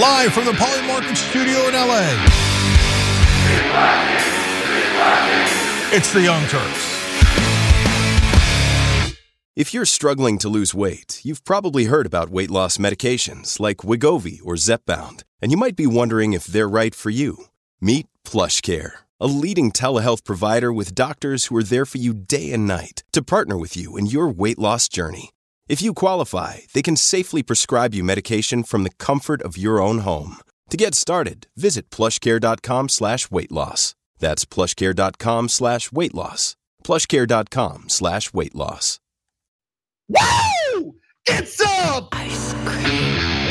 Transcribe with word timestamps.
live 0.00 0.32
from 0.32 0.44
the 0.44 0.52
Polymarket 0.52 1.16
studio 1.16 1.68
in 1.68 1.74
LA. 1.74 2.02
It's 5.92 6.12
the 6.12 6.22
Young 6.22 6.44
Turks. 6.48 6.94
If 9.54 9.72
you're 9.72 9.84
struggling 9.84 10.38
to 10.38 10.48
lose 10.48 10.74
weight, 10.74 11.20
you've 11.22 11.44
probably 11.44 11.84
heard 11.84 12.06
about 12.06 12.30
weight 12.30 12.50
loss 12.50 12.76
medications 12.76 13.60
like 13.60 13.78
Wegovy 13.88 14.40
or 14.44 14.54
Zepbound, 14.54 15.22
and 15.40 15.52
you 15.52 15.56
might 15.56 15.76
be 15.76 15.86
wondering 15.86 16.32
if 16.32 16.46
they're 16.46 16.68
right 16.68 16.92
for 16.92 17.10
you. 17.10 17.44
Meet 17.80 18.08
PlushCare, 18.24 18.92
a 19.20 19.28
leading 19.28 19.70
telehealth 19.70 20.24
provider 20.24 20.72
with 20.72 20.96
doctors 20.96 21.46
who 21.46 21.56
are 21.56 21.62
there 21.62 21.86
for 21.86 21.98
you 21.98 22.12
day 22.14 22.52
and 22.52 22.66
night 22.66 23.04
to 23.12 23.22
partner 23.22 23.56
with 23.56 23.76
you 23.76 23.96
in 23.96 24.06
your 24.06 24.26
weight 24.28 24.58
loss 24.58 24.88
journey. 24.88 25.30
If 25.66 25.80
you 25.80 25.94
qualify, 25.94 26.58
they 26.74 26.82
can 26.82 26.96
safely 26.96 27.42
prescribe 27.42 27.94
you 27.94 28.04
medication 28.04 28.62
from 28.64 28.84
the 28.84 28.90
comfort 28.98 29.40
of 29.42 29.56
your 29.56 29.80
own 29.80 30.00
home. 30.00 30.36
To 30.70 30.76
get 30.76 30.94
started, 30.94 31.46
visit 31.56 31.90
plushcare.com 31.90 32.90
slash 32.90 33.30
weight 33.30 33.50
loss. 33.50 33.94
That's 34.18 34.44
plushcare.com 34.44 35.48
slash 35.48 35.90
weight 35.90 36.14
loss. 36.14 36.56
Plushcare.com 36.84 37.88
slash 37.88 38.32
weight 38.32 38.54
loss. 38.54 39.00
Woo! 40.08 40.96
It's 41.26 41.60
up! 41.60 42.08
Ice 42.12 42.54
cream. 42.66 43.43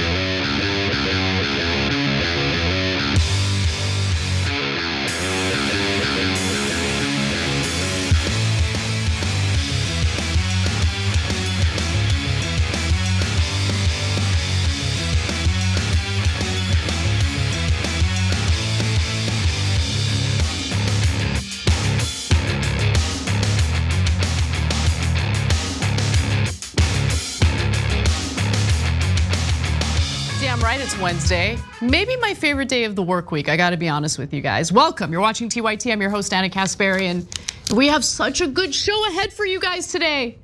Damn 30.53 30.61
right 30.61 30.79
it's 30.79 30.95
Wednesday. 30.99 31.57
Maybe 31.81 32.15
my 32.17 32.35
favorite 32.35 32.69
day 32.69 32.83
of 32.83 32.95
the 32.95 33.01
work 33.01 33.31
week. 33.31 33.49
I 33.49 33.57
gotta 33.57 33.75
be 33.75 33.89
honest 33.89 34.19
with 34.19 34.31
you 34.31 34.41
guys. 34.41 34.71
Welcome. 34.71 35.11
You're 35.11 35.19
watching 35.19 35.49
TYT. 35.49 35.91
I'm 35.91 35.99
your 35.99 36.11
host, 36.11 36.31
Ana 36.31 36.47
Kasparian. 36.47 37.25
We 37.75 37.87
have 37.87 38.05
such 38.05 38.39
a 38.39 38.45
good 38.45 38.75
show 38.75 39.07
ahead 39.07 39.33
for 39.33 39.47
you 39.47 39.59
guys 39.59 39.87
today. 39.87 40.37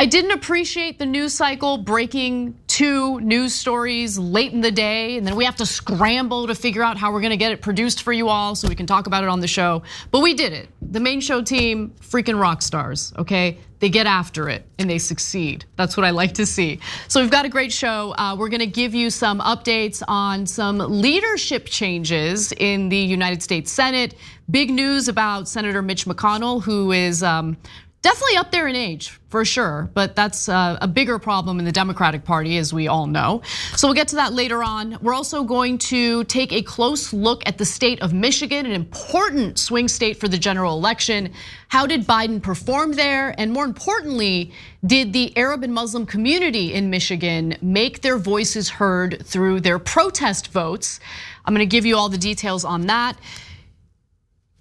I 0.00 0.06
didn't 0.06 0.30
appreciate 0.30 0.98
the 0.98 1.04
news 1.04 1.34
cycle 1.34 1.76
breaking 1.76 2.58
two 2.68 3.20
news 3.20 3.54
stories 3.54 4.18
late 4.18 4.50
in 4.50 4.62
the 4.62 4.70
day, 4.70 5.18
and 5.18 5.26
then 5.26 5.36
we 5.36 5.44
have 5.44 5.56
to 5.56 5.66
scramble 5.66 6.46
to 6.46 6.54
figure 6.54 6.82
out 6.82 6.96
how 6.96 7.12
we're 7.12 7.20
gonna 7.20 7.36
get 7.36 7.52
it 7.52 7.60
produced 7.60 8.02
for 8.02 8.10
you 8.10 8.30
all 8.30 8.54
so 8.54 8.66
we 8.66 8.74
can 8.74 8.86
talk 8.86 9.06
about 9.06 9.24
it 9.24 9.28
on 9.28 9.40
the 9.40 9.46
show. 9.46 9.82
But 10.10 10.20
we 10.20 10.32
did 10.32 10.54
it. 10.54 10.70
The 10.80 11.00
main 11.00 11.20
show 11.20 11.42
team, 11.42 11.92
freaking 12.00 12.40
rock 12.40 12.62
stars, 12.62 13.12
okay? 13.18 13.58
They 13.80 13.90
get 13.90 14.06
after 14.06 14.48
it 14.48 14.66
and 14.78 14.88
they 14.88 14.96
succeed. 14.96 15.66
That's 15.76 15.98
what 15.98 16.06
I 16.06 16.10
like 16.10 16.32
to 16.34 16.46
see. 16.46 16.80
So 17.08 17.20
we've 17.20 17.30
got 17.30 17.44
a 17.44 17.50
great 17.50 17.70
show. 17.70 18.14
Uh, 18.16 18.34
we're 18.38 18.48
gonna 18.48 18.64
give 18.64 18.94
you 18.94 19.10
some 19.10 19.38
updates 19.40 20.02
on 20.08 20.46
some 20.46 20.78
leadership 20.78 21.66
changes 21.66 22.52
in 22.52 22.88
the 22.88 22.96
United 22.96 23.42
States 23.42 23.70
Senate. 23.70 24.14
Big 24.50 24.70
news 24.70 25.08
about 25.08 25.46
Senator 25.46 25.82
Mitch 25.82 26.06
McConnell, 26.06 26.62
who 26.62 26.90
is 26.90 27.22
um, 27.22 27.58
Definitely 28.02 28.38
up 28.38 28.50
there 28.50 28.66
in 28.66 28.76
age, 28.76 29.20
for 29.28 29.44
sure, 29.44 29.90
but 29.92 30.16
that's 30.16 30.48
uh, 30.48 30.78
a 30.80 30.88
bigger 30.88 31.18
problem 31.18 31.58
in 31.58 31.66
the 31.66 31.72
Democratic 31.72 32.24
Party, 32.24 32.56
as 32.56 32.72
we 32.72 32.88
all 32.88 33.06
know. 33.06 33.42
So 33.76 33.86
we'll 33.86 33.94
get 33.94 34.08
to 34.08 34.16
that 34.16 34.32
later 34.32 34.62
on. 34.62 34.96
We're 35.02 35.12
also 35.12 35.44
going 35.44 35.76
to 35.78 36.24
take 36.24 36.50
a 36.50 36.62
close 36.62 37.12
look 37.12 37.46
at 37.46 37.58
the 37.58 37.66
state 37.66 38.00
of 38.00 38.14
Michigan, 38.14 38.64
an 38.64 38.72
important 38.72 39.58
swing 39.58 39.86
state 39.86 40.16
for 40.18 40.28
the 40.28 40.38
general 40.38 40.78
election. 40.78 41.34
How 41.68 41.86
did 41.86 42.06
Biden 42.06 42.42
perform 42.42 42.92
there? 42.92 43.34
And 43.36 43.52
more 43.52 43.66
importantly, 43.66 44.50
did 44.86 45.12
the 45.12 45.36
Arab 45.36 45.62
and 45.62 45.74
Muslim 45.74 46.06
community 46.06 46.72
in 46.72 46.88
Michigan 46.88 47.58
make 47.60 48.00
their 48.00 48.16
voices 48.16 48.70
heard 48.70 49.22
through 49.26 49.60
their 49.60 49.78
protest 49.78 50.52
votes? 50.52 51.00
I'm 51.44 51.52
gonna 51.52 51.66
give 51.66 51.84
you 51.84 51.98
all 51.98 52.08
the 52.08 52.16
details 52.16 52.64
on 52.64 52.86
that. 52.86 53.18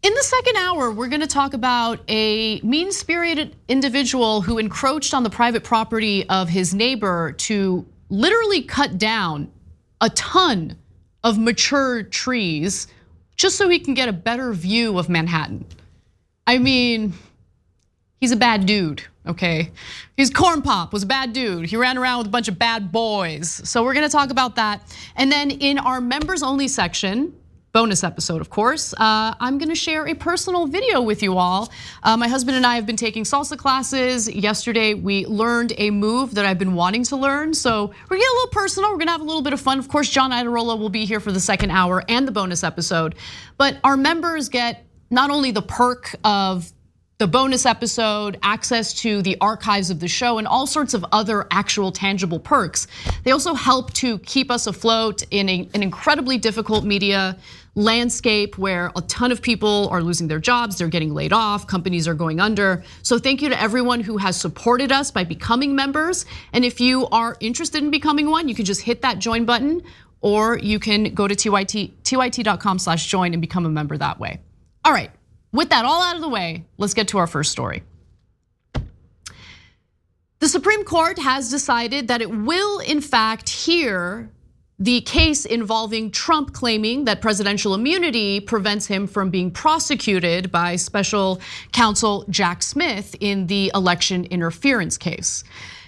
In 0.01 0.13
the 0.13 0.23
second 0.23 0.55
hour, 0.55 0.91
we're 0.91 1.09
gonna 1.09 1.27
talk 1.27 1.53
about 1.53 1.99
a 2.07 2.61
mean 2.61 2.93
spirited 2.93 3.57
individual 3.67 4.41
who 4.41 4.57
encroached 4.57 5.13
on 5.13 5.23
the 5.23 5.29
private 5.29 5.65
property 5.65 6.27
of 6.29 6.47
his 6.47 6.73
neighbor 6.73 7.33
to 7.33 7.85
literally 8.07 8.61
cut 8.61 8.97
down 8.97 9.51
a 9.99 10.09
ton 10.11 10.77
of 11.21 11.37
mature 11.37 12.03
trees 12.03 12.87
just 13.35 13.57
so 13.57 13.67
he 13.67 13.77
can 13.77 13.93
get 13.93 14.07
a 14.07 14.13
better 14.13 14.53
view 14.53 14.97
of 14.97 15.09
Manhattan. 15.09 15.65
I 16.47 16.59
mean, 16.59 17.13
he's 18.21 18.31
a 18.31 18.37
bad 18.37 18.65
dude, 18.65 19.03
okay? 19.27 19.69
He's 20.15 20.29
corn 20.29 20.61
pop 20.61 20.93
was 20.93 21.03
a 21.03 21.07
bad 21.07 21.33
dude. 21.33 21.65
He 21.65 21.75
ran 21.75 21.97
around 21.97 22.19
with 22.19 22.27
a 22.27 22.31
bunch 22.31 22.47
of 22.47 22.57
bad 22.57 22.93
boys. 22.93 23.49
So 23.69 23.83
we're 23.83 23.95
gonna 23.95 24.07
talk 24.07 24.29
about 24.29 24.55
that. 24.55 24.81
And 25.17 25.29
then 25.29 25.51
in 25.51 25.77
our 25.77 25.99
members 25.99 26.41
only 26.41 26.69
section, 26.69 27.33
bonus 27.71 28.03
episode, 28.03 28.41
of 28.41 28.49
course. 28.49 28.93
Uh, 28.93 29.35
I'm 29.39 29.57
gonna 29.57 29.75
share 29.75 30.07
a 30.07 30.13
personal 30.13 30.67
video 30.67 31.01
with 31.01 31.21
you 31.21 31.37
all. 31.37 31.71
Uh, 32.03 32.17
my 32.17 32.27
husband 32.27 32.57
and 32.57 32.65
I 32.65 32.75
have 32.75 32.85
been 32.85 32.95
taking 32.95 33.23
salsa 33.23 33.57
classes. 33.57 34.29
Yesterday, 34.29 34.93
we 34.93 35.25
learned 35.25 35.73
a 35.77 35.91
move 35.91 36.35
that 36.35 36.45
I've 36.45 36.57
been 36.57 36.73
wanting 36.73 37.03
to 37.05 37.15
learn. 37.15 37.53
So 37.53 37.87
we're 37.87 38.17
getting 38.17 38.31
a 38.31 38.35
little 38.35 38.51
personal. 38.51 38.91
We're 38.91 38.97
gonna 38.97 39.11
have 39.11 39.21
a 39.21 39.25
little 39.25 39.41
bit 39.41 39.53
of 39.53 39.61
fun. 39.61 39.79
Of 39.79 39.87
course, 39.87 40.09
John 40.09 40.31
Iadarola 40.31 40.79
will 40.79 40.89
be 40.89 41.05
here 41.05 41.19
for 41.19 41.31
the 41.31 41.39
second 41.39 41.71
hour 41.71 42.03
and 42.09 42.27
the 42.27 42.31
bonus 42.31 42.63
episode. 42.63 43.15
But 43.57 43.77
our 43.83 43.97
members 43.97 44.49
get 44.49 44.85
not 45.11 45.29
only 45.29 45.51
the 45.51 45.61
perk 45.61 46.15
of 46.23 46.71
the 47.19 47.27
bonus 47.27 47.65
episode, 47.65 48.39
access 48.43 48.93
to 48.93 49.21
the 49.21 49.35
archives 49.41 49.89
of 49.89 49.99
the 49.99 50.07
show, 50.07 50.37
and 50.37 50.47
all 50.47 50.65
sorts 50.65 50.93
of 50.93 51.05
other 51.11 51.45
actual 51.51 51.91
tangible 51.91 52.39
perks. 52.39 52.87
They 53.25 53.31
also 53.31 53.53
help 53.53 53.91
to 53.95 54.19
keep 54.19 54.49
us 54.49 54.67
afloat 54.67 55.23
in 55.29 55.49
a, 55.49 55.69
an 55.73 55.83
incredibly 55.83 56.37
difficult 56.37 56.85
media 56.85 57.37
landscape 57.75 58.57
where 58.57 58.93
a 58.95 59.01
ton 59.01 59.33
of 59.33 59.41
people 59.41 59.89
are 59.89 60.01
losing 60.01 60.29
their 60.29 60.39
jobs, 60.39 60.77
they're 60.77 60.87
getting 60.87 61.13
laid 61.13 61.33
off, 61.33 61.67
companies 61.67 62.07
are 62.07 62.13
going 62.13 62.39
under. 62.39 62.85
So 63.01 63.19
thank 63.19 63.41
you 63.41 63.49
to 63.49 63.61
everyone 63.61 63.99
who 63.99 64.15
has 64.15 64.39
supported 64.39 64.89
us 64.89 65.11
by 65.11 65.25
becoming 65.25 65.75
members. 65.75 66.25
And 66.53 66.63
if 66.63 66.79
you 66.79 67.05
are 67.07 67.35
interested 67.41 67.83
in 67.83 67.91
becoming 67.91 68.29
one, 68.29 68.47
you 68.47 68.55
can 68.55 68.63
just 68.63 68.81
hit 68.81 69.01
that 69.01 69.19
join 69.19 69.43
button 69.43 69.83
or 70.21 70.57
you 70.57 70.79
can 70.79 71.13
go 71.13 71.27
to 71.27 71.35
tyt, 71.35 71.91
tyt.com 72.01 72.79
slash 72.79 73.07
join 73.07 73.33
and 73.33 73.41
become 73.41 73.65
a 73.65 73.69
member 73.69 73.97
that 73.97 74.21
way. 74.21 74.39
All 74.85 74.93
right, 74.93 75.11
with 75.51 75.69
that 75.69 75.85
all 75.85 76.01
out 76.01 76.15
of 76.15 76.21
the 76.21 76.29
way, 76.29 76.65
let's 76.77 76.93
get 76.93 77.07
to 77.09 77.17
our 77.17 77.27
first 77.27 77.51
story. 77.51 77.83
The 80.39 80.47
Supreme 80.47 80.85
Court 80.85 81.19
has 81.19 81.49
decided 81.49 82.07
that 82.07 82.21
it 82.21 82.31
will, 82.31 82.79
in 82.79 83.01
fact, 83.01 83.49
hear 83.49 84.29
the 84.79 85.01
case 85.01 85.43
involving 85.43 86.09
Trump 86.09 86.53
claiming 86.53 87.03
that 87.03 87.21
presidential 87.21 87.73
immunity 87.73 88.39
prevents 88.39 88.87
him 88.87 89.05
from 89.05 89.29
being 89.29 89.51
prosecuted 89.51 90.49
by 90.51 90.77
special 90.77 91.41
counsel 91.73 92.23
Jack 92.29 92.63
Smith 92.63 93.13
in 93.19 93.47
the 93.47 93.69
election 93.75 94.23
interference 94.25 94.97
case. 94.97 95.43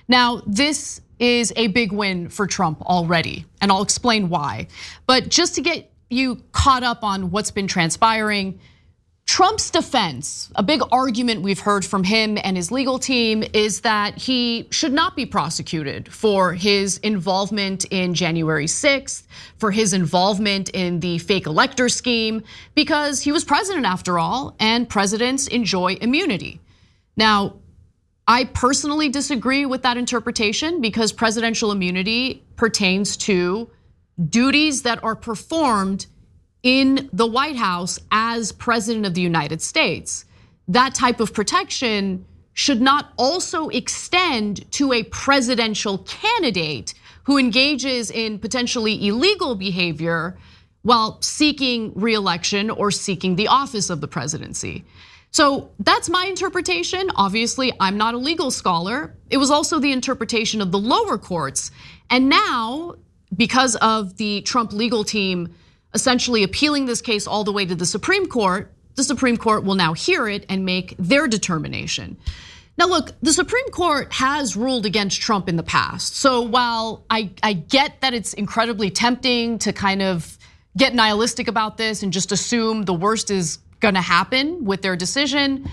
Now, 0.10 0.42
this 0.46 1.00
is 1.20 1.54
a 1.56 1.68
big 1.68 1.94
win 1.94 2.28
for 2.28 2.48
Trump 2.48 2.82
already, 2.82 3.46
and 3.62 3.72
I'll 3.72 3.84
explain 3.84 4.28
why. 4.28 4.68
But 5.06 5.30
just 5.30 5.56
to 5.56 5.62
get 5.62 5.90
you 6.10 6.44
caught 6.52 6.84
up 6.84 7.04
on 7.04 7.32
what's 7.32 7.52
been 7.52 7.68
transpiring, 7.68 8.60
Trump's 9.26 9.70
defense, 9.70 10.52
a 10.56 10.64
big 10.64 10.82
argument 10.92 11.42
we've 11.42 11.60
heard 11.60 11.86
from 11.86 12.04
him 12.04 12.38
and 12.44 12.58
his 12.58 12.70
legal 12.70 13.00
team 13.00 13.44
is 13.54 13.82
that 13.82 14.18
he 14.18 14.68
should 14.72 14.92
not 14.92 15.16
be 15.16 15.26
prosecuted 15.26 16.12
for 16.12 16.54
his 16.54 16.98
involvement 16.98 17.86
in 17.86 18.14
January 18.14 18.66
6th, 18.66 19.24
for 19.58 19.72
his 19.72 19.94
involvement 19.94 20.70
in 20.72 21.00
the 21.00 21.18
fake 21.20 21.46
elector 21.46 21.88
scheme, 21.88 22.44
because 22.76 23.22
he 23.22 23.32
was 23.32 23.46
president 23.46 23.86
after 23.86 24.20
all, 24.20 24.56
and 24.60 24.90
presidents 24.90 25.48
enjoy 25.48 25.94
immunity. 26.02 26.60
Now, 27.16 27.56
I 28.28 28.46
personally 28.46 29.10
disagree 29.10 29.66
with 29.66 29.82
that 29.84 29.98
interpretation 29.98 30.82
because 30.82 31.12
presidential 31.12 31.72
immunity 31.72 32.44
pertains 32.56 33.18
to 33.18 33.70
duties 34.30 34.84
that 34.84 35.04
are 35.04 35.16
performed 35.16 36.06
in 36.64 37.10
the 37.12 37.26
White 37.26 37.56
House 37.56 38.00
as 38.12 38.52
president 38.52 39.06
of 39.06 39.14
the 39.14 39.22
United 39.22 39.62
States. 39.62 40.26
That 40.68 40.94
type 40.94 41.20
of 41.20 41.34
protection 41.34 42.26
should 42.54 42.82
not 42.82 43.14
also 43.18 43.70
extend 43.70 44.70
to 44.72 44.94
a 44.94 45.04
presidential 45.04 46.00
candidate 46.00 46.94
who 47.24 47.38
engages 47.38 48.12
in 48.12 48.40
potentially 48.40 49.08
illegal 49.08 49.56
behavior 49.56 50.38
while 50.82 51.22
seeking 51.22 51.94
reelection 51.96 52.70
or 52.70 52.92
seeking 52.92 53.36
the 53.36 53.48
office 53.48 53.90
of 53.90 54.02
the 54.02 54.08
presidency. 54.08 54.84
So 55.32 55.72
that's 55.80 56.10
my 56.10 56.26
interpretation. 56.26 57.10
Obviously, 57.16 57.72
I'm 57.80 57.98
not 57.98 58.16
a 58.16 58.18
legal 58.18 58.52
scholar. 58.52 59.16
It 59.30 59.38
was 59.38 59.50
also 59.50 59.80
the 59.80 59.92
interpretation 59.92 60.62
of 60.62 60.72
the 60.72 60.80
lower 60.80 61.18
courts. 61.18 61.72
And 62.10 62.28
now 62.28 62.96
because 63.36 63.78
of 63.78 64.18
the 64.18 64.42
Trump 64.42 64.74
legal 64.74 65.06
team 65.06 65.54
essentially 65.94 66.44
appealing 66.44 66.86
this 66.86 67.02
case 67.02 67.28
all 67.28 67.44
the 67.44 67.52
way 67.52 67.66
to 67.66 67.76
the 67.76 67.86
Supreme 67.86 68.28
Court, 68.28 68.72
the 68.96 69.04
Supreme 69.04 69.38
Court 69.38 69.64
will 69.64 69.76
now 69.76 69.94
hear 69.94 70.28
it 70.28 70.46
and 70.50 70.66
make 70.66 70.96
their 70.98 71.28
determination. 71.28 72.18
Now, 72.78 72.88
look, 72.88 73.12
the 73.22 73.34
Supreme 73.34 73.70
Court 73.70 74.12
has 74.14 74.56
ruled 74.56 74.86
against 74.86 75.22
Trump 75.22 75.48
in 75.50 75.56
the 75.56 75.64
past. 75.64 76.16
So 76.16 76.42
while 76.42 77.06
I, 77.10 77.32
I 77.44 77.54
get 77.54 78.02
that 78.02 78.14
it's 78.14 78.34
incredibly 78.34 78.90
tempting 78.90 79.60
to 79.60 79.74
kind 79.74 80.02
of 80.02 80.38
get 80.78 80.96
nihilistic 80.96 81.48
about 81.48 81.78
this 81.78 82.02
and 82.02 82.14
just 82.14 82.32
assume 82.32 82.84
the 82.84 82.94
worst 82.94 83.30
is 83.30 83.60
gonna 83.82 84.02
happen 84.02 84.64
with 84.64 84.82
their 84.82 84.96
decision, 84.96 85.70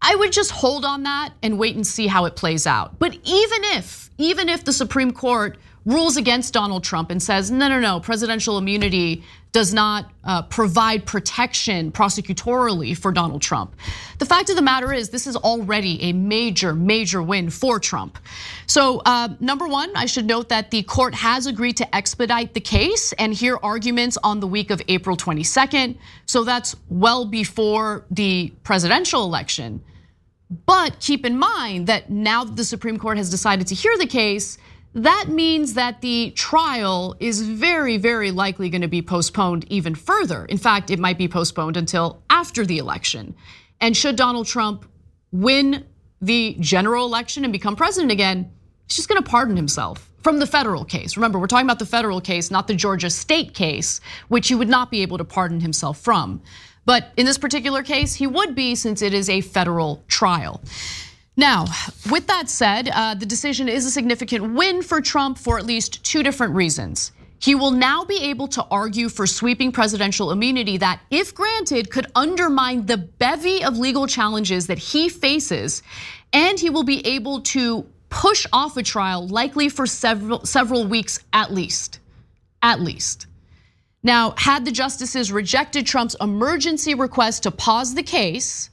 I 0.00 0.16
would 0.16 0.32
just 0.32 0.50
hold 0.50 0.84
on 0.84 1.04
that 1.04 1.32
and 1.42 1.58
wait 1.58 1.76
and 1.76 1.86
see 1.86 2.08
how 2.08 2.24
it 2.24 2.34
plays 2.34 2.66
out. 2.66 2.98
But 2.98 3.14
even 3.14 3.64
if, 3.76 4.10
even 4.18 4.48
if 4.48 4.64
the 4.64 4.72
Supreme 4.72 5.12
Court 5.12 5.56
rules 5.84 6.16
against 6.16 6.52
Donald 6.52 6.84
Trump 6.84 7.10
and 7.10 7.22
says, 7.22 7.50
no, 7.50 7.68
no, 7.68 7.80
no, 7.80 8.00
presidential 8.00 8.58
immunity 8.58 9.22
does 9.50 9.74
not 9.74 10.10
uh, 10.24 10.42
provide 10.42 11.04
protection 11.04 11.92
prosecutorially 11.92 12.96
for 12.96 13.12
Donald 13.12 13.42
Trump. 13.42 13.74
The 14.18 14.24
fact 14.24 14.48
of 14.48 14.56
the 14.56 14.62
matter 14.62 14.92
is, 14.92 15.10
this 15.10 15.26
is 15.26 15.36
already 15.36 16.02
a 16.04 16.12
major, 16.14 16.74
major 16.74 17.22
win 17.22 17.50
for 17.50 17.78
Trump. 17.78 18.18
So, 18.66 19.02
uh, 19.04 19.28
number 19.40 19.66
one, 19.66 19.92
I 19.94 20.06
should 20.06 20.24
note 20.24 20.48
that 20.48 20.70
the 20.70 20.82
court 20.84 21.14
has 21.14 21.46
agreed 21.46 21.76
to 21.78 21.94
expedite 21.94 22.54
the 22.54 22.60
case 22.60 23.12
and 23.14 23.34
hear 23.34 23.58
arguments 23.62 24.16
on 24.24 24.40
the 24.40 24.46
week 24.46 24.70
of 24.70 24.80
April 24.88 25.16
22nd. 25.16 25.98
So, 26.24 26.44
that's 26.44 26.74
well 26.88 27.26
before 27.26 28.06
the 28.10 28.54
presidential 28.62 29.24
election. 29.24 29.82
But 30.66 30.98
keep 31.00 31.26
in 31.26 31.38
mind 31.38 31.86
that 31.88 32.10
now 32.10 32.44
that 32.44 32.56
the 32.56 32.64
Supreme 32.64 32.98
Court 32.98 33.16
has 33.16 33.30
decided 33.30 33.66
to 33.68 33.74
hear 33.74 33.96
the 33.96 34.06
case, 34.06 34.58
that 34.94 35.28
means 35.28 35.74
that 35.74 36.02
the 36.02 36.32
trial 36.32 37.16
is 37.18 37.40
very, 37.40 37.96
very 37.96 38.30
likely 38.30 38.68
going 38.68 38.82
to 38.82 38.88
be 38.88 39.00
postponed 39.00 39.64
even 39.70 39.94
further. 39.94 40.44
In 40.44 40.58
fact, 40.58 40.90
it 40.90 40.98
might 40.98 41.16
be 41.16 41.28
postponed 41.28 41.76
until 41.76 42.22
after 42.28 42.66
the 42.66 42.78
election. 42.78 43.34
And 43.80 43.96
should 43.96 44.16
Donald 44.16 44.46
Trump 44.46 44.86
win 45.30 45.86
the 46.20 46.56
general 46.60 47.06
election 47.06 47.44
and 47.44 47.52
become 47.52 47.74
president 47.74 48.12
again, 48.12 48.52
he's 48.86 48.96
just 48.96 49.08
going 49.08 49.22
to 49.22 49.28
pardon 49.28 49.56
himself 49.56 50.08
from 50.22 50.38
the 50.38 50.46
federal 50.46 50.84
case. 50.84 51.16
Remember, 51.16 51.38
we're 51.38 51.46
talking 51.46 51.66
about 51.66 51.78
the 51.78 51.86
federal 51.86 52.20
case, 52.20 52.50
not 52.50 52.68
the 52.68 52.74
Georgia 52.74 53.10
state 53.10 53.54
case, 53.54 54.00
which 54.28 54.48
he 54.48 54.54
would 54.54 54.68
not 54.68 54.90
be 54.90 55.02
able 55.02 55.18
to 55.18 55.24
pardon 55.24 55.60
himself 55.60 55.98
from. 55.98 56.42
But 56.84 57.12
in 57.16 57.26
this 57.26 57.38
particular 57.38 57.82
case, 57.82 58.14
he 58.14 58.26
would 58.26 58.54
be 58.54 58.74
since 58.74 59.02
it 59.02 59.14
is 59.14 59.28
a 59.28 59.40
federal 59.40 60.04
trial. 60.06 60.60
Now, 61.36 61.64
with 62.10 62.26
that 62.26 62.50
said, 62.50 62.88
uh, 62.88 63.14
the 63.14 63.24
decision 63.24 63.68
is 63.68 63.86
a 63.86 63.90
significant 63.90 64.54
win 64.54 64.82
for 64.82 65.00
Trump 65.00 65.38
for 65.38 65.58
at 65.58 65.64
least 65.64 66.04
two 66.04 66.22
different 66.22 66.54
reasons. 66.54 67.12
He 67.38 67.54
will 67.54 67.70
now 67.72 68.04
be 68.04 68.18
able 68.24 68.46
to 68.48 68.64
argue 68.70 69.08
for 69.08 69.26
sweeping 69.26 69.72
presidential 69.72 70.30
immunity 70.30 70.76
that, 70.76 71.00
if 71.10 71.34
granted, 71.34 71.90
could 71.90 72.06
undermine 72.14 72.86
the 72.86 72.98
bevy 72.98 73.64
of 73.64 73.78
legal 73.78 74.06
challenges 74.06 74.68
that 74.68 74.78
he 74.78 75.08
faces, 75.08 75.82
and 76.32 76.60
he 76.60 76.70
will 76.70 76.84
be 76.84 77.04
able 77.04 77.40
to 77.40 77.84
push 78.10 78.46
off 78.52 78.76
a 78.76 78.82
trial 78.82 79.26
likely 79.26 79.68
for 79.68 79.86
several 79.86 80.44
several 80.44 80.86
weeks 80.86 81.18
at 81.32 81.50
least. 81.50 81.98
At 82.62 82.80
least. 82.80 83.26
Now, 84.04 84.34
had 84.36 84.64
the 84.64 84.70
justices 84.70 85.32
rejected 85.32 85.86
Trump's 85.86 86.16
emergency 86.20 86.94
request 86.94 87.44
to 87.44 87.50
pause 87.50 87.94
the 87.94 88.02
case, 88.02 88.70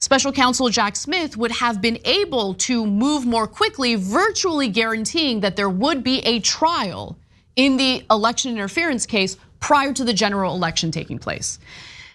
Special 0.00 0.32
counsel 0.32 0.68
Jack 0.68 0.94
Smith 0.94 1.36
would 1.36 1.50
have 1.50 1.80
been 1.80 1.98
able 2.04 2.54
to 2.54 2.86
move 2.86 3.26
more 3.26 3.48
quickly, 3.48 3.96
virtually 3.96 4.68
guaranteeing 4.68 5.40
that 5.40 5.56
there 5.56 5.68
would 5.68 6.04
be 6.04 6.20
a 6.20 6.38
trial 6.40 7.18
in 7.56 7.76
the 7.76 8.04
election 8.08 8.52
interference 8.52 9.06
case 9.06 9.36
prior 9.58 9.92
to 9.92 10.04
the 10.04 10.12
general 10.12 10.54
election 10.54 10.92
taking 10.92 11.18
place. 11.18 11.58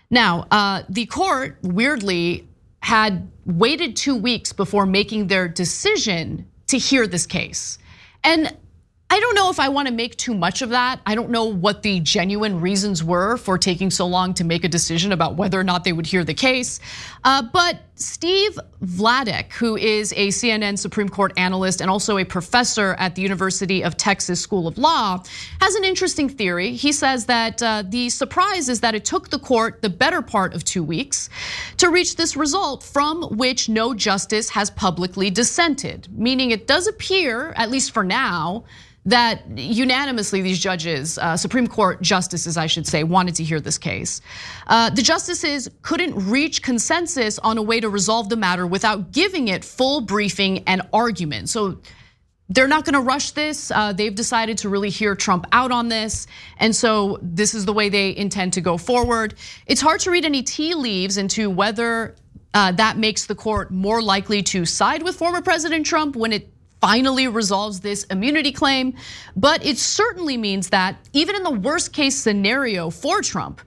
Now, 0.10 0.48
uh, 0.50 0.84
the 0.88 1.06
court 1.08 1.58
weirdly 1.62 2.48
had 2.80 3.30
waited 3.46 3.98
two 3.98 4.16
weeks 4.16 4.54
before 4.54 4.86
making 4.86 5.28
their 5.28 5.50
decision 5.50 6.48
to 6.68 6.78
hear 6.78 7.06
this 7.06 7.26
case. 7.26 7.78
And 8.24 8.56
I 9.14 9.20
don't 9.20 9.36
know 9.36 9.52
if 9.52 9.60
I 9.60 9.70
want 9.70 9.88
to 9.88 9.94
make 9.94 10.16
too 10.16 10.34
much 10.34 10.64
of 10.64 10.72
that. 10.72 11.00
I 11.06 11.14
don't 11.14 11.30
know 11.30 11.46
what 11.46 11.84
the 11.84 12.00
genuine 12.00 12.60
reasons 12.60 13.04
were 13.04 13.38
for 13.38 13.60
taking 13.60 13.92
so 13.92 14.08
long 14.08 14.34
to 14.34 14.44
make 14.44 14.64
a 14.64 14.68
decision 14.68 15.12
about 15.12 15.36
whether 15.36 15.60
or 15.60 15.64
not 15.64 15.84
they 15.84 15.94
would 15.94 16.08
hear 16.08 16.24
the 16.24 16.34
case. 16.34 16.80
Uh, 17.24 17.44
but 17.44 17.78
Steve 17.94 18.58
Vladeck, 18.84 19.52
who 19.52 19.78
is 19.78 20.14
a 20.14 20.30
CNN 20.30 20.80
Supreme 20.80 21.10
Court 21.10 21.32
analyst 21.38 21.80
and 21.80 21.92
also 21.92 22.18
a 22.18 22.26
professor 22.26 22.96
at 22.98 23.14
the 23.14 23.22
University 23.22 23.84
of 23.84 23.98
Texas 23.98 24.42
School 24.42 24.68
of 24.68 24.80
Law, 24.80 25.22
has 25.62 25.76
an 25.76 25.84
interesting 25.84 26.28
theory. 26.28 26.74
He 26.74 26.92
says 26.92 27.28
that 27.28 27.62
uh, 27.62 27.84
the 27.88 28.10
surprise 28.10 28.68
is 28.68 28.80
that 28.80 28.96
it 28.96 29.06
took 29.06 29.30
the 29.30 29.38
court 29.38 29.84
the 29.84 29.92
better 29.92 30.24
part 30.24 30.56
of 30.56 30.64
two 30.64 30.84
weeks 30.84 31.30
to 31.78 31.92
reach 31.92 32.16
this 32.16 32.36
result 32.36 32.82
from 32.82 33.22
which 33.38 33.70
no 33.70 33.94
justice 33.94 34.50
has 34.50 34.72
publicly 34.72 35.30
dissented, 35.30 36.08
meaning 36.18 36.50
it 36.50 36.66
does 36.66 36.88
appear, 36.88 37.54
at 37.56 37.70
least 37.70 37.92
for 37.92 38.04
now, 38.04 38.64
that 39.06 39.42
unanimously 39.58 40.42
these 40.42 40.60
judges, 40.60 41.18
uh, 41.18 41.36
Supreme 41.36 41.68
Court 41.68 42.02
justices, 42.02 42.56
I 42.56 42.68
should 42.68 42.88
say, 42.88 43.04
wanted 43.04 43.36
to 43.36 43.44
hear 43.44 43.60
this 43.60 43.78
case. 43.78 44.22
Uh, 44.68 44.90
the 44.90 45.02
justices 45.02 45.70
couldn't 45.82 46.16
reach 46.30 46.62
consensus 46.62 47.38
on 47.40 47.58
a 47.58 47.62
way 47.62 47.82
to 47.82 47.90
resolve 47.90 48.30
the 48.30 48.38
matter 48.38 48.66
without 48.66 49.12
giving 49.12 49.50
it 49.50 49.66
full 49.66 50.02
briefing 50.02 50.64
and 50.68 50.82
argument. 50.94 51.50
So 51.50 51.80
they're 52.48 52.68
not 52.68 52.86
going 52.86 52.94
to 52.94 53.02
rush 53.02 53.32
this. 53.32 53.72
Uh, 53.72 53.92
they've 53.92 54.16
decided 54.16 54.60
to 54.60 54.70
really 54.70 54.90
hear 54.90 55.16
Trump 55.16 55.48
out 55.52 55.72
on 55.72 55.90
this. 55.90 56.28
And 56.58 56.74
so 56.74 57.20
this 57.22 57.54
is 57.54 57.66
the 57.66 57.74
way 57.74 57.90
they 57.90 58.16
intend 58.16 58.54
to 58.54 58.62
go 58.62 58.78
forward. 58.78 59.36
It's 59.66 59.82
hard 59.82 60.00
to 60.02 60.12
read 60.12 60.24
any 60.24 60.44
tea 60.44 60.76
leaves 60.76 61.18
into 61.18 61.50
whether 61.50 62.16
that 62.54 62.98
makes 62.98 63.26
the 63.26 63.36
court 63.36 63.72
more 63.72 64.02
likely 64.02 64.44
to 64.44 64.66
side 64.66 65.04
with 65.04 65.16
former 65.16 65.42
President 65.42 65.86
Trump 65.86 66.16
when 66.16 66.32
it 66.32 66.53
finally 66.84 67.30
resolves 67.30 67.80
this 67.80 68.04
immunity 68.16 68.52
claim. 68.52 68.94
But 69.38 69.66
it 69.66 69.78
certainly 69.78 70.36
means 70.36 70.70
that 70.72 70.98
even 71.14 71.34
in 71.34 71.44
the 71.44 71.58
worst 71.70 71.94
case 71.94 72.18
scenario 72.18 72.90
for 72.90 73.22
Trump, 73.22 73.62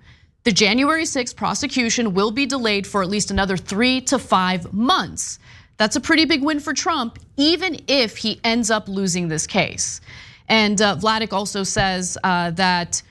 the 0.44 0.52
January 0.52 1.04
6th 1.04 1.34
prosecution 1.34 2.12
will 2.12 2.30
be 2.30 2.44
delayed 2.44 2.86
for 2.86 3.02
at 3.02 3.08
least 3.08 3.30
another 3.30 3.56
three 3.56 4.02
to 4.02 4.18
five 4.18 4.70
months. 4.70 5.38
That's 5.78 5.96
a 5.96 6.00
pretty 6.00 6.26
big 6.26 6.42
win 6.42 6.60
for 6.60 6.74
Trump, 6.74 7.18
even 7.38 7.80
if 7.88 8.18
he 8.18 8.38
ends 8.44 8.70
up 8.70 8.86
losing 8.86 9.28
this 9.28 9.46
case. 9.46 10.02
And 10.50 10.82
uh, 10.82 10.96
Vladeck 10.96 11.32
also 11.32 11.62
says 11.62 12.18
uh, 12.22 12.50
that, 12.50 13.02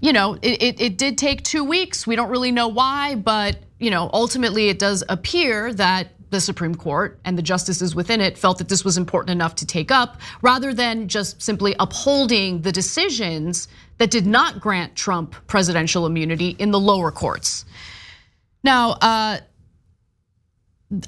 you 0.00 0.12
know, 0.12 0.38
it, 0.42 0.80
it 0.80 0.98
did 0.98 1.16
take 1.16 1.44
two 1.44 1.62
weeks. 1.62 2.04
We 2.04 2.16
don't 2.16 2.30
really 2.30 2.50
know 2.50 2.66
why, 2.66 3.14
but 3.14 3.58
you 3.78 3.90
know, 3.90 4.10
ultimately 4.12 4.70
it 4.70 4.80
does 4.80 5.04
appear 5.08 5.72
that 5.74 6.08
the 6.30 6.40
Supreme 6.40 6.74
Court 6.74 7.18
and 7.24 7.36
the 7.36 7.42
justices 7.42 7.94
within 7.94 8.20
it 8.20 8.38
felt 8.38 8.58
that 8.58 8.68
this 8.68 8.84
was 8.84 8.96
important 8.96 9.30
enough 9.30 9.54
to 9.56 9.66
take 9.66 9.90
up, 9.90 10.20
rather 10.42 10.72
than 10.72 11.08
just 11.08 11.42
simply 11.42 11.74
upholding 11.78 12.62
the 12.62 12.72
decisions 12.72 13.68
that 13.98 14.10
did 14.10 14.26
not 14.26 14.60
grant 14.60 14.96
Trump 14.96 15.34
presidential 15.46 16.06
immunity 16.06 16.56
in 16.58 16.70
the 16.70 16.80
lower 16.80 17.10
courts. 17.10 17.64
Now, 18.62 18.90
uh, 18.92 19.38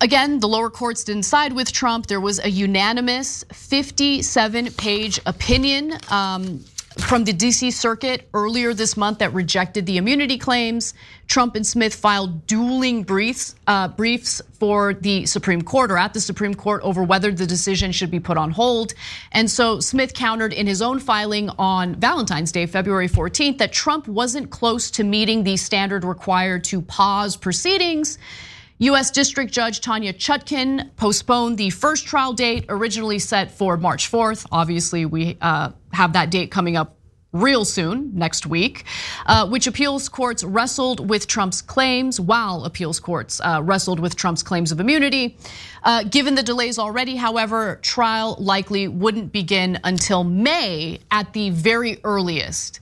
again, 0.01 0.41
the 0.41 0.49
lower 0.49 0.71
courts 0.71 1.05
didn't 1.05 1.25
side 1.25 1.53
with 1.53 1.73
Trump. 1.73 2.07
There 2.07 2.21
was 2.21 2.39
a 2.39 2.51
unanimous 2.51 3.45
57 3.53 4.73
page 4.73 5.21
opinion 5.27 5.95
um, 6.11 6.65
from 6.99 7.25
the 7.25 7.33
DC 7.33 7.73
Circuit 7.73 8.29
earlier 8.35 8.75
this 8.75 8.97
month 8.97 9.19
that 9.19 9.33
rejected 9.33 9.87
the 9.87 9.97
immunity 9.97 10.39
claims. 10.39 10.95
Trump 11.27 11.57
and 11.57 11.67
Smith 11.67 11.95
filed 11.95 12.47
dueling 12.47 13.03
briefs, 13.03 13.55
uh, 13.67 13.89
briefs 13.89 14.43
for 14.59 14.95
the 14.95 15.25
Supreme 15.27 15.63
Court 15.63 15.91
or 15.91 15.99
at 15.99 16.15
the 16.15 16.21
Supreme 16.21 16.55
Court 16.55 16.83
over 16.83 17.03
whether 17.03 17.33
the 17.33 17.47
decision 17.47 17.93
should 17.93 18.11
be 18.11 18.21
put 18.21 18.37
on 18.37 18.51
hold. 18.51 18.95
And 19.33 19.51
so 19.51 19.81
Smith 19.81 20.15
countered 20.15 20.53
in 20.53 20.67
his 20.67 20.83
own 20.83 20.99
filing 20.99 21.49
on 21.59 21.95
Valentine's 21.97 22.53
Day, 22.53 22.67
February 22.67 23.09
14th, 23.09 23.59
that 23.59 23.73
Trump 23.73 24.07
wasn't 24.09 24.51
close 24.51 24.91
to 24.93 25.05
meeting 25.05 25.45
the 25.45 25.57
standard 25.57 26.05
required 26.05 26.65
to 26.65 26.83
pause 26.83 27.37
proceedings. 27.37 28.19
US 28.79 29.11
District 29.11 29.53
Judge 29.53 29.81
Tanya 29.81 30.13
Chutkan 30.13 30.95
postponed 30.97 31.59
the 31.59 31.71
first 31.71 32.07
trial 32.07 32.33
date 32.33 32.65
originally 32.69 33.19
set 33.19 33.51
for 33.51 33.77
March 33.77 34.11
4th. 34.11 34.47
Obviously, 34.51 35.05
we 35.07 35.37
uh, 35.41 35.71
have 35.93 36.15
that 36.15 36.31
date 36.31 36.51
coming 36.51 36.77
up 36.77 36.97
real 37.33 37.65
soon, 37.65 38.11
next 38.15 38.47
week, 38.47 38.85
uh, 39.25 39.49
which 39.49 39.67
appeals 39.67 40.09
courts 40.09 40.45
wrestled 40.45 41.09
with 41.09 41.27
Trump's 41.27 41.63
claims, 41.63 42.21
while 42.21 42.65
appeals 42.65 43.01
courts 43.01 43.41
uh, 43.41 43.61
wrestled 43.63 43.99
with 44.01 44.17
Trump's 44.17 44.43
claims 44.43 44.71
of 44.71 44.81
immunity. 44.81 45.39
Given 46.11 46.35
the 46.35 46.43
delays 46.43 46.79
already, 46.79 47.17
however, 47.17 47.77
trial 47.83 48.37
likely 48.39 48.87
wouldn't 48.87 49.33
begin 49.33 49.81
until 49.85 50.25
May 50.25 51.01
at 51.11 51.33
the 51.33 51.51
very 51.51 51.99
earliest. 52.05 52.81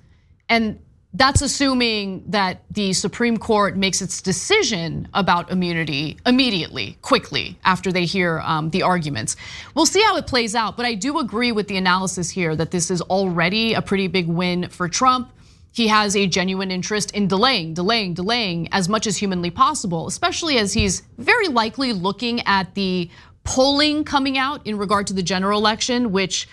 And 0.49 0.81
that's 1.13 1.43
assuming 1.43 2.23
that 2.29 2.63
the 2.71 2.93
Supreme 2.93 3.37
Court 3.37 3.77
makes 3.77 4.01
its 4.01 4.23
decision 4.23 5.09
about 5.13 5.51
immunity 5.51 6.19
immediately, 6.25 6.97
quickly, 7.03 7.59
after 7.65 7.91
they 7.91 8.05
hear 8.05 8.41
um, 8.45 8.71
the 8.71 8.83
arguments. 8.83 9.35
We'll 9.75 9.87
see 9.87 10.03
how 10.03 10.17
it 10.17 10.29
plays 10.29 10.55
out, 10.55 10.77
but 10.77 10.87
I 10.87 10.95
do 10.95 11.19
agree 11.19 11.51
with 11.51 11.67
the 11.67 11.77
analysis 11.77 12.31
here 12.31 12.55
that 12.55 12.71
this 12.71 12.93
is 12.93 13.03
already 13.03 13.75
a 13.75 13.83
pretty 13.83 14.07
big 14.07 14.29
win 14.29 14.69
for 14.69 14.89
Trump. 14.89 15.33
He 15.73 15.89
has 15.89 16.15
a 16.15 16.27
genuine 16.27 16.71
interest 16.71 17.11
in 17.13 17.27
delaying, 17.27 17.75
delaying, 17.75 18.15
delaying 18.15 18.69
as 18.73 18.89
much 18.89 19.09
as 19.09 19.17
humanly 19.17 19.51
possible, 19.51 20.07
especially 20.07 20.59
as 20.59 20.73
he's 20.73 21.03
very 21.19 21.49
likely 21.49 21.93
looking 21.93 22.41
at 22.47 22.75
the 22.75 23.11
polling 23.43 24.05
coming 24.05 24.39
out 24.39 24.65
in 24.65 24.79
regard 24.79 25.09
to 25.09 25.13
the 25.13 25.23
general 25.23 25.59
election, 25.59 26.13
which 26.13 26.49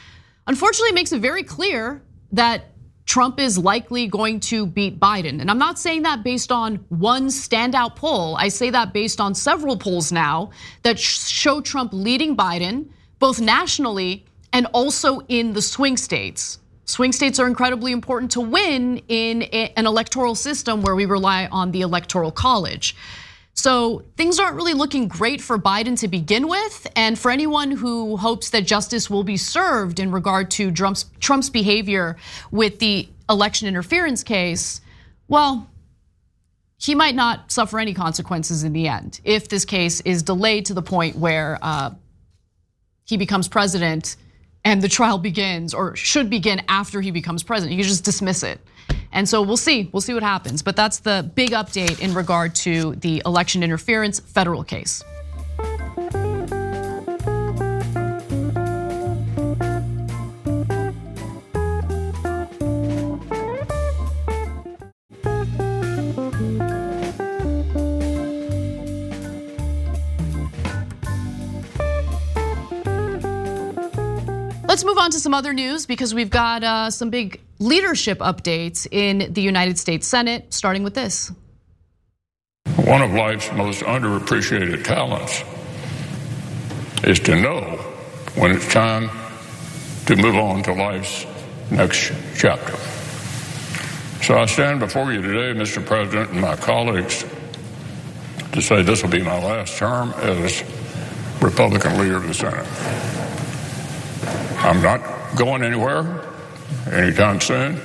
unfortunately 0.47 0.93
makes 0.93 1.11
it 1.11 1.19
very 1.19 1.43
clear 1.43 2.01
that 2.31 2.71
Trump 3.07 3.39
is 3.39 3.57
likely 3.57 4.05
going 4.05 4.39
to 4.41 4.67
beat 4.67 4.99
Biden. 4.99 5.39
And 5.39 5.49
I'm 5.49 5.57
not 5.57 5.79
saying 5.79 6.03
that 6.03 6.23
based 6.23 6.51
on 6.51 6.75
one 6.89 7.27
standout 7.27 7.95
poll. 7.95 8.35
I 8.35 8.49
say 8.49 8.69
that 8.69 8.93
based 8.93 9.21
on 9.21 9.33
several 9.33 9.77
polls 9.77 10.11
now 10.11 10.51
that 10.83 10.99
show 10.99 11.61
Trump 11.61 11.93
leading 11.93 12.35
Biden, 12.35 12.89
both 13.19 13.39
nationally 13.39 14.25
and 14.51 14.67
also 14.73 15.21
in 15.29 15.53
the 15.53 15.61
swing 15.61 15.95
states. 15.95 16.59
Swing 16.83 17.13
states 17.13 17.39
are 17.39 17.47
incredibly 17.47 17.93
important 17.93 18.31
to 18.31 18.41
win 18.41 19.01
in 19.07 19.43
an 19.43 19.85
electoral 19.85 20.35
system 20.35 20.81
where 20.81 20.95
we 20.95 21.05
rely 21.05 21.47
on 21.47 21.71
the 21.71 21.81
electoral 21.81 22.31
college. 22.31 22.95
So 23.57 24.03
things 24.17 24.37
aren't 24.37 24.55
really 24.55 24.75
looking 24.75 25.07
great 25.07 25.41
for 25.41 25.57
Biden 25.57 25.99
to 26.01 26.07
begin 26.07 26.47
with. 26.47 26.85
And 26.95 27.17
for 27.17 27.31
anyone 27.31 27.71
who 27.71 28.15
hopes 28.15 28.51
that 28.51 28.67
justice 28.67 29.09
will 29.09 29.23
be 29.23 29.35
served 29.35 29.99
in 29.99 30.11
regard 30.11 30.51
to 30.51 30.71
Trump's, 30.71 31.05
Trump's 31.19 31.49
behavior 31.49 32.17
with 32.51 32.77
the 32.77 33.09
election 33.27 33.67
interference 33.67 34.23
case, 34.23 34.79
well, 35.27 35.67
he 36.77 36.93
might 36.93 37.15
not 37.15 37.51
suffer 37.51 37.79
any 37.79 37.95
consequences 37.95 38.63
in 38.63 38.73
the 38.73 38.87
end 38.87 39.19
if 39.23 39.49
this 39.49 39.65
case 39.65 40.01
is 40.01 40.21
delayed 40.21 40.67
to 40.67 40.75
the 40.75 40.83
point 40.83 41.15
where 41.15 41.57
uh, 41.63 41.89
he 43.05 43.17
becomes 43.17 43.47
president 43.47 44.17
and 44.63 44.83
the 44.83 44.87
trial 44.87 45.17
begins 45.17 45.73
or 45.73 45.95
should 45.95 46.29
begin 46.29 46.61
after 46.69 47.01
he 47.01 47.09
becomes 47.09 47.41
president. 47.41 47.75
You 47.75 47.83
just 47.83 48.05
dismiss 48.05 48.43
it. 48.43 48.61
And 49.11 49.27
so 49.27 49.41
we'll 49.41 49.57
see, 49.57 49.89
we'll 49.91 50.01
see 50.01 50.13
what 50.13 50.23
happens. 50.23 50.61
But 50.61 50.75
that's 50.75 50.99
the 50.99 51.29
big 51.35 51.51
update 51.51 51.99
in 51.99 52.13
regard 52.13 52.55
to 52.55 52.95
the 52.95 53.21
election 53.25 53.63
interference 53.63 54.19
federal 54.19 54.63
case. 54.63 55.03
Move 74.87 74.97
on 74.97 75.11
to 75.11 75.19
some 75.19 75.33
other 75.33 75.51
news 75.51 75.85
because 75.85 76.13
we've 76.13 76.29
got 76.29 76.63
uh, 76.63 76.89
some 76.89 77.09
big 77.09 77.41
leadership 77.59 78.19
updates 78.19 78.87
in 78.89 79.33
the 79.33 79.41
United 79.41 79.77
States 79.77 80.07
Senate, 80.07 80.53
starting 80.53 80.81
with 80.81 80.93
this. 80.93 81.29
One 82.77 83.01
of 83.01 83.11
life's 83.11 83.51
most 83.51 83.81
underappreciated 83.81 84.85
talents 84.85 85.43
is 87.03 87.19
to 87.21 87.35
know 87.35 87.59
when 88.35 88.51
it's 88.51 88.71
time 88.71 89.09
to 90.05 90.15
move 90.15 90.35
on 90.35 90.63
to 90.63 90.73
life's 90.73 91.25
next 91.69 92.13
chapter. 92.37 92.77
So 94.23 94.39
I 94.39 94.45
stand 94.45 94.79
before 94.79 95.11
you 95.11 95.21
today, 95.21 95.59
Mr. 95.59 95.85
President, 95.85 96.31
and 96.31 96.39
my 96.39 96.55
colleagues, 96.55 97.25
to 98.53 98.61
say 98.61 98.83
this 98.83 99.03
will 99.03 99.09
be 99.09 99.21
my 99.21 99.43
last 99.43 99.77
term 99.77 100.13
as 100.19 100.63
Republican 101.41 101.99
leader 101.99 102.15
of 102.15 102.27
the 102.27 102.33
Senate. 102.33 103.16
I'm 104.57 104.81
not 104.81 105.01
going 105.37 105.63
anywhere 105.63 106.23
anytime 106.91 107.39
soon. 107.39 107.79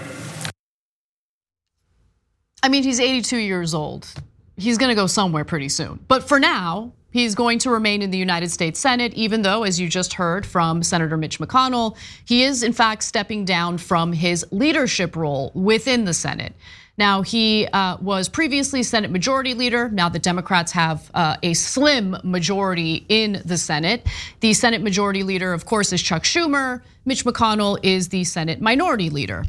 I 2.62 2.69
mean, 2.69 2.83
he's 2.83 3.00
82 3.00 3.37
years 3.37 3.75
old. 3.75 4.09
He's 4.57 4.79
going 4.79 4.88
to 4.88 4.95
go 4.95 5.07
somewhere 5.07 5.45
pretty 5.45 5.69
soon. 5.69 6.00
But 6.09 6.26
for 6.29 6.38
now, 6.38 6.93
he's 7.11 7.35
going 7.35 7.59
to 7.61 7.71
remain 7.71 8.02
in 8.02 8.11
the 8.11 8.19
United 8.19 8.50
States 8.50 8.81
Senate, 8.81 9.12
even 9.14 9.43
though, 9.43 9.64
as 9.64 9.81
you 9.81 9.88
just 9.88 10.14
heard 10.14 10.47
from 10.47 10.83
Senator 10.83 11.17
Mitch 11.17 11.38
McConnell, 11.38 11.97
he 12.25 12.45
is 12.45 12.62
in 12.62 12.73
fact 12.73 13.02
stepping 13.02 13.45
down 13.45 13.79
from 13.79 14.12
his 14.12 14.45
leadership 14.50 15.14
role 15.17 15.52
within 15.55 16.05
the 16.05 16.14
Senate. 16.14 16.55
Now, 16.99 17.22
he 17.22 17.66
uh, 17.66 17.96
was 18.00 18.28
previously 18.28 18.82
Senate 18.82 19.11
Majority 19.11 19.54
Leader. 19.54 19.88
Now, 19.88 20.08
the 20.08 20.18
Democrats 20.18 20.72
have 20.72 21.11
uh, 21.14 21.37
a 21.42 21.54
slim 21.54 22.16
majority 22.22 23.06
in 23.08 23.40
the 23.44 23.56
Senate. 23.56 24.06
The 24.40 24.52
Senate 24.52 24.82
Majority 24.82 25.22
Leader, 25.22 25.54
of 25.54 25.64
course, 25.64 25.92
is 25.92 26.02
Chuck 26.02 26.25
Schumer. 26.25 26.82
Mitch 27.06 27.25
McConnell 27.25 27.78
is 27.82 28.11
the 28.11 28.25
Senate 28.25 28.61
Minority 28.61 29.08
Leader. 29.08 29.44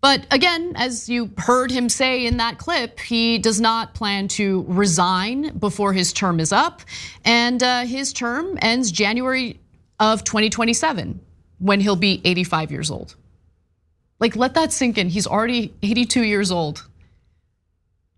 But 0.00 0.26
again, 0.32 0.72
as 0.74 1.08
you 1.08 1.30
heard 1.38 1.70
him 1.70 1.88
say 1.88 2.26
in 2.26 2.38
that 2.38 2.58
clip, 2.58 2.98
he 2.98 3.38
does 3.38 3.60
not 3.60 3.94
plan 3.94 4.26
to 4.28 4.64
resign 4.66 5.56
before 5.56 5.92
his 5.92 6.12
term 6.12 6.40
is 6.40 6.52
up. 6.52 6.82
And 7.24 7.62
uh, 7.62 7.82
his 7.82 8.12
term 8.12 8.58
ends 8.60 8.90
January 8.90 9.60
of 10.00 10.24
2027 10.24 11.20
when 11.60 11.80
he'll 11.80 11.94
be 11.94 12.20
85 12.24 12.72
years 12.72 12.90
old. 12.90 13.14
Like, 14.22 14.36
let 14.36 14.54
that 14.54 14.70
sink 14.70 14.98
in. 14.98 15.08
He's 15.08 15.26
already 15.26 15.74
82 15.82 16.22
years 16.22 16.52
old. 16.52 16.88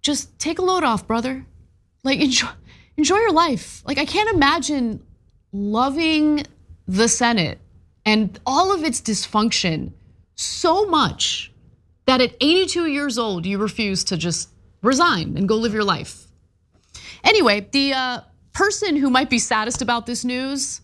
Just 0.03 0.39
take 0.39 0.59
a 0.59 0.63
load 0.63 0.85
off, 0.85 1.07
brother. 1.07 1.47
Like, 2.03 2.21
enjoy, 2.21 2.49
enjoy 2.99 3.17
your 3.17 3.33
life. 3.33 3.83
Like, 3.87 3.97
I 3.97 4.05
can't 4.05 4.29
imagine 4.29 5.03
loving 5.51 6.45
the 6.87 7.09
Senate 7.09 7.59
and 8.05 8.39
all 8.45 8.71
of 8.75 8.85
its 8.85 9.01
dysfunction 9.01 9.93
so 10.35 10.85
much 10.85 11.51
that 12.05 12.21
at 12.21 12.35
82 12.39 12.87
years 12.89 13.17
old, 13.17 13.47
you 13.47 13.57
refuse 13.57 14.05
to 14.05 14.19
just 14.19 14.51
resign 14.83 15.39
and 15.39 15.49
go 15.49 15.57
live 15.57 15.73
your 15.73 15.85
life. 15.85 16.27
Anyway, 17.25 17.67
the 17.73 17.95
uh, 17.95 18.21
person 18.53 18.97
who 18.97 19.09
might 19.09 19.31
be 19.31 19.39
saddest 19.39 19.81
about 19.81 20.05
this 20.05 20.23
news 20.23 20.83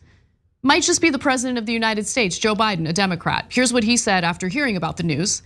might 0.62 0.82
just 0.82 1.00
be 1.00 1.10
the 1.10 1.18
president 1.18 1.58
of 1.58 1.66
the 1.66 1.72
United 1.72 2.06
States, 2.06 2.38
Joe 2.38 2.54
Biden, 2.54 2.88
a 2.88 2.92
Democrat. 2.92 3.46
Here's 3.48 3.72
what 3.72 3.84
he 3.84 3.96
said 3.96 4.24
after 4.24 4.48
hearing 4.48 4.76
about 4.76 4.96
the 4.96 5.02
news. 5.02 5.42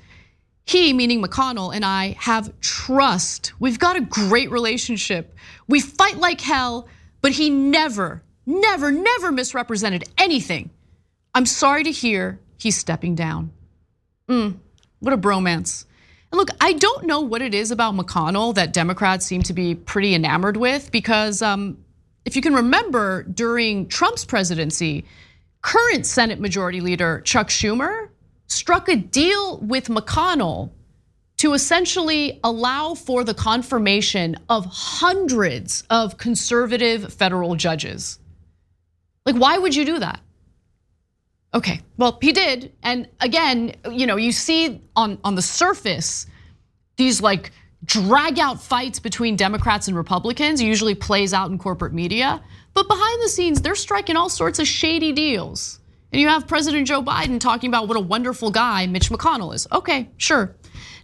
He, 0.66 0.92
meaning 0.92 1.23
McConnell, 1.23 1.75
and 1.75 1.85
I 1.85 2.16
have 2.18 2.59
trust. 2.61 3.52
We've 3.61 3.78
got 3.78 3.97
a 3.97 4.00
great 4.00 4.50
relationship. 4.50 5.35
We 5.68 5.80
fight 5.80 6.16
like 6.16 6.40
hell, 6.40 6.88
but 7.21 7.33
he 7.33 7.50
never, 7.50 8.23
never, 8.47 8.90
never 8.90 9.30
misrepresented 9.30 10.04
anything. 10.16 10.71
I'm 11.35 11.47
sorry 11.47 11.85
to 11.85 11.90
hear 11.90 12.40
he's 12.56 12.76
stepping 12.76 13.14
down. 13.14 13.52
Mm, 14.28 14.56
what 15.00 15.12
a 15.12 15.18
bromance. 15.18 15.85
And 16.33 16.38
look, 16.38 16.49
I 16.61 16.73
don't 16.73 17.04
know 17.04 17.21
what 17.21 17.42
it 17.42 17.54
is 17.54 17.71
about 17.71 17.94
McConnell 17.94 18.54
that 18.54 18.73
Democrats 18.73 19.26
seem 19.26 19.42
to 19.44 19.52
be 19.52 19.75
pretty 19.75 20.14
enamored 20.14 20.56
with 20.56 20.90
because 20.90 21.42
um, 21.42 21.83
if 22.24 22.36
you 22.36 22.42
can 22.42 22.54
remember, 22.54 23.22
during 23.24 23.86
Trump's 23.88 24.24
presidency, 24.24 25.04
current 25.62 26.06
Senate 26.06 26.40
Majority 26.40 26.80
Leader 26.80 27.20
Chuck 27.22 27.48
Schumer 27.48 28.08
struck 28.46 28.88
a 28.88 28.96
deal 28.96 29.58
with 29.58 29.88
McConnell 29.88 30.70
to 31.38 31.52
essentially 31.52 32.40
allow 32.44 32.94
for 32.94 33.24
the 33.24 33.34
confirmation 33.34 34.36
of 34.48 34.64
hundreds 34.66 35.82
of 35.90 36.16
conservative 36.16 37.12
federal 37.12 37.54
judges. 37.54 38.18
Like, 39.26 39.36
why 39.36 39.58
would 39.58 39.74
you 39.74 39.84
do 39.84 39.98
that? 39.98 40.20
Okay, 41.52 41.80
well, 41.96 42.18
he 42.20 42.32
did. 42.32 42.72
And 42.82 43.08
again, 43.20 43.74
you 43.90 44.06
know, 44.06 44.16
you 44.16 44.32
see 44.32 44.82
on, 44.96 45.18
on 45.24 45.34
the 45.34 45.42
surface 45.42 46.26
these 46.96 47.20
like 47.20 47.50
drag 47.84 48.38
out 48.38 48.62
fights 48.62 48.98
between 48.98 49.36
Democrats 49.36 49.88
and 49.88 49.96
Republicans 49.96 50.62
usually 50.62 50.94
plays 50.94 51.34
out 51.34 51.50
in 51.50 51.58
corporate 51.58 51.92
media. 51.92 52.42
But 52.72 52.88
behind 52.88 53.22
the 53.22 53.28
scenes, 53.28 53.60
they're 53.62 53.74
striking 53.74 54.16
all 54.16 54.28
sorts 54.28 54.58
of 54.58 54.66
shady 54.66 55.12
deals. 55.12 55.80
And 56.12 56.20
you 56.20 56.28
have 56.28 56.46
President 56.46 56.86
Joe 56.86 57.02
Biden 57.02 57.40
talking 57.40 57.68
about 57.68 57.88
what 57.88 57.96
a 57.96 58.00
wonderful 58.00 58.50
guy 58.50 58.86
Mitch 58.86 59.10
McConnell 59.10 59.54
is. 59.54 59.66
Okay, 59.72 60.10
sure. 60.16 60.54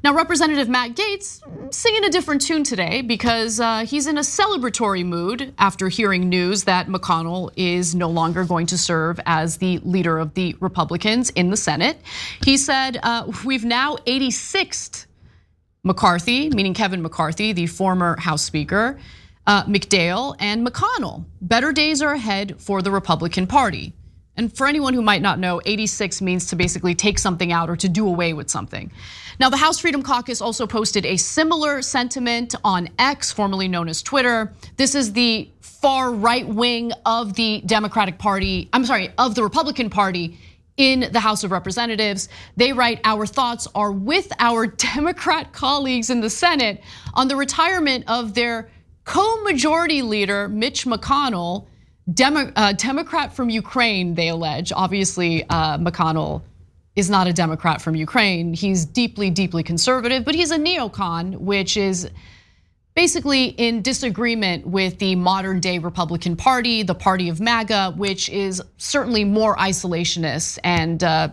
Now, 0.02 0.14
Representative 0.14 0.68
Matt 0.68 0.94
Gaetz 0.94 1.74
singing 1.74 2.04
a 2.04 2.10
different 2.10 2.40
tune 2.40 2.64
today 2.64 3.02
because 3.02 3.60
uh, 3.60 3.84
he's 3.84 4.06
in 4.06 4.16
a 4.16 4.22
celebratory 4.22 5.04
mood 5.04 5.52
after 5.58 5.88
hearing 5.88 6.28
news 6.28 6.64
that 6.64 6.86
McConnell 6.86 7.50
is 7.56 7.94
no 7.94 8.08
longer 8.08 8.44
going 8.44 8.66
to 8.66 8.78
serve 8.78 9.20
as 9.26 9.58
the 9.58 9.78
leader 9.78 10.18
of 10.18 10.32
the 10.34 10.56
Republicans 10.60 11.30
in 11.30 11.50
the 11.50 11.56
Senate. 11.56 11.98
He 12.44 12.56
said, 12.56 12.98
uh, 13.02 13.30
We've 13.44 13.64
now 13.64 13.96
86th 14.06 15.06
McCarthy, 15.82 16.50
meaning 16.50 16.74
Kevin 16.74 17.02
McCarthy, 17.02 17.52
the 17.52 17.66
former 17.66 18.18
House 18.18 18.42
Speaker, 18.42 18.98
uh, 19.46 19.64
McDaniel, 19.64 20.36
and 20.38 20.66
McConnell. 20.66 21.24
Better 21.40 21.72
days 21.72 22.02
are 22.02 22.12
ahead 22.12 22.60
for 22.60 22.82
the 22.82 22.90
Republican 22.90 23.46
Party. 23.46 23.94
And 24.36 24.54
for 24.56 24.66
anyone 24.66 24.94
who 24.94 25.02
might 25.02 25.22
not 25.22 25.38
know, 25.38 25.60
86 25.64 26.22
means 26.22 26.46
to 26.46 26.56
basically 26.56 26.94
take 26.94 27.18
something 27.18 27.52
out 27.52 27.68
or 27.68 27.76
to 27.76 27.88
do 27.88 28.06
away 28.06 28.32
with 28.32 28.48
something. 28.48 28.90
Now, 29.38 29.50
the 29.50 29.56
House 29.56 29.78
Freedom 29.78 30.02
Caucus 30.02 30.40
also 30.40 30.66
posted 30.66 31.04
a 31.04 31.16
similar 31.16 31.82
sentiment 31.82 32.54
on 32.62 32.88
X, 32.98 33.32
formerly 33.32 33.68
known 33.68 33.88
as 33.88 34.02
Twitter. 34.02 34.54
This 34.76 34.94
is 34.94 35.12
the 35.12 35.50
far 35.60 36.12
right 36.12 36.46
wing 36.46 36.92
of 37.04 37.34
the 37.34 37.62
Democratic 37.66 38.18
Party, 38.18 38.68
I'm 38.72 38.84
sorry, 38.84 39.10
of 39.18 39.34
the 39.34 39.42
Republican 39.42 39.90
Party 39.90 40.38
in 40.80 41.12
the 41.12 41.20
House 41.20 41.44
of 41.44 41.50
Representatives. 41.50 42.30
They 42.56 42.72
write, 42.72 43.02
Our 43.04 43.26
thoughts 43.26 43.68
are 43.74 43.92
with 43.92 44.32
our 44.38 44.66
Democrat 44.94 45.52
colleagues 45.52 46.08
in 46.08 46.22
the 46.22 46.30
Senate 46.30 46.82
on 47.12 47.28
the 47.28 47.36
retirement 47.36 48.04
of 48.08 48.32
their 48.34 48.70
co 49.04 49.42
majority 49.42 50.00
leader, 50.00 50.48
Mitch 50.48 50.86
McConnell, 50.86 51.66
uh, 52.18 52.72
Democrat 52.72 53.36
from 53.36 53.50
Ukraine, 53.50 54.14
they 54.14 54.28
allege. 54.28 54.72
Obviously, 54.72 55.44
uh, 55.50 55.76
McConnell 55.76 56.40
is 56.96 57.10
not 57.10 57.26
a 57.26 57.32
Democrat 57.32 57.82
from 57.82 57.94
Ukraine. 57.94 58.54
He's 58.54 58.86
deeply, 58.86 59.28
deeply 59.28 59.62
conservative, 59.62 60.24
but 60.24 60.34
he's 60.34 60.50
a 60.50 60.58
neocon, 60.58 61.36
which 61.36 61.76
is 61.76 62.10
basically 62.94 63.46
in 63.46 63.82
disagreement 63.82 64.66
with 64.66 64.98
the 64.98 65.14
modern 65.14 65.60
day 65.60 65.78
Republican 65.78 66.36
Party, 66.36 66.82
the 66.82 66.94
party 66.94 67.28
of 67.28 67.40
MAGA, 67.40 67.94
which 67.96 68.28
is 68.28 68.62
certainly 68.78 69.24
more 69.24 69.56
isolationist 69.56 70.58
and 70.64 71.02
uh, 71.04 71.28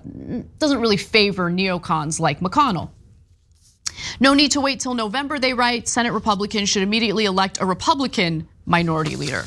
doesn't 0.59 0.79
really 0.79 0.97
favor 0.97 1.49
neocons 1.49 2.19
like 2.19 2.39
McConnell. 2.39 2.89
No 4.19 4.33
need 4.33 4.51
to 4.51 4.61
wait 4.61 4.79
till 4.79 4.93
November, 4.93 5.39
they 5.39 5.53
write. 5.53 5.87
Senate 5.87 6.13
Republicans 6.13 6.69
should 6.69 6.83
immediately 6.83 7.25
elect 7.25 7.59
a 7.59 7.65
Republican 7.65 8.47
minority 8.65 9.15
leader. 9.15 9.45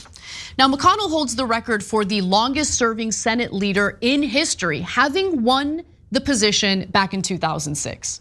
Now, 0.59 0.69
McConnell 0.69 1.11
holds 1.11 1.37
the 1.37 1.47
record 1.47 1.85
for 1.85 2.05
the 2.05 2.21
longest 2.21 2.75
serving 2.75 3.13
Senate 3.13 3.53
leader 3.53 3.99
in 4.01 4.23
history, 4.23 4.81
having 4.81 5.43
won 5.43 5.83
the 6.11 6.21
position 6.21 6.89
back 6.91 7.15
in 7.15 7.23
2006. 7.23 8.21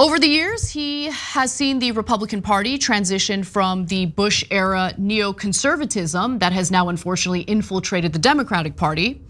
Over 0.00 0.18
the 0.18 0.28
years, 0.28 0.70
he 0.70 1.10
has 1.10 1.52
seen 1.52 1.78
the 1.78 1.92
Republican 1.92 2.40
Party 2.40 2.78
transition 2.78 3.44
from 3.44 3.84
the 3.84 4.06
Bush 4.06 4.42
era 4.50 4.94
neoconservatism 4.98 6.38
that 6.38 6.54
has 6.54 6.70
now 6.70 6.88
unfortunately 6.88 7.42
infiltrated 7.42 8.14
the 8.14 8.18
Democratic 8.18 8.76
Party. 8.76 9.20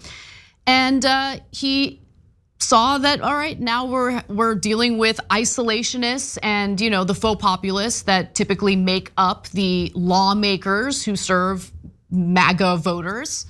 And 0.68 1.04
uh, 1.04 1.38
he 1.50 2.00
saw 2.60 2.98
that 2.98 3.20
all 3.20 3.34
right 3.34 3.58
now 3.58 3.86
we're 3.86 4.22
we're 4.28 4.54
dealing 4.54 4.96
with 4.98 5.18
isolationists 5.30 6.38
and 6.40 6.80
you 6.80 6.88
know 6.88 7.02
the 7.02 7.16
faux 7.16 7.42
populists 7.42 8.02
that 8.02 8.36
typically 8.36 8.76
make 8.76 9.10
up 9.16 9.48
the 9.48 9.90
lawmakers 9.96 11.04
who 11.04 11.16
serve 11.16 11.72
MAGA 12.12 12.76
voters 12.76 13.46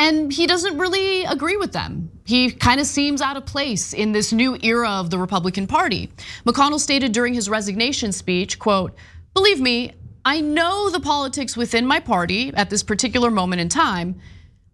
and 0.00 0.32
he 0.32 0.46
doesn't 0.46 0.78
really 0.78 1.24
agree 1.24 1.58
with 1.58 1.72
them. 1.72 2.10
He 2.24 2.50
kind 2.50 2.80
of 2.80 2.86
seems 2.86 3.20
out 3.20 3.36
of 3.36 3.44
place 3.44 3.92
in 3.92 4.12
this 4.12 4.32
new 4.32 4.56
era 4.62 4.88
of 4.88 5.10
the 5.10 5.18
Republican 5.18 5.66
Party. 5.66 6.10
McConnell 6.46 6.80
stated 6.80 7.12
during 7.12 7.34
his 7.34 7.50
resignation 7.50 8.10
speech, 8.10 8.58
quote, 8.58 8.94
"Believe 9.34 9.60
me, 9.60 9.92
I 10.24 10.40
know 10.40 10.88
the 10.88 11.00
politics 11.00 11.54
within 11.54 11.86
my 11.86 12.00
party 12.00 12.50
at 12.54 12.70
this 12.70 12.82
particular 12.82 13.30
moment 13.30 13.60
in 13.60 13.68
time. 13.68 14.18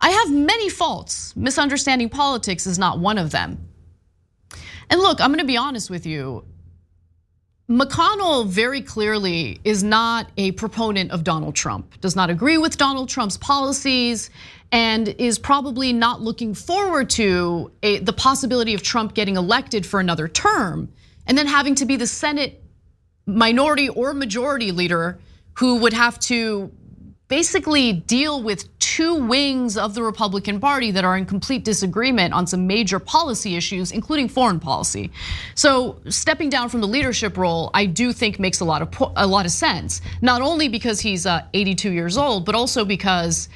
I 0.00 0.10
have 0.10 0.30
many 0.30 0.68
faults. 0.68 1.34
Misunderstanding 1.34 2.08
politics 2.08 2.64
is 2.64 2.78
not 2.78 3.00
one 3.00 3.18
of 3.18 3.32
them." 3.32 3.66
And 4.88 5.00
look, 5.00 5.20
I'm 5.20 5.30
going 5.30 5.40
to 5.40 5.44
be 5.44 5.56
honest 5.56 5.90
with 5.90 6.06
you. 6.06 6.44
McConnell 7.68 8.46
very 8.46 8.80
clearly 8.80 9.60
is 9.64 9.82
not 9.82 10.30
a 10.36 10.52
proponent 10.52 11.10
of 11.10 11.24
Donald 11.24 11.56
Trump, 11.56 12.00
does 12.00 12.14
not 12.14 12.30
agree 12.30 12.58
with 12.58 12.76
Donald 12.76 13.08
Trump's 13.08 13.36
policies, 13.36 14.30
and 14.70 15.08
is 15.08 15.38
probably 15.38 15.92
not 15.92 16.20
looking 16.20 16.54
forward 16.54 17.10
to 17.10 17.72
a, 17.82 17.98
the 17.98 18.12
possibility 18.12 18.74
of 18.74 18.82
Trump 18.82 19.14
getting 19.14 19.36
elected 19.36 19.84
for 19.84 19.98
another 19.98 20.28
term 20.28 20.92
and 21.26 21.36
then 21.36 21.46
having 21.46 21.74
to 21.76 21.86
be 21.86 21.96
the 21.96 22.06
Senate 22.06 22.62
minority 23.26 23.88
or 23.88 24.14
majority 24.14 24.70
leader 24.70 25.18
who 25.54 25.78
would 25.78 25.92
have 25.92 26.20
to 26.20 26.70
basically 27.28 27.92
deal 27.92 28.42
with 28.42 28.76
two 28.78 29.14
wings 29.14 29.76
of 29.76 29.94
the 29.94 30.02
Republican 30.02 30.60
Party 30.60 30.90
that 30.92 31.04
are 31.04 31.16
in 31.16 31.26
complete 31.26 31.64
disagreement 31.64 32.32
on 32.32 32.46
some 32.46 32.66
major 32.66 32.98
policy 32.98 33.56
issues, 33.56 33.90
including 33.90 34.28
foreign 34.28 34.60
policy. 34.60 35.10
So 35.54 36.00
stepping 36.08 36.48
down 36.48 36.68
from 36.68 36.80
the 36.80 36.86
leadership 36.86 37.36
role, 37.36 37.70
I 37.74 37.86
do 37.86 38.12
think 38.12 38.38
makes 38.38 38.60
a 38.60 38.64
lot 38.64 38.82
of 38.82 39.12
a 39.16 39.26
lot 39.26 39.44
of 39.44 39.52
sense. 39.52 40.00
Not 40.22 40.40
only 40.40 40.68
because 40.68 41.00
he's 41.00 41.26
uh, 41.26 41.42
82 41.52 41.90
years 41.90 42.16
old, 42.16 42.46
but 42.46 42.54
also 42.54 42.84
because 42.84 43.48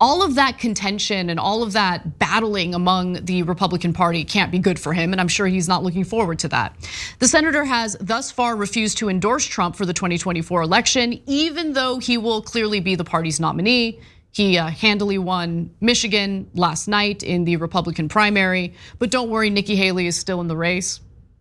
all 0.00 0.22
of 0.22 0.36
that 0.36 0.58
contention 0.58 1.28
and 1.28 1.40
all 1.40 1.62
of 1.62 1.72
that 1.72 2.18
battling 2.18 2.74
among 2.74 3.24
the 3.24 3.42
Republican 3.42 3.92
Party 3.92 4.24
can't 4.24 4.52
be 4.52 4.58
good 4.58 4.78
for 4.78 4.92
him, 4.92 5.12
and 5.12 5.20
I'm 5.20 5.28
sure 5.28 5.46
he's 5.46 5.66
not 5.66 5.82
looking 5.82 6.04
forward 6.04 6.38
to 6.40 6.48
that. 6.48 6.76
The 7.18 7.26
senator 7.26 7.64
has 7.64 7.96
thus 8.00 8.30
far 8.30 8.54
refused 8.54 8.98
to 8.98 9.08
endorse 9.08 9.44
Trump 9.44 9.74
for 9.74 9.86
the 9.86 9.92
2024 9.92 10.62
election, 10.62 11.20
even 11.26 11.72
though 11.72 11.98
he 11.98 12.16
will 12.16 12.42
clearly 12.42 12.80
be 12.80 12.94
the 12.94 13.04
party's 13.04 13.40
nominee. 13.40 14.00
He 14.30 14.56
uh, 14.56 14.68
handily 14.68 15.18
won 15.18 15.74
Michigan 15.80 16.48
last 16.54 16.86
night 16.86 17.24
in 17.24 17.44
the 17.44 17.56
Republican 17.56 18.08
primary, 18.08 18.74
but 19.00 19.10
don't 19.10 19.30
worry, 19.30 19.50
Nikki 19.50 19.74
Haley 19.74 20.06
is 20.06 20.16
still 20.16 20.40
in 20.40 20.46
the 20.46 20.56
race. 20.56 21.00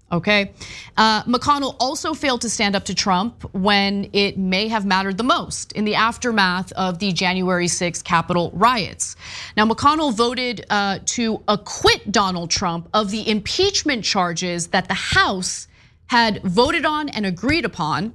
Okay. 0.10 0.54
Uh, 0.96 1.24
McConnell 1.24 1.76
also 1.82 2.13
failed 2.13 2.41
to 2.41 2.50
stand 2.50 2.76
up 2.76 2.86
to 2.86 2.96
Trump 2.96 3.43
when 3.54 4.10
it 4.13 4.38
may 4.38 4.70
have 4.70 4.86
mattered 4.86 5.17
the 5.17 5.24
most 5.24 5.74
in 5.74 5.84
the 5.84 5.96
aftermath 5.96 6.72
of 6.74 7.00
the 7.00 7.12
January 7.12 7.67
6th 7.67 8.06
Capitol 8.06 8.50
riots. 8.54 9.17
Now, 9.58 9.65
McConnell 9.65 10.13
voted 10.13 10.65
uh, 10.70 11.00
to 11.08 11.43
acquit 11.50 12.10
Donald 12.10 12.50
Trump 12.50 12.88
of 12.93 13.12
the 13.12 13.30
impeachment 13.30 14.06
charges 14.06 14.67
that 14.67 14.88
the 14.88 14.93
House 14.93 15.67
had 16.08 16.41
voted 16.43 16.86
on 16.86 17.10
and 17.10 17.26
agreed 17.26 17.65
upon. 17.65 18.13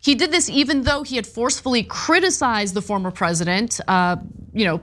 He 0.00 0.14
did 0.14 0.30
this 0.30 0.48
even 0.48 0.82
though 0.82 1.02
he 1.02 1.16
had 1.16 1.26
forcefully 1.26 1.82
criticized 1.82 2.74
the 2.74 2.82
former 2.82 3.10
president, 3.10 3.80
uh, 3.88 4.16
you 4.52 4.64
know, 4.64 4.80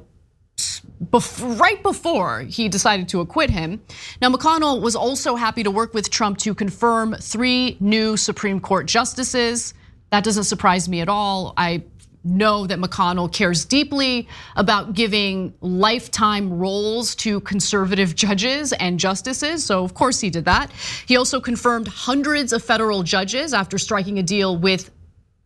right 1.42 1.82
before 1.82 2.42
he 2.42 2.68
decided 2.68 3.08
to 3.10 3.22
acquit 3.22 3.50
him. 3.50 3.82
Now, 4.22 4.30
McConnell 4.30 4.82
was 4.82 4.96
also 4.96 5.36
happy 5.36 5.64
to 5.64 5.72
work 5.72 5.94
with 5.94 6.10
Trump 6.10 6.38
to 6.40 6.54
confirm 6.54 7.16
three 7.16 7.78
new 7.80 8.18
Supreme 8.18 8.60
Court 8.60 8.86
justices. 8.86 9.74
That 10.12 10.24
doesn't 10.24 10.44
surprise 10.44 10.90
me 10.90 11.02
at 11.02 11.10
all. 11.10 11.54
I 11.56 11.84
know 12.24 12.68
that 12.68 12.80
McConnell 12.80 13.32
cares 13.32 13.64
deeply 13.64 14.28
about 14.58 14.94
giving 14.94 15.54
lifetime 15.62 16.60
roles 16.60 17.16
to 17.16 17.40
conservative 17.42 18.14
judges 18.16 18.74
and 18.74 19.00
justices. 19.00 19.64
So, 19.64 19.84
of 19.84 19.94
course, 19.94 20.20
he 20.20 20.30
did 20.30 20.46
that. 20.46 20.72
He 21.06 21.16
also 21.16 21.40
confirmed 21.40 21.88
hundreds 21.88 22.52
of 22.52 22.62
federal 22.64 23.04
judges 23.04 23.54
after 23.54 23.78
striking 23.78 24.20
a 24.20 24.24
deal 24.24 24.58
with 24.58 24.92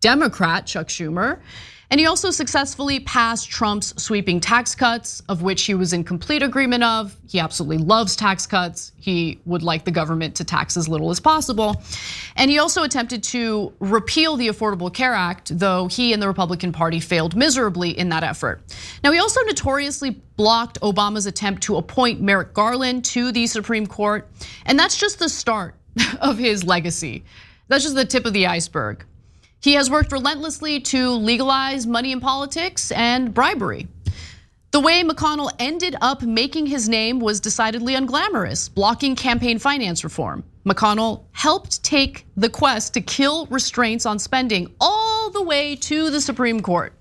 Democrat 0.02 0.66
Chuck 0.66 0.88
Schumer. 0.88 1.40
And 1.92 2.00
he 2.00 2.06
also 2.06 2.32
successfully 2.32 3.00
passed 3.02 3.50
Trump's 3.50 3.94
sweeping 4.02 4.40
tax 4.40 4.74
cuts, 4.74 5.22
of 5.30 5.42
which 5.42 5.64
he 5.64 5.74
was 5.74 5.94
in 5.94 6.04
complete 6.04 6.42
agreement 6.42 6.84
of. 6.84 7.16
He 7.28 7.40
absolutely 7.40 7.78
loves 7.78 8.16
tax 8.16 8.48
cuts. 8.48 8.92
He 8.98 9.40
would 9.46 9.64
like 9.64 9.86
the 9.86 9.92
government 9.92 10.36
to 10.36 10.44
tax 10.44 10.78
as 10.78 10.88
little 10.88 11.12
as 11.12 11.20
possible. 11.20 11.82
And 12.36 12.50
he 12.50 12.58
also 12.58 12.84
attempted 12.84 13.24
to 13.24 13.74
repeal 13.80 14.36
the 14.36 14.48
Affordable 14.48 14.94
Care 14.94 15.14
Act, 15.14 15.58
though 15.58 15.88
he 15.88 16.14
and 16.14 16.22
the 16.22 16.28
Republican 16.28 16.72
Party 16.72 17.00
failed 17.00 17.36
miserably 17.36 17.98
in 17.98 18.10
that 18.10 18.24
effort. 18.24 18.62
Now, 19.04 19.12
he 19.12 19.20
also 19.20 19.42
notoriously 19.42 20.12
blocked 20.36 20.80
Obama's 20.82 21.26
attempt 21.26 21.64
to 21.64 21.78
appoint 21.78 22.22
Merrick 22.22 22.54
Garland 22.54 23.06
to 23.06 23.32
the 23.32 23.46
Supreme 23.48 23.86
Court. 23.86 24.30
And 24.66 24.80
that's 24.80 24.98
just 24.98 25.20
the 25.20 25.30
start 25.30 25.76
of 26.22 26.38
his 26.38 26.64
legacy. 26.64 27.24
That's 27.68 27.84
just 27.84 27.96
the 27.96 28.06
tip 28.06 28.26
of 28.26 28.34
the 28.34 28.48
iceberg. 28.48 29.06
He 29.64 29.76
has 29.76 29.90
worked 29.90 30.12
relentlessly 30.12 30.82
to 30.82 31.12
legalize 31.12 31.88
money 31.88 32.12
in 32.12 32.20
politics 32.20 32.92
and 32.92 33.34
bribery. 33.34 33.88
The 34.72 34.82
way 34.82 35.04
McConnell 35.04 35.54
ended 35.58 35.96
up 36.02 36.22
making 36.22 36.66
his 36.66 36.90
name 36.90 37.22
was 37.22 37.40
decidedly 37.40 37.94
unglamorous, 37.96 38.74
blocking 38.74 39.16
campaign 39.16 39.60
finance 39.60 40.04
reform. 40.04 40.44
McConnell 40.66 41.24
helped 41.32 41.82
take 41.82 42.26
the 42.36 42.50
quest 42.50 42.94
to 42.96 43.02
kill 43.02 43.46
restraints 43.46 44.06
on 44.06 44.20
spending 44.20 44.70
all 44.82 45.30
the 45.30 45.42
way 45.42 45.78
to 45.78 46.10
the 46.10 46.20
Supreme 46.20 46.60
Court. 46.60 46.92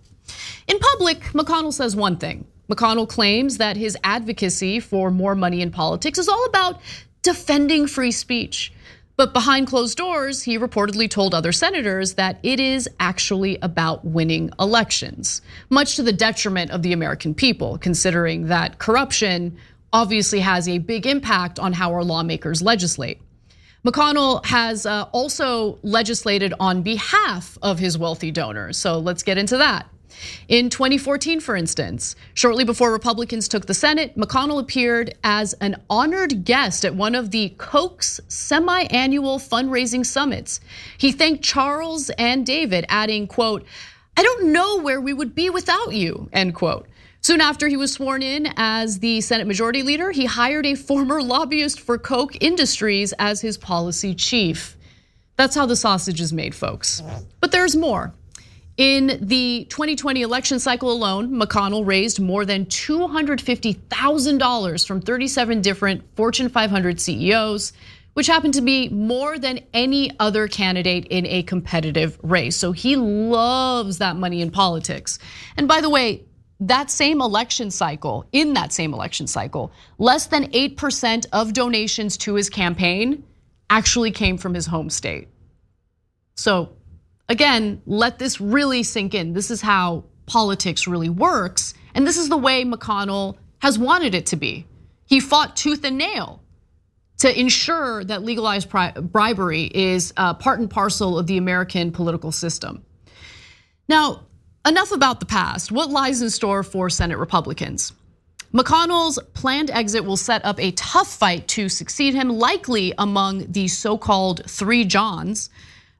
In 0.68 0.78
public, 0.78 1.20
McConnell 1.32 1.72
says 1.72 1.96
one 1.96 2.16
thing. 2.16 2.46
McConnell 2.70 3.08
claims 3.08 3.58
that 3.58 3.76
his 3.76 3.98
advocacy 4.04 4.78
for 4.78 5.10
more 5.10 5.34
money 5.34 5.62
in 5.62 5.72
politics 5.72 6.16
is 6.16 6.28
all 6.28 6.44
about 6.44 6.80
defending 7.22 7.88
free 7.88 8.12
speech. 8.12 8.72
But 9.16 9.34
behind 9.34 9.66
closed 9.66 9.98
doors, 9.98 10.42
he 10.42 10.58
reportedly 10.58 11.08
told 11.08 11.34
other 11.34 11.52
senators 11.52 12.14
that 12.14 12.38
it 12.42 12.58
is 12.58 12.88
actually 12.98 13.58
about 13.60 14.04
winning 14.04 14.50
elections, 14.58 15.42
much 15.68 15.96
to 15.96 16.02
the 16.02 16.12
detriment 16.12 16.70
of 16.70 16.82
the 16.82 16.92
American 16.92 17.34
people, 17.34 17.76
considering 17.78 18.46
that 18.46 18.78
corruption 18.78 19.56
obviously 19.92 20.40
has 20.40 20.66
a 20.66 20.78
big 20.78 21.06
impact 21.06 21.58
on 21.58 21.74
how 21.74 21.92
our 21.92 22.02
lawmakers 22.02 22.62
legislate. 22.62 23.20
McConnell 23.84 24.44
has 24.46 24.86
uh, 24.86 25.06
also 25.12 25.78
legislated 25.82 26.54
on 26.58 26.82
behalf 26.82 27.58
of 27.62 27.78
his 27.78 27.98
wealthy 27.98 28.30
donors. 28.30 28.78
So 28.78 28.98
let's 28.98 29.22
get 29.22 29.38
into 29.38 29.58
that. 29.58 29.86
In 30.48 30.70
2014, 30.70 31.40
for 31.40 31.56
instance, 31.56 32.16
shortly 32.34 32.64
before 32.64 32.92
Republicans 32.92 33.48
took 33.48 33.66
the 33.66 33.74
Senate, 33.74 34.16
McConnell 34.16 34.60
appeared 34.60 35.14
as 35.24 35.52
an 35.54 35.76
honored 35.88 36.44
guest 36.44 36.84
at 36.84 36.94
one 36.94 37.14
of 37.14 37.30
the 37.30 37.50
Koch's 37.58 38.20
semi 38.28 38.82
annual 38.84 39.38
fundraising 39.38 40.04
summits. 40.04 40.60
He 40.98 41.12
thanked 41.12 41.44
Charles 41.44 42.10
and 42.10 42.44
David, 42.46 42.84
adding, 42.88 43.26
quote, 43.26 43.66
I 44.16 44.22
don't 44.22 44.52
know 44.52 44.80
where 44.80 45.00
we 45.00 45.12
would 45.12 45.34
be 45.34 45.50
without 45.50 45.92
you, 45.92 46.28
end 46.32 46.54
quote. 46.54 46.86
Soon 47.22 47.40
after 47.40 47.68
he 47.68 47.76
was 47.76 47.92
sworn 47.92 48.20
in 48.20 48.52
as 48.56 48.98
the 48.98 49.20
Senate 49.20 49.46
Majority 49.46 49.82
Leader, 49.84 50.10
he 50.10 50.24
hired 50.24 50.66
a 50.66 50.74
former 50.74 51.22
lobbyist 51.22 51.80
for 51.80 51.96
Koch 51.96 52.36
Industries 52.40 53.14
as 53.18 53.40
his 53.40 53.56
policy 53.56 54.12
chief. 54.12 54.76
That's 55.36 55.54
how 55.54 55.66
the 55.66 55.76
sausage 55.76 56.20
is 56.20 56.32
made, 56.32 56.54
folks. 56.54 57.00
But 57.40 57.52
there's 57.52 57.76
more. 57.76 58.12
In 58.82 59.18
the 59.22 59.64
2020 59.70 60.20
election 60.22 60.58
cycle 60.58 60.90
alone, 60.90 61.30
McConnell 61.30 61.86
raised 61.86 62.18
more 62.18 62.44
than 62.44 62.66
$250,000 62.66 64.86
from 64.88 65.00
37 65.00 65.60
different 65.60 66.02
Fortune 66.16 66.48
500 66.48 67.00
CEOs, 67.00 67.72
which 68.14 68.26
happened 68.26 68.54
to 68.54 68.60
be 68.60 68.88
more 68.88 69.38
than 69.38 69.60
any 69.72 70.10
other 70.18 70.48
candidate 70.48 71.06
in 71.10 71.26
a 71.26 71.44
competitive 71.44 72.18
race. 72.24 72.56
So 72.56 72.72
he 72.72 72.96
loves 72.96 73.98
that 73.98 74.16
money 74.16 74.42
in 74.42 74.50
politics. 74.50 75.20
And 75.56 75.68
by 75.68 75.80
the 75.80 75.88
way, 75.88 76.24
that 76.58 76.90
same 76.90 77.20
election 77.20 77.70
cycle, 77.70 78.26
in 78.32 78.54
that 78.54 78.72
same 78.72 78.92
election 78.92 79.28
cycle, 79.28 79.70
less 79.98 80.26
than 80.26 80.50
8% 80.50 81.26
of 81.32 81.52
donations 81.52 82.16
to 82.16 82.34
his 82.34 82.50
campaign 82.50 83.22
actually 83.70 84.10
came 84.10 84.38
from 84.38 84.54
his 84.54 84.66
home 84.66 84.90
state. 84.90 85.28
So, 86.34 86.70
again, 87.32 87.82
let 87.86 88.18
this 88.18 88.40
really 88.40 88.82
sink 88.84 89.14
in. 89.14 89.32
This 89.32 89.50
is 89.50 89.60
how 89.60 90.04
politics 90.26 90.86
really 90.86 91.08
works. 91.08 91.74
And 91.94 92.06
this 92.06 92.16
is 92.16 92.28
the 92.28 92.36
way 92.36 92.64
McConnell 92.64 93.36
has 93.58 93.78
wanted 93.78 94.14
it 94.14 94.26
to 94.26 94.36
be. 94.36 94.66
He 95.06 95.18
fought 95.18 95.56
tooth 95.56 95.84
and 95.84 95.98
nail 95.98 96.40
to 97.18 97.40
ensure 97.40 98.04
that 98.04 98.22
legalized 98.22 98.68
bribery 98.70 99.64
is 99.74 100.12
part 100.12 100.60
and 100.60 100.70
parcel 100.70 101.18
of 101.18 101.26
the 101.26 101.36
American 101.38 101.90
political 101.90 102.30
system. 102.32 102.84
Now, 103.88 104.26
Enough 104.64 104.92
about 104.92 105.18
the 105.18 105.26
past. 105.26 105.72
What 105.72 105.90
lies 105.90 106.22
in 106.22 106.30
store 106.30 106.62
for 106.62 106.88
Senate 106.88 107.18
Republicans? 107.18 107.92
McConnell's 108.54 109.18
planned 109.34 109.70
exit 109.70 110.04
will 110.04 110.16
set 110.16 110.44
up 110.44 110.60
a 110.60 110.70
tough 110.72 111.12
fight 111.12 111.48
to 111.48 111.68
succeed 111.68 112.14
him, 112.14 112.28
likely 112.28 112.94
among 112.96 113.50
the 113.50 113.66
so 113.66 113.98
called 113.98 114.48
three 114.48 114.84
Johns 114.84 115.50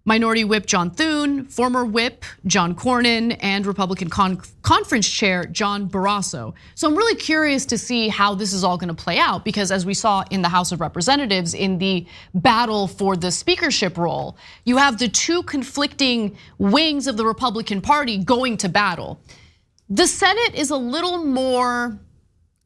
Minority 0.04 0.44
Whip 0.44 0.66
John 0.66 0.90
Thune, 0.90 1.44
former 1.44 1.84
Whip 1.84 2.24
John 2.46 2.74
Cornyn, 2.74 3.36
and 3.40 3.64
Republican 3.64 4.10
Con 4.10 4.40
Conference 4.62 5.08
Chair 5.08 5.44
John 5.44 5.88
Barrasso. 5.88 6.54
So 6.74 6.88
I'm 6.88 6.96
really 6.96 7.14
curious 7.14 7.64
to 7.66 7.78
see 7.78 8.08
how 8.08 8.34
this 8.34 8.52
is 8.52 8.64
all 8.64 8.76
going 8.76 8.94
to 8.94 9.02
play 9.02 9.18
out 9.18 9.44
because, 9.44 9.70
as 9.70 9.86
we 9.86 9.94
saw 9.94 10.24
in 10.30 10.42
the 10.42 10.48
House 10.48 10.72
of 10.72 10.80
Representatives 10.80 11.54
in 11.54 11.78
the 11.78 12.04
battle 12.34 12.88
for 12.88 13.16
the 13.16 13.30
speakership 13.30 13.96
role, 13.96 14.36
you 14.64 14.76
have 14.76 14.98
the 14.98 15.08
two 15.08 15.44
conflicting 15.44 16.36
wings 16.58 17.06
of 17.06 17.16
the 17.16 17.24
Republican 17.24 17.80
Party 17.80 18.18
going 18.18 18.56
to 18.56 18.68
battle. 18.68 19.20
The 19.88 20.06
Senate 20.06 20.54
is 20.54 20.70
a 20.70 20.76
little 20.76 21.18
more 21.24 21.98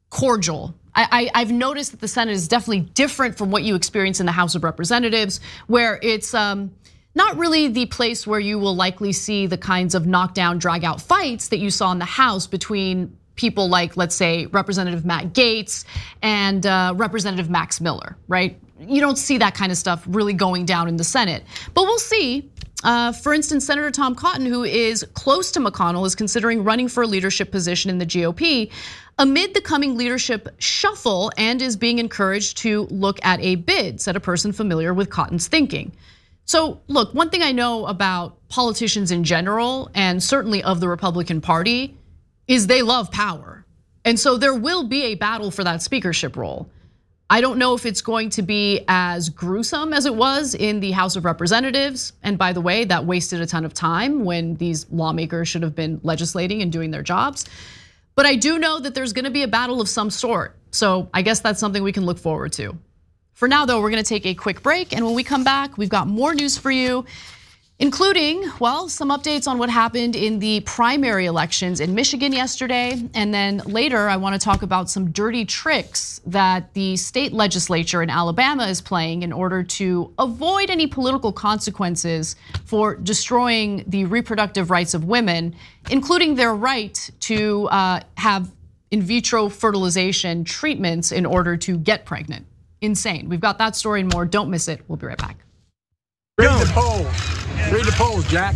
cordial 0.09 0.73
I, 0.97 1.29
have 1.35 1.51
noticed 1.51 1.91
that 1.91 2.01
the 2.01 2.07
Senate 2.07 2.31
is 2.31 2.47
definitely 2.47 2.79
different 2.79 3.37
from 3.37 3.51
what 3.51 3.63
you 3.63 3.75
experience 3.75 4.19
in 4.19 4.25
the 4.25 4.31
House 4.31 4.55
of 4.55 4.63
Representatives, 4.63 5.39
where 5.67 5.99
it's 6.01 6.33
um, 6.33 6.73
not 7.17 7.37
really 7.37 7.67
the 7.67 7.87
place 7.87 8.25
where 8.25 8.39
you 8.39 8.57
will 8.59 8.75
likely 8.75 9.11
see 9.11 9.47
the 9.47 9.57
kinds 9.57 9.93
of 9.95 10.05
knockdown, 10.07 10.59
drag 10.59 10.85
out 10.85 11.01
fights 11.01 11.49
that 11.49 11.57
you 11.57 11.69
saw 11.69 11.91
in 11.91 11.99
the 11.99 12.05
House 12.05 12.47
between 12.47 13.17
people 13.35 13.67
like, 13.67 13.97
let's 13.97 14.15
say, 14.15 14.45
Representative 14.47 15.03
Matt 15.05 15.33
Gaetz 15.33 15.83
and 16.21 16.65
uh, 16.65 16.93
Representative 16.95 17.49
Max 17.49 17.81
Miller, 17.81 18.17
right? 18.27 18.59
You 18.79 19.01
don't 19.01 19.17
see 19.17 19.37
that 19.39 19.55
kind 19.55 19.71
of 19.71 19.77
stuff 19.77 20.03
really 20.07 20.33
going 20.33 20.65
down 20.65 20.87
in 20.87 20.97
the 20.97 21.03
Senate. 21.03 21.43
But 21.73 21.83
we'll 21.83 21.99
see. 21.99 22.49
Uh, 22.83 23.11
for 23.11 23.33
instance, 23.33 23.65
Senator 23.65 23.89
Tom 23.89 24.13
Cotton, 24.13 24.45
who 24.45 24.63
is 24.63 25.03
close 25.13 25.51
to 25.51 25.59
McConnell, 25.59 26.05
is 26.05 26.13
considering 26.13 26.63
running 26.63 26.87
for 26.87 27.03
a 27.03 27.07
leadership 27.07 27.51
position 27.51 27.89
in 27.89 27.97
the 27.97 28.05
GOP 28.05 28.71
amid 29.19 29.55
the 29.55 29.61
coming 29.61 29.97
leadership 29.97 30.47
shuffle 30.59 31.31
and 31.37 31.61
is 31.61 31.75
being 31.75 31.97
encouraged 31.97 32.57
to 32.57 32.83
look 32.91 33.19
at 33.25 33.39
a 33.41 33.55
bid, 33.55 33.99
said 33.99 34.15
a 34.15 34.19
person 34.19 34.51
familiar 34.51 34.93
with 34.93 35.09
Cotton's 35.09 35.47
thinking. 35.47 35.91
So, 36.47 36.79
look, 36.87 37.13
one 37.13 37.29
thing 37.29 37.43
I 37.43 37.51
know 37.51 37.85
about 37.85 38.37
politicians 38.47 39.11
in 39.11 39.25
general, 39.25 39.91
and 39.93 40.23
certainly 40.23 40.63
of 40.63 40.79
the 40.79 40.87
Republican 40.87 41.41
Party, 41.41 41.97
is 42.47 42.67
they 42.67 42.81
love 42.81 43.11
power. 43.11 43.65
And 44.05 44.17
so 44.17 44.37
there 44.37 44.55
will 44.55 44.85
be 44.85 45.03
a 45.03 45.15
battle 45.15 45.51
for 45.51 45.65
that 45.65 45.81
speakership 45.81 46.37
role. 46.37 46.69
I 47.29 47.41
don't 47.41 47.59
know 47.59 47.73
if 47.73 47.85
it's 47.85 47.99
going 47.99 48.29
to 48.31 48.41
be 48.41 48.85
as 48.87 49.27
gruesome 49.27 49.91
as 49.91 50.05
it 50.05 50.15
was 50.15 50.55
in 50.55 50.79
the 50.79 50.91
House 50.91 51.17
of 51.17 51.25
Representatives. 51.25 52.13
And 52.23 52.37
by 52.37 52.53
the 52.53 52.61
way, 52.61 52.85
that 52.85 53.05
wasted 53.05 53.41
a 53.41 53.45
ton 53.45 53.65
of 53.65 53.73
time 53.73 54.23
when 54.23 54.55
these 54.55 54.89
lawmakers 54.89 55.49
should 55.49 55.63
have 55.63 55.75
been 55.75 55.99
legislating 56.03 56.61
and 56.61 56.71
doing 56.71 56.91
their 56.91 57.03
jobs. 57.03 57.45
But 58.15 58.25
I 58.25 58.35
do 58.35 58.57
know 58.57 58.79
that 58.79 58.95
there's 58.95 59.11
gonna 59.11 59.31
be 59.31 59.43
a 59.43 59.49
battle 59.49 59.81
of 59.81 59.89
some 59.89 60.09
sort. 60.09 60.55
So 60.71 61.09
I 61.13 61.23
guess 61.23 61.41
that's 61.41 61.59
something 61.59 61.83
we 61.83 61.91
can 61.91 62.05
look 62.05 62.17
forward 62.17 62.53
to. 62.53 62.77
For 63.37 63.47
now, 63.47 63.67
though, 63.67 63.79
we're 63.81 63.91
gonna 63.91 64.01
take 64.01 64.25
a 64.25 64.33
quick 64.33 64.63
break. 64.63 64.95
And 64.95 65.05
when 65.05 65.13
we 65.13 65.23
come 65.23 65.43
back, 65.43 65.77
we've 65.77 65.89
got 65.89 66.07
more 66.07 66.33
news 66.33 66.57
for 66.57 66.71
you, 66.71 67.05
including, 67.77 68.43
well, 68.59 68.89
some 68.89 69.11
updates 69.11 69.47
on 69.47 69.59
what 69.59 69.69
happened 69.69 70.15
in 70.15 70.39
the 70.39 70.61
primary 70.61 71.27
elections 71.27 71.79
in 71.79 71.93
Michigan 71.93 72.33
yesterday. 72.33 72.99
And 73.13 73.31
then 73.31 73.59
later, 73.67 74.09
I 74.09 74.17
wanna 74.17 74.39
talk 74.39 74.63
about 74.63 74.89
some 74.89 75.11
dirty 75.11 75.45
tricks 75.45 76.19
that 76.25 76.73
the 76.73 76.97
state 76.97 77.31
legislature 77.31 78.01
in 78.01 78.09
Alabama 78.09 78.65
is 78.65 78.81
playing 78.81 79.21
in 79.21 79.31
order 79.31 79.61
to 79.61 80.11
avoid 80.17 80.71
any 80.71 80.87
political 80.87 81.31
consequences 81.31 82.37
for 82.65 82.95
destroying 82.95 83.83
the 83.85 84.05
reproductive 84.05 84.71
rights 84.71 84.95
of 84.95 85.05
women, 85.05 85.53
including 85.91 86.33
their 86.33 86.55
right 86.55 87.07
to 87.19 87.67
uh, 87.67 87.99
have 88.15 88.49
in 88.89 89.03
vitro 89.03 89.47
fertilization 89.47 90.43
treatments 90.43 91.11
in 91.11 91.23
order 91.23 91.55
to 91.55 91.77
get 91.77 92.03
pregnant 92.03 92.47
insane. 92.81 93.29
We've 93.29 93.39
got 93.39 93.57
that 93.57 93.75
story 93.75 94.01
and 94.01 94.11
more. 94.13 94.25
Don't 94.25 94.49
miss 94.49 94.67
it. 94.67 94.81
We'll 94.87 94.97
be 94.97 95.07
right 95.07 95.17
back. 95.17 95.37
Read 96.37 96.49
the 96.59 96.71
polls. 96.73 97.07
Read 97.71 97.85
the 97.85 97.95
polls, 97.95 98.27
Jack. 98.27 98.55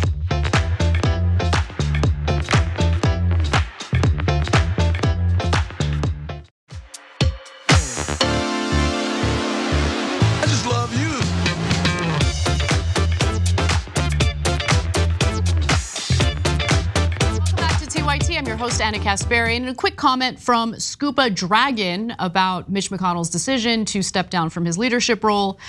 Host, 18.62 18.80
Ana 18.80 19.00
Kasparian. 19.00 19.62
And 19.62 19.70
a 19.70 19.74
quick 19.74 19.96
comment 19.96 20.40
from 20.40 20.74
Scupa 20.74 21.34
Dragon 21.34 22.14
about 22.20 22.70
Mitch 22.70 22.92
McConnell's 22.92 23.32
decision 23.32 23.86
to 23.86 24.04
step 24.04 24.30
down 24.30 24.52
from 24.52 24.66
his 24.66 24.78
leadership 24.78 25.24
role. 25.24 25.60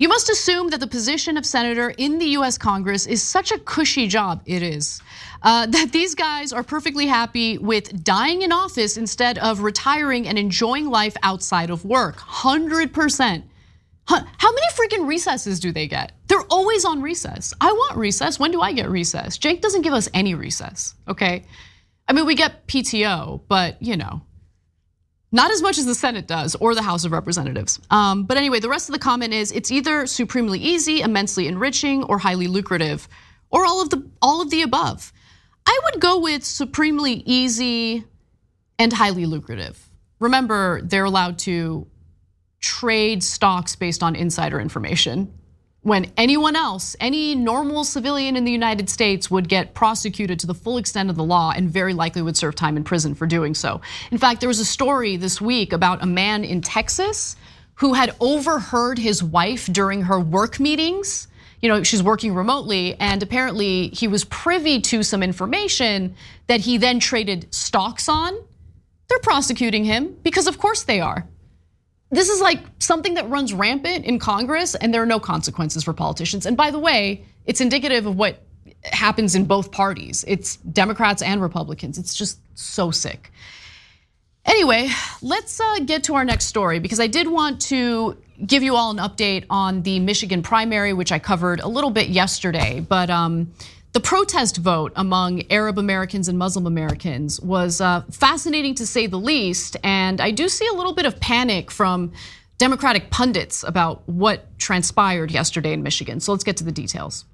You 0.00 0.08
must 0.08 0.28
assume 0.28 0.70
that 0.70 0.80
the 0.80 0.88
position 0.88 1.36
of 1.36 1.46
senator 1.46 1.90
in 1.90 2.18
the 2.18 2.24
US 2.38 2.58
Congress 2.58 3.06
is 3.06 3.22
such 3.22 3.52
a 3.52 3.60
cushy 3.60 4.08
job. 4.08 4.42
It 4.44 4.60
is. 4.60 5.00
Uh, 5.42 5.66
that 5.70 5.92
these 5.92 6.16
guys 6.16 6.52
are 6.52 6.64
perfectly 6.64 7.06
happy 7.06 7.58
with 7.58 8.02
dying 8.02 8.42
in 8.42 8.50
office 8.50 8.96
instead 8.96 9.38
of 9.38 9.60
retiring 9.60 10.26
and 10.26 10.36
enjoying 10.36 10.90
life 10.90 11.16
outside 11.22 11.70
of 11.70 11.84
work. 11.84 12.16
100%. 12.16 13.44
How 14.06 14.50
many 14.50 14.66
freaking 14.72 15.06
recesses 15.06 15.60
do 15.60 15.70
they 15.70 15.86
get? 15.86 16.10
They're 16.26 16.42
always 16.50 16.84
on 16.84 17.02
recess. 17.02 17.54
I 17.60 17.70
want 17.70 17.98
recess. 17.98 18.40
When 18.40 18.50
do 18.50 18.60
I 18.60 18.72
get 18.72 18.90
recess? 18.90 19.38
Jake 19.38 19.62
doesn't 19.62 19.82
give 19.82 19.92
us 19.92 20.08
any 20.12 20.34
recess, 20.34 20.96
okay? 21.06 21.44
I 22.08 22.12
mean, 22.12 22.26
we 22.26 22.34
get 22.34 22.66
PTO, 22.66 23.42
but 23.48 23.80
you 23.82 23.96
know, 23.96 24.22
not 25.30 25.50
as 25.50 25.62
much 25.62 25.78
as 25.78 25.86
the 25.86 25.94
Senate 25.94 26.26
does 26.26 26.54
or 26.56 26.74
the 26.74 26.82
House 26.82 27.04
of 27.04 27.12
Representatives. 27.12 27.80
Um, 27.90 28.24
but 28.24 28.36
anyway, 28.36 28.60
the 28.60 28.68
rest 28.68 28.88
of 28.88 28.92
the 28.92 28.98
comment 28.98 29.32
is 29.32 29.50
it's 29.52 29.70
either 29.70 30.06
supremely 30.06 30.58
easy, 30.58 31.00
immensely 31.00 31.46
enriching, 31.46 32.04
or 32.04 32.18
highly 32.18 32.48
lucrative, 32.48 33.08
or 33.50 33.64
all 33.64 33.80
of 33.80 33.90
the 33.90 34.08
all 34.20 34.42
of 34.42 34.50
the 34.50 34.62
above. 34.62 35.12
I 35.66 35.80
would 35.84 36.00
go 36.00 36.20
with 36.20 36.44
supremely 36.44 37.22
easy 37.24 38.04
and 38.78 38.92
highly 38.92 39.26
lucrative. 39.26 39.88
Remember, 40.18 40.82
they're 40.82 41.04
allowed 41.04 41.38
to 41.40 41.86
trade 42.60 43.22
stocks 43.22 43.74
based 43.74 44.02
on 44.02 44.14
insider 44.14 44.60
information 44.60 45.32
when 45.82 46.10
anyone 46.16 46.56
else, 46.56 46.94
any 47.00 47.34
normal 47.34 47.84
civilian 47.84 48.36
in 48.36 48.44
the 48.44 48.52
United 48.52 48.88
States 48.88 49.30
would 49.30 49.48
get 49.48 49.74
prosecuted 49.74 50.38
to 50.40 50.46
the 50.46 50.54
full 50.54 50.78
extent 50.78 51.10
of 51.10 51.16
the 51.16 51.24
law 51.24 51.52
and 51.54 51.68
very 51.68 51.92
likely 51.92 52.22
would 52.22 52.36
serve 52.36 52.54
time 52.54 52.76
in 52.76 52.84
prison 52.84 53.14
for 53.14 53.26
doing 53.26 53.54
so. 53.54 53.80
In 54.10 54.18
fact, 54.18 54.40
there 54.40 54.48
was 54.48 54.60
a 54.60 54.64
story 54.64 55.16
this 55.16 55.40
week 55.40 55.72
about 55.72 56.02
a 56.02 56.06
man 56.06 56.44
in 56.44 56.60
Texas 56.60 57.36
who 57.74 57.94
had 57.94 58.14
overheard 58.20 58.98
his 58.98 59.22
wife 59.24 59.66
during 59.66 60.02
her 60.02 60.20
work 60.20 60.60
meetings 60.60 61.26
you 61.62 61.68
know, 61.68 61.84
she's 61.84 62.02
working 62.02 62.34
remotely, 62.34 62.96
and 62.98 63.22
apparently 63.22 63.88
he 63.88 64.08
was 64.08 64.24
privy 64.24 64.80
to 64.80 65.04
some 65.04 65.22
information 65.22 66.16
that 66.48 66.60
he 66.60 66.76
then 66.76 66.98
traded 66.98 67.54
stocks 67.54 68.08
on. 68.08 68.34
They're 69.08 69.20
prosecuting 69.20 69.84
him 69.84 70.16
because, 70.24 70.48
of 70.48 70.58
course, 70.58 70.82
they 70.82 71.00
are. 71.00 71.28
This 72.12 72.28
is 72.28 72.42
like 72.42 72.60
something 72.78 73.14
that 73.14 73.28
runs 73.30 73.54
rampant 73.54 74.04
in 74.04 74.18
Congress, 74.18 74.74
and 74.74 74.92
there 74.92 75.02
are 75.02 75.06
no 75.06 75.18
consequences 75.18 75.82
for 75.82 75.94
politicians. 75.94 76.44
And 76.44 76.58
by 76.58 76.70
the 76.70 76.78
way, 76.78 77.24
it's 77.46 77.62
indicative 77.62 78.04
of 78.06 78.16
what 78.16 78.42
happens 78.84 79.34
in 79.34 79.46
both 79.46 79.72
parties. 79.72 80.22
It's 80.28 80.56
Democrats 80.56 81.22
and 81.22 81.40
Republicans. 81.40 81.96
It's 81.96 82.14
just 82.14 82.38
so 82.54 82.90
sick. 82.90 83.32
Anyway, 84.44 84.90
let's 85.22 85.58
uh, 85.58 85.78
get 85.86 86.04
to 86.04 86.14
our 86.14 86.24
next 86.24 86.46
story 86.46 86.80
because 86.80 87.00
I 87.00 87.06
did 87.06 87.28
want 87.28 87.62
to 87.62 88.18
give 88.44 88.62
you 88.62 88.76
all 88.76 88.90
an 88.90 88.98
update 88.98 89.46
on 89.48 89.82
the 89.82 89.98
Michigan 90.00 90.42
primary, 90.42 90.92
which 90.92 91.12
I 91.12 91.18
covered 91.18 91.60
a 91.60 91.68
little 91.68 91.90
bit 91.90 92.08
yesterday. 92.08 92.80
But 92.80 93.08
um, 93.08 93.52
the 93.92 94.00
protest 94.00 94.56
vote 94.56 94.92
among 94.96 95.42
Arab 95.50 95.78
Americans 95.78 96.28
and 96.28 96.38
Muslim 96.38 96.66
Americans 96.66 97.40
was 97.40 97.80
uh, 97.80 98.02
fascinating 98.10 98.74
to 98.76 98.86
say 98.86 99.06
the 99.06 99.18
least. 99.18 99.76
And 99.84 100.20
I 100.20 100.30
do 100.30 100.48
see 100.48 100.66
a 100.66 100.72
little 100.72 100.94
bit 100.94 101.04
of 101.04 101.20
panic 101.20 101.70
from 101.70 102.12
Democratic 102.56 103.10
pundits 103.10 103.62
about 103.64 104.08
what 104.08 104.58
transpired 104.58 105.30
yesterday 105.30 105.72
in 105.72 105.82
Michigan. 105.82 106.20
So 106.20 106.32
let's 106.32 106.44
get 106.44 106.56
to 106.58 106.64
the 106.64 106.72
details. 106.72 107.24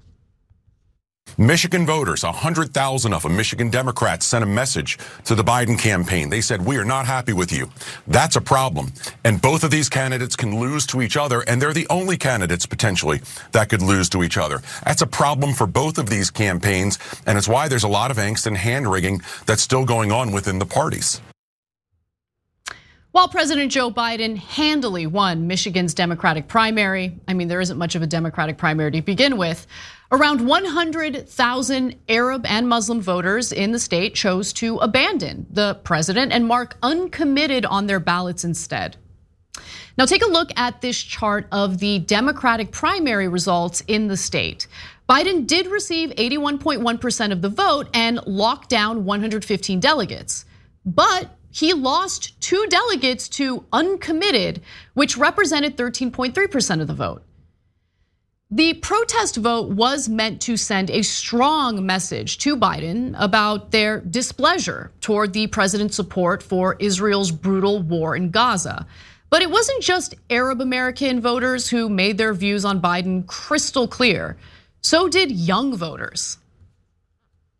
Michigan 1.37 1.85
voters, 1.85 2.23
100,000 2.23 3.13
of 3.13 3.23
them, 3.23 3.35
Michigan 3.35 3.69
Democrats, 3.69 4.25
sent 4.25 4.43
a 4.43 4.47
message 4.47 4.97
to 5.25 5.35
the 5.35 5.43
Biden 5.43 5.77
campaign. 5.77 6.29
They 6.29 6.41
said, 6.41 6.65
We 6.65 6.77
are 6.77 6.85
not 6.85 7.05
happy 7.05 7.33
with 7.33 7.51
you. 7.51 7.69
That's 8.07 8.35
a 8.35 8.41
problem. 8.41 8.91
And 9.23 9.41
both 9.41 9.63
of 9.63 9.71
these 9.71 9.89
candidates 9.89 10.35
can 10.35 10.59
lose 10.59 10.85
to 10.87 11.01
each 11.01 11.17
other, 11.17 11.41
and 11.41 11.61
they're 11.61 11.73
the 11.73 11.87
only 11.89 12.17
candidates 12.17 12.65
potentially 12.65 13.21
that 13.51 13.69
could 13.69 13.81
lose 13.81 14.09
to 14.09 14.23
each 14.23 14.37
other. 14.37 14.61
That's 14.85 15.01
a 15.01 15.07
problem 15.07 15.53
for 15.53 15.67
both 15.67 15.97
of 15.97 16.09
these 16.09 16.31
campaigns, 16.31 16.99
and 17.25 17.37
it's 17.37 17.47
why 17.47 17.67
there's 17.67 17.83
a 17.83 17.87
lot 17.87 18.11
of 18.11 18.17
angst 18.17 18.47
and 18.47 18.57
hand 18.57 18.89
wringing 18.89 19.21
that's 19.45 19.61
still 19.61 19.85
going 19.85 20.11
on 20.11 20.31
within 20.31 20.59
the 20.59 20.65
parties. 20.65 21.21
While 23.11 23.27
President 23.27 23.71
Joe 23.71 23.89
Biden 23.89 24.37
handily 24.37 25.07
won 25.07 25.47
Michigan's 25.47 25.95
Democratic 25.95 26.47
primary, 26.47 27.17
I 27.27 27.33
mean, 27.33 27.47
there 27.47 27.59
isn't 27.59 27.77
much 27.77 27.95
of 27.95 28.03
a 28.03 28.07
Democratic 28.07 28.59
primary 28.59 28.91
to 28.91 29.01
begin 29.01 29.35
with. 29.35 29.65
Around 30.11 30.47
100,000 30.47 31.95
Arab 32.09 32.45
and 32.47 32.67
Muslim 32.67 32.99
voters 32.99 33.51
in 33.51 33.73
the 33.73 33.77
state 33.77 34.15
chose 34.15 34.51
to 34.53 34.77
abandon 34.77 35.45
the 35.51 35.75
president 35.83 36.31
and 36.31 36.47
mark 36.47 36.77
uncommitted 36.81 37.63
on 37.63 37.85
their 37.85 37.99
ballots 37.99 38.43
instead. 38.43 38.97
Now, 39.99 40.05
take 40.05 40.23
a 40.23 40.29
look 40.29 40.49
at 40.57 40.81
this 40.81 40.97
chart 40.97 41.45
of 41.51 41.77
the 41.77 41.99
Democratic 41.99 42.71
primary 42.71 43.27
results 43.27 43.83
in 43.85 44.07
the 44.07 44.17
state. 44.17 44.65
Biden 45.07 45.45
did 45.45 45.67
receive 45.67 46.09
81.1% 46.11 47.31
of 47.31 47.43
the 47.43 47.49
vote 47.49 47.87
and 47.93 48.19
locked 48.25 48.69
down 48.69 49.05
115 49.05 49.79
delegates, 49.79 50.45
but 50.85 51.29
he 51.51 51.73
lost 51.73 52.39
two 52.41 52.65
delegates 52.67 53.29
to 53.29 53.63
uncommitted, 53.71 54.61
which 54.95 55.17
represented 55.17 55.77
13.3% 55.77 56.81
of 56.81 56.87
the 56.87 56.93
vote. 56.95 57.23
The 58.51 58.73
protest 58.73 59.35
vote 59.35 59.69
was 59.69 60.09
meant 60.09 60.41
to 60.41 60.57
send 60.57 60.89
a 60.89 61.03
strong 61.03 61.85
message 61.85 62.39
to 62.39 62.57
Biden 62.57 63.13
about 63.19 63.69
their 63.69 63.99
displeasure 63.99 64.89
toward 65.01 65.33
the 65.33 65.45
president's 65.45 65.95
support 65.95 66.41
for 66.41 66.75
Israel's 66.79 67.29
brutal 67.29 67.79
war 67.79 68.15
in 68.15 68.31
Gaza. 68.31 68.87
But 69.29 69.43
it 69.43 69.51
wasn't 69.51 69.83
just 69.83 70.15
Arab 70.31 70.61
American 70.61 71.21
voters 71.21 71.69
who 71.69 71.89
made 71.89 72.17
their 72.17 72.33
views 72.33 72.65
on 72.65 72.81
Biden 72.81 73.27
crystal 73.27 73.87
clear. 73.87 74.35
So 74.81 75.07
did 75.07 75.29
young 75.29 75.75
voters. 75.75 76.39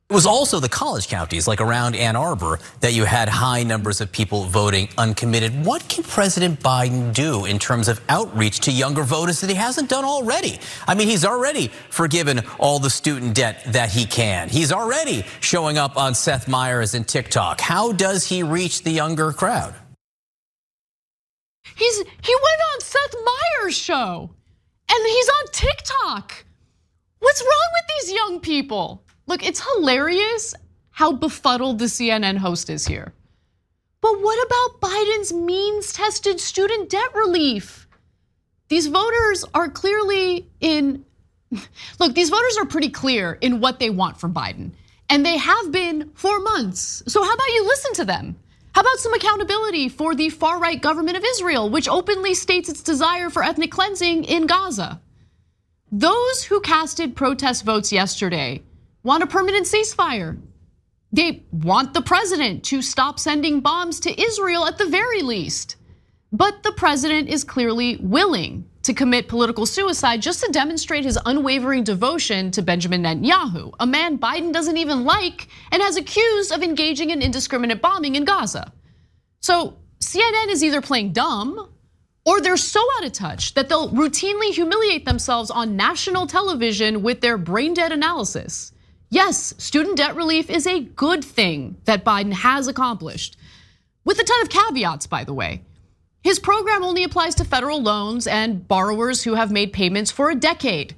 It 0.09 0.15
was 0.15 0.25
also 0.25 0.59
the 0.59 0.67
college 0.67 1.07
counties, 1.07 1.47
like 1.47 1.61
around 1.61 1.95
Ann 1.95 2.15
Arbor, 2.15 2.57
that 2.79 2.93
you 2.93 3.05
had 3.05 3.29
high 3.29 3.61
numbers 3.61 4.01
of 4.01 4.11
people 4.11 4.45
voting 4.45 4.89
uncommitted. 4.97 5.63
What 5.63 5.87
can 5.87 6.03
President 6.03 6.59
Biden 6.61 7.13
do 7.13 7.45
in 7.45 7.59
terms 7.59 7.87
of 7.87 8.01
outreach 8.09 8.59
to 8.61 8.71
younger 8.71 9.03
voters 9.03 9.39
that 9.41 9.51
he 9.51 9.55
hasn't 9.55 9.87
done 9.87 10.05
already? 10.05 10.57
I 10.87 10.95
mean, 10.95 11.07
he's 11.07 11.25
already 11.25 11.67
forgiven 11.91 12.41
all 12.57 12.79
the 12.79 12.89
student 12.89 13.35
debt 13.35 13.61
that 13.67 13.91
he 13.91 14.07
can. 14.07 14.49
He's 14.49 14.71
already 14.71 15.25
showing 15.41 15.77
up 15.77 15.95
on 15.95 16.15
Seth 16.15 16.47
Meyers 16.47 16.95
and 16.95 17.07
TikTok. 17.07 17.61
How 17.61 17.91
does 17.91 18.25
he 18.25 18.41
reach 18.41 18.81
the 18.81 18.89
younger 18.89 19.31
crowd? 19.31 19.75
He's 21.75 21.97
he 21.97 22.35
went 22.35 22.61
on 22.73 22.81
Seth 22.81 23.15
Meyers' 23.61 23.77
show, 23.77 24.31
and 24.89 25.05
he's 25.05 25.29
on 25.29 25.45
TikTok. 25.51 26.45
What's 27.19 27.41
wrong 27.43 27.69
with 27.73 27.85
these 28.01 28.13
young 28.15 28.39
people? 28.39 29.03
Look, 29.29 29.45
it's 29.45 29.63
hilarious 29.75 30.55
how 30.89 31.11
befuddled 31.11 31.77
the 31.77 31.85
CNN 31.85 32.37
host 32.37 32.67
is 32.67 32.87
here. 32.87 33.13
But 34.01 34.19
what 34.21 34.43
about 34.47 34.81
Biden's 34.81 35.31
means 35.31 35.93
tested 35.93 36.39
student 36.39 36.89
debt 36.89 37.13
relief? 37.13 37.87
These 38.69 38.87
voters 38.87 39.45
are 39.53 39.69
clearly 39.69 40.49
in, 40.59 41.05
look, 41.99 42.15
these 42.15 42.31
voters 42.31 42.57
are 42.57 42.65
pretty 42.65 42.89
clear 42.89 43.37
in 43.39 43.59
what 43.59 43.77
they 43.77 43.91
want 43.91 44.19
from 44.19 44.33
Biden, 44.33 44.71
and 45.09 45.23
they 45.23 45.37
have 45.37 45.71
been 45.71 46.09
for 46.15 46.39
months. 46.39 47.03
So, 47.05 47.21
how 47.21 47.31
about 47.31 47.53
you 47.53 47.67
listen 47.67 47.93
to 47.93 48.05
them? 48.05 48.35
How 48.73 48.81
about 48.81 48.97
some 48.97 49.13
accountability 49.13 49.89
for 49.89 50.15
the 50.15 50.29
far 50.29 50.59
right 50.59 50.81
government 50.81 51.17
of 51.17 51.23
Israel, 51.23 51.69
which 51.69 51.87
openly 51.87 52.33
states 52.33 52.67
its 52.67 52.81
desire 52.81 53.29
for 53.29 53.43
ethnic 53.43 53.69
cleansing 53.69 54.23
in 54.23 54.47
Gaza? 54.47 54.99
Those 55.91 56.45
who 56.45 56.61
casted 56.61 57.15
protest 57.15 57.63
votes 57.63 57.91
yesterday 57.91 58.63
want 59.03 59.23
a 59.23 59.27
permanent 59.27 59.65
ceasefire. 59.65 60.39
They 61.11 61.43
want 61.51 61.93
the 61.93 62.01
president 62.01 62.63
to 62.65 62.81
stop 62.81 63.19
sending 63.19 63.61
bombs 63.61 63.99
to 64.01 64.21
Israel 64.21 64.65
at 64.65 64.77
the 64.77 64.85
very 64.85 65.21
least. 65.21 65.75
But 66.31 66.61
the 66.61 66.73
president 66.73 67.29
is 67.29 67.43
clearly 67.43 67.97
willing 67.97 68.69
to 68.83 68.93
commit 68.93 69.27
political 69.27 69.65
suicide 69.65 70.21
just 70.21 70.43
to 70.43 70.51
demonstrate 70.51 71.03
his 71.03 71.17
unwavering 71.25 71.83
devotion 71.83 72.51
to 72.51 72.61
Benjamin 72.61 73.03
Netanyahu, 73.03 73.73
a 73.79 73.85
man 73.85 74.17
Biden 74.17 74.53
doesn't 74.53 74.77
even 74.77 75.03
like 75.03 75.47
and 75.71 75.81
has 75.81 75.97
accused 75.97 76.51
of 76.51 76.63
engaging 76.63 77.09
in 77.09 77.21
indiscriminate 77.21 77.81
bombing 77.81 78.15
in 78.15 78.25
Gaza. 78.25 78.71
So 79.41 79.77
CNN 79.99 80.49
is 80.49 80.63
either 80.63 80.81
playing 80.81 81.13
dumb 81.13 81.69
or 82.25 82.41
they're 82.41 82.57
so 82.57 82.83
out 82.97 83.05
of 83.05 83.11
touch 83.11 83.53
that 83.55 83.69
they'll 83.69 83.89
routinely 83.89 84.51
humiliate 84.53 85.05
themselves 85.05 85.49
on 85.49 85.75
national 85.75 86.27
television 86.27 87.01
with 87.01 87.21
their 87.21 87.37
brain 87.37 87.73
dead 87.73 87.91
analysis. 87.91 88.71
Yes, 89.11 89.55
student 89.57 89.97
debt 89.97 90.15
relief 90.15 90.51
is 90.51 90.67
a 90.67 90.81
good 90.81 91.23
thing 91.23 91.77
that 91.85 92.05
Biden 92.05 92.33
has 92.33 92.67
accomplished, 92.67 93.37
with 94.05 94.19
a 94.19 94.23
ton 94.23 94.41
of 94.43 94.49
caveats, 94.49 95.07
by 95.07 95.23
the 95.23 95.33
way. 95.33 95.63
His 96.21 96.37
program 96.37 96.83
only 96.83 97.03
applies 97.03 97.33
to 97.35 97.45
federal 97.45 97.81
loans 97.81 98.27
and 98.27 98.67
borrowers 98.67 99.23
who 99.23 99.33
have 99.33 99.51
made 99.51 99.73
payments 99.73 100.11
for 100.11 100.29
a 100.29 100.35
decade. 100.35 100.95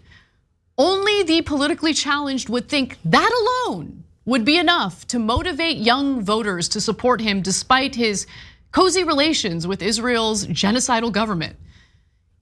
Only 0.77 1.23
the 1.23 1.41
politically 1.41 1.93
challenged 1.93 2.49
would 2.49 2.67
think 2.67 2.97
that 3.05 3.31
alone 3.65 4.03
would 4.25 4.43
be 4.43 4.57
enough 4.57 5.07
to 5.07 5.19
motivate 5.19 5.77
young 5.77 6.21
voters 6.21 6.67
to 6.69 6.81
support 6.81 7.21
him 7.21 7.41
despite 7.41 7.95
his 7.95 8.27
cozy 8.71 9.03
relations 9.03 9.67
with 9.67 9.81
Israel's 9.81 10.47
genocidal 10.47 11.11
government. 11.11 11.55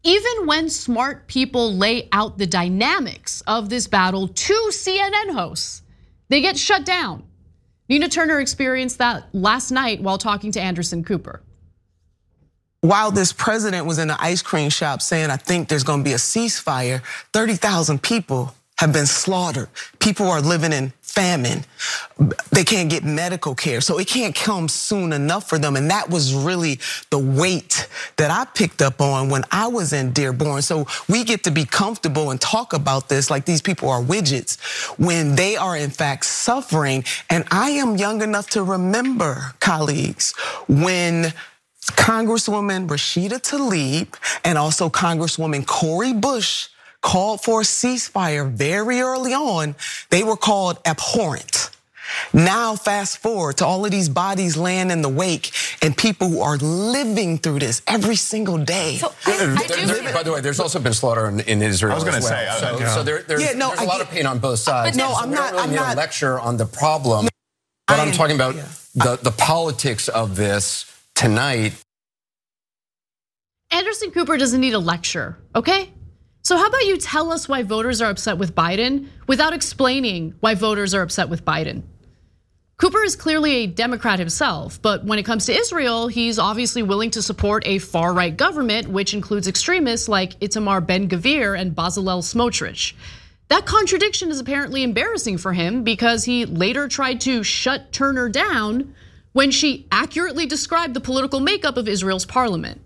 Even 0.03 0.45
when 0.45 0.69
smart 0.69 1.27
people 1.27 1.75
lay 1.75 2.07
out 2.11 2.37
the 2.37 2.47
dynamics 2.47 3.41
of 3.45 3.69
this 3.69 3.87
battle 3.87 4.29
to 4.29 4.69
CNN 4.71 5.31
hosts, 5.31 5.81
they 6.29 6.41
get 6.41 6.57
shut 6.57 6.85
down. 6.85 7.23
Nina 7.89 8.07
Turner 8.07 8.39
experienced 8.39 8.99
that 8.99 9.27
last 9.33 9.71
night 9.71 10.01
while 10.01 10.17
talking 10.17 10.51
to 10.53 10.61
Anderson 10.61 11.03
Cooper. 11.03 11.41
While 12.81 13.11
this 13.11 13.33
president 13.33 13.85
was 13.85 13.99
in 13.99 14.09
an 14.09 14.15
ice 14.19 14.41
cream 14.41 14.69
shop 14.69 15.01
saying, 15.01 15.31
I 15.31 15.35
think 15.35 15.67
there's 15.67 15.83
gonna 15.83 16.03
be 16.03 16.13
a 16.13 16.17
ceasefire, 16.17 17.01
30,000 17.33 18.01
people 18.01 18.55
have 18.79 18.93
been 18.93 19.05
slaughtered. 19.05 19.67
People 19.99 20.29
are 20.29 20.39
living 20.39 20.71
in 20.71 20.93
famine. 21.01 21.65
They 22.51 22.63
can't 22.63 22.89
get 22.89 23.03
medical 23.03 23.53
care. 23.53 23.81
So 23.81 23.99
it 23.99 24.07
can't 24.07 24.33
come 24.33 24.69
soon 24.69 25.11
enough 25.11 25.49
for 25.49 25.59
them. 25.59 25.75
And 25.75 25.91
that 25.91 26.09
was 26.09 26.33
really 26.33 26.79
the 27.09 27.19
weight 27.19 27.89
that 28.15 28.31
I 28.31 28.45
picked 28.45 28.81
up 28.81 29.01
on 29.01 29.27
when 29.27 29.43
I 29.51 29.67
was 29.67 29.91
in 29.91 30.13
Dearborn. 30.13 30.61
So 30.61 30.87
we 31.09 31.25
get 31.25 31.43
to 31.43 31.51
be 31.51 31.65
comfortable 31.65 32.31
and 32.31 32.39
talk 32.39 32.71
about 32.71 33.09
this 33.09 33.29
like 33.29 33.43
these 33.43 33.61
people 33.61 33.89
are 33.89 34.01
widgets 34.01 34.57
when 34.97 35.35
they 35.35 35.57
are 35.57 35.75
in 35.75 35.89
fact 35.89 36.23
suffering. 36.23 37.03
And 37.29 37.43
I 37.51 37.71
am 37.71 37.97
young 37.97 38.21
enough 38.21 38.49
to 38.51 38.63
remember, 38.63 39.55
colleagues, 39.59 40.33
when 40.69 41.33
Congresswoman 41.91 42.87
Rashida 42.87 43.41
Tlaib 43.41 44.15
and 44.45 44.57
also 44.57 44.89
Congresswoman 44.89 45.65
Cori 45.65 46.13
Bush 46.13 46.69
called 47.01 47.41
for 47.41 47.61
a 47.61 47.63
ceasefire 47.63 48.49
very 48.49 49.01
early 49.01 49.33
on, 49.33 49.75
they 50.09 50.23
were 50.23 50.37
called 50.37 50.79
abhorrent. 50.85 51.71
Now, 52.33 52.75
fast 52.75 53.19
forward 53.19 53.57
to 53.57 53.65
all 53.65 53.85
of 53.85 53.91
these 53.91 54.09
bodies 54.09 54.57
laying 54.57 54.89
in 54.91 55.01
the 55.01 55.09
wake 55.09 55.51
and 55.81 55.95
people 55.95 56.27
who 56.27 56.41
are 56.41 56.57
living 56.57 57.37
through 57.37 57.59
this 57.59 57.81
every 57.87 58.15
single 58.15 58.57
day. 58.57 58.95
So 58.95 59.13
I, 59.25 59.55
I 59.57 59.67
do 59.67 59.85
there, 59.85 60.13
by 60.13 60.23
the 60.23 60.31
way, 60.31 60.41
there's 60.41 60.59
also 60.59 60.79
been 60.79 60.93
slaughter 60.93 61.27
in, 61.27 61.39
in 61.41 61.61
Israel. 61.61 61.93
I 61.93 61.95
was 61.95 62.03
going 62.03 62.15
to 62.15 62.27
well. 62.27 62.59
say, 62.59 62.59
so, 62.59 62.79
yeah. 62.79 62.95
so 62.95 63.03
there, 63.03 63.21
there's, 63.21 63.43
yeah, 63.43 63.53
no, 63.53 63.69
there's 63.69 63.81
a 63.81 63.85
lot 63.85 64.01
of 64.01 64.09
pain 64.09 64.25
on 64.25 64.39
both 64.39 64.59
sides. 64.59 64.97
No, 64.97 65.09
so 65.09 65.15
I'm 65.19 65.31
not. 65.31 65.51
Really 65.51 65.63
I'm 65.63 65.69
need 65.69 65.75
not. 65.75 65.93
a 65.93 65.97
lecture 65.97 66.39
on 66.39 66.57
the 66.57 66.65
problem, 66.65 67.25
no, 67.25 67.29
but 67.87 67.99
I'm 67.99 68.11
talking 68.11 68.35
about 68.35 68.55
yeah. 68.55 68.65
the 68.95 69.19
the 69.21 69.31
politics 69.31 70.07
of 70.07 70.35
this 70.35 70.85
tonight. 71.15 71.73
Anderson 73.71 74.09
Cooper 74.09 74.35
doesn't 74.37 74.59
need 74.59 74.73
a 74.73 74.79
lecture, 74.79 75.37
okay? 75.55 75.91
So, 76.41 76.57
how 76.57 76.67
about 76.67 76.85
you 76.85 76.97
tell 76.97 77.31
us 77.31 77.49
why 77.49 77.63
voters 77.63 78.01
are 78.01 78.09
upset 78.09 78.37
with 78.37 78.55
Biden 78.55 79.07
without 79.27 79.53
explaining 79.53 80.35
why 80.39 80.55
voters 80.55 80.93
are 80.93 81.01
upset 81.01 81.29
with 81.29 81.45
Biden? 81.45 81.83
Cooper 82.77 83.03
is 83.03 83.17
clearly 83.17 83.51
a 83.51 83.67
Democrat 83.67 84.19
himself, 84.19 84.81
but 84.81 85.03
when 85.03 85.19
it 85.19 85.25
comes 85.25 85.45
to 85.47 85.53
Israel, 85.53 86.07
he's 86.07 86.39
obviously 86.39 86.81
willing 86.81 87.11
to 87.11 87.21
support 87.21 87.67
a 87.67 87.77
far 87.77 88.13
right 88.13 88.35
government, 88.35 88.87
which 88.87 89.13
includes 89.13 89.49
extremists 89.49 90.07
like 90.07 90.39
Itamar 90.39 90.87
Ben 90.87 91.09
Gvir 91.09 91.59
and 91.59 91.75
Bezalel 91.75 92.23
Smotrich. 92.23 92.93
That 93.49 93.65
contradiction 93.65 94.31
is 94.31 94.39
apparently 94.39 94.81
embarrassing 94.83 95.39
for 95.39 95.51
him 95.51 95.83
because 95.83 96.23
he 96.23 96.45
later 96.45 96.87
tried 96.87 97.19
to 97.21 97.43
shut 97.43 97.91
Turner 97.91 98.29
down 98.29 98.95
when 99.33 99.51
she 99.51 99.85
accurately 99.91 100.45
described 100.45 100.93
the 100.93 101.01
political 101.01 101.41
makeup 101.41 101.75
of 101.75 101.89
Israel's 101.89 102.25
parliament 102.25 102.79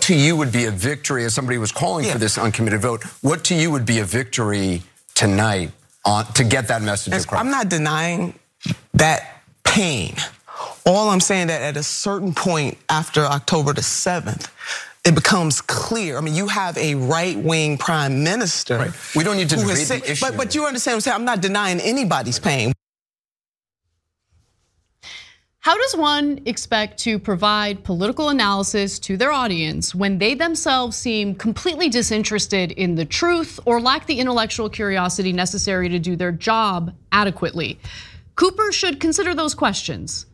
to 0.00 0.14
you 0.14 0.36
would 0.36 0.52
be 0.52 0.66
a 0.66 0.70
victory, 0.70 1.24
as 1.24 1.34
somebody 1.34 1.58
was 1.58 1.72
calling 1.72 2.04
yeah. 2.04 2.12
for 2.12 2.18
this 2.18 2.36
uncommitted 2.36 2.80
vote, 2.80 3.04
what 3.22 3.44
to 3.44 3.54
you 3.54 3.70
would 3.70 3.86
be 3.86 4.00
a 4.00 4.04
victory 4.04 4.82
tonight 5.14 5.70
on, 6.04 6.26
to 6.34 6.44
get 6.44 6.68
that 6.68 6.82
message 6.82 7.14
across? 7.14 7.40
I'm 7.40 7.50
not 7.50 7.68
denying 7.68 8.38
that 8.94 9.42
pain. 9.64 10.14
All 10.86 11.08
I'm 11.08 11.20
saying 11.20 11.46
that 11.46 11.62
at 11.62 11.76
a 11.76 11.82
certain 11.82 12.34
point 12.34 12.76
after 12.88 13.22
October 13.22 13.72
the 13.72 13.80
7th, 13.80 14.50
it 15.04 15.14
becomes 15.14 15.60
clear. 15.60 16.18
I 16.18 16.20
mean, 16.20 16.34
you 16.34 16.48
have 16.48 16.76
a 16.76 16.94
right-wing 16.94 17.78
prime 17.78 18.22
minister. 18.22 18.78
Right. 18.78 18.92
We 19.16 19.24
don't 19.24 19.36
need 19.36 19.48
to 19.50 19.56
debate 19.56 19.88
the 19.88 20.10
issue. 20.10 20.26
But, 20.26 20.36
but 20.36 20.54
you 20.54 20.66
understand 20.66 20.94
what 20.94 20.96
I'm 20.96 21.00
saying? 21.00 21.14
I'm 21.14 21.24
not 21.24 21.40
denying 21.40 21.80
anybody's 21.80 22.38
pain. 22.38 22.73
How 25.64 25.78
does 25.78 25.96
one 25.96 26.42
expect 26.44 26.98
to 27.04 27.18
provide 27.18 27.84
political 27.84 28.28
analysis 28.28 28.98
to 28.98 29.16
their 29.16 29.32
audience 29.32 29.94
when 29.94 30.18
they 30.18 30.34
themselves 30.34 30.94
seem 30.94 31.34
completely 31.34 31.88
disinterested 31.88 32.72
in 32.72 32.96
the 32.96 33.06
truth 33.06 33.58
or 33.64 33.80
lack 33.80 34.04
the 34.04 34.20
intellectual 34.20 34.68
curiosity 34.68 35.32
necessary 35.32 35.88
to 35.88 35.98
do 35.98 36.16
their 36.16 36.32
job 36.32 36.94
adequately? 37.12 37.78
Cooper 38.36 38.72
should 38.72 39.00
consider 39.00 39.34
those 39.34 39.54
questions. 39.54 40.26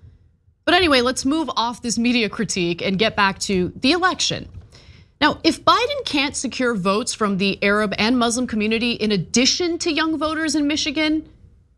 But 0.64 0.74
anyway, 0.74 1.00
let's 1.00 1.24
move 1.24 1.48
off 1.56 1.80
this 1.80 1.96
media 1.96 2.28
critique 2.28 2.82
and 2.82 2.98
get 2.98 3.14
back 3.14 3.38
to 3.50 3.72
the 3.76 3.92
election. 3.92 4.48
Now, 5.20 5.38
if 5.44 5.64
Biden 5.64 6.04
can't 6.04 6.34
secure 6.34 6.74
votes 6.74 7.14
from 7.14 7.38
the 7.38 7.62
Arab 7.62 7.94
and 7.98 8.18
Muslim 8.18 8.48
community 8.48 8.94
in 8.94 9.12
addition 9.12 9.78
to 9.78 9.92
young 9.92 10.18
voters 10.18 10.56
in 10.56 10.66
Michigan, 10.66 11.28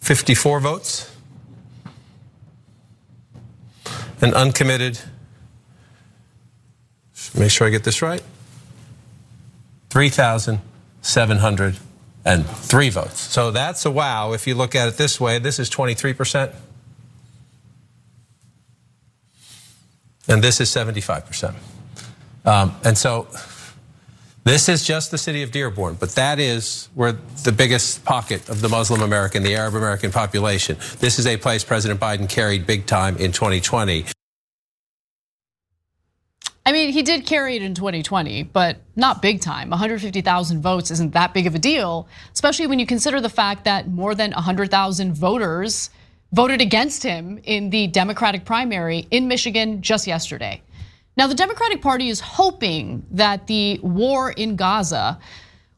54 0.00 0.60
votes. 0.60 1.11
An 4.22 4.32
uncommitted, 4.34 5.00
make 7.36 7.50
sure 7.50 7.66
I 7.66 7.70
get 7.70 7.84
this 7.84 8.00
right, 8.00 8.22
3,703 9.90 12.88
votes. 12.88 13.20
So 13.20 13.50
that's 13.50 13.84
a 13.84 13.90
wow. 13.90 14.32
If 14.32 14.46
you 14.46 14.54
look 14.54 14.74
at 14.74 14.88
it 14.88 14.96
this 14.96 15.20
way, 15.20 15.38
this 15.38 15.58
is 15.58 15.68
23%. 15.68 16.54
And 20.28 20.42
this 20.42 20.60
is 20.60 20.70
75%. 20.70 21.54
Um, 22.44 22.76
and 22.84 22.96
so 22.96 23.26
this 24.44 24.68
is 24.68 24.84
just 24.84 25.10
the 25.10 25.18
city 25.18 25.42
of 25.42 25.50
Dearborn, 25.52 25.94
but 25.94 26.10
that 26.10 26.38
is 26.38 26.88
where 26.94 27.12
the 27.44 27.52
biggest 27.52 28.04
pocket 28.04 28.48
of 28.48 28.60
the 28.60 28.68
Muslim 28.68 29.02
American, 29.02 29.42
the 29.42 29.54
Arab 29.54 29.74
American 29.74 30.10
population. 30.10 30.76
This 30.98 31.18
is 31.18 31.26
a 31.26 31.36
place 31.36 31.62
President 31.62 32.00
Biden 32.00 32.28
carried 32.28 32.66
big 32.66 32.86
time 32.86 33.16
in 33.18 33.32
2020. 33.32 34.06
I 36.64 36.70
mean, 36.70 36.92
he 36.92 37.02
did 37.02 37.26
carry 37.26 37.56
it 37.56 37.62
in 37.62 37.74
2020, 37.74 38.44
but 38.44 38.78
not 38.94 39.20
big 39.20 39.40
time. 39.40 39.70
150,000 39.70 40.62
votes 40.62 40.90
isn't 40.92 41.12
that 41.12 41.34
big 41.34 41.46
of 41.46 41.54
a 41.54 41.58
deal, 41.58 42.08
especially 42.32 42.68
when 42.68 42.78
you 42.78 42.86
consider 42.86 43.20
the 43.20 43.28
fact 43.28 43.64
that 43.64 43.88
more 43.88 44.14
than 44.14 44.30
100,000 44.30 45.12
voters 45.12 45.90
voted 46.32 46.60
against 46.60 47.02
him 47.02 47.40
in 47.44 47.70
the 47.70 47.88
Democratic 47.88 48.44
primary 48.44 49.06
in 49.10 49.28
Michigan 49.28 49.82
just 49.82 50.06
yesterday. 50.06 50.62
Now, 51.16 51.26
the 51.26 51.34
Democratic 51.34 51.82
Party 51.82 52.08
is 52.08 52.20
hoping 52.20 53.06
that 53.10 53.46
the 53.46 53.78
war 53.82 54.30
in 54.30 54.56
Gaza 54.56 55.18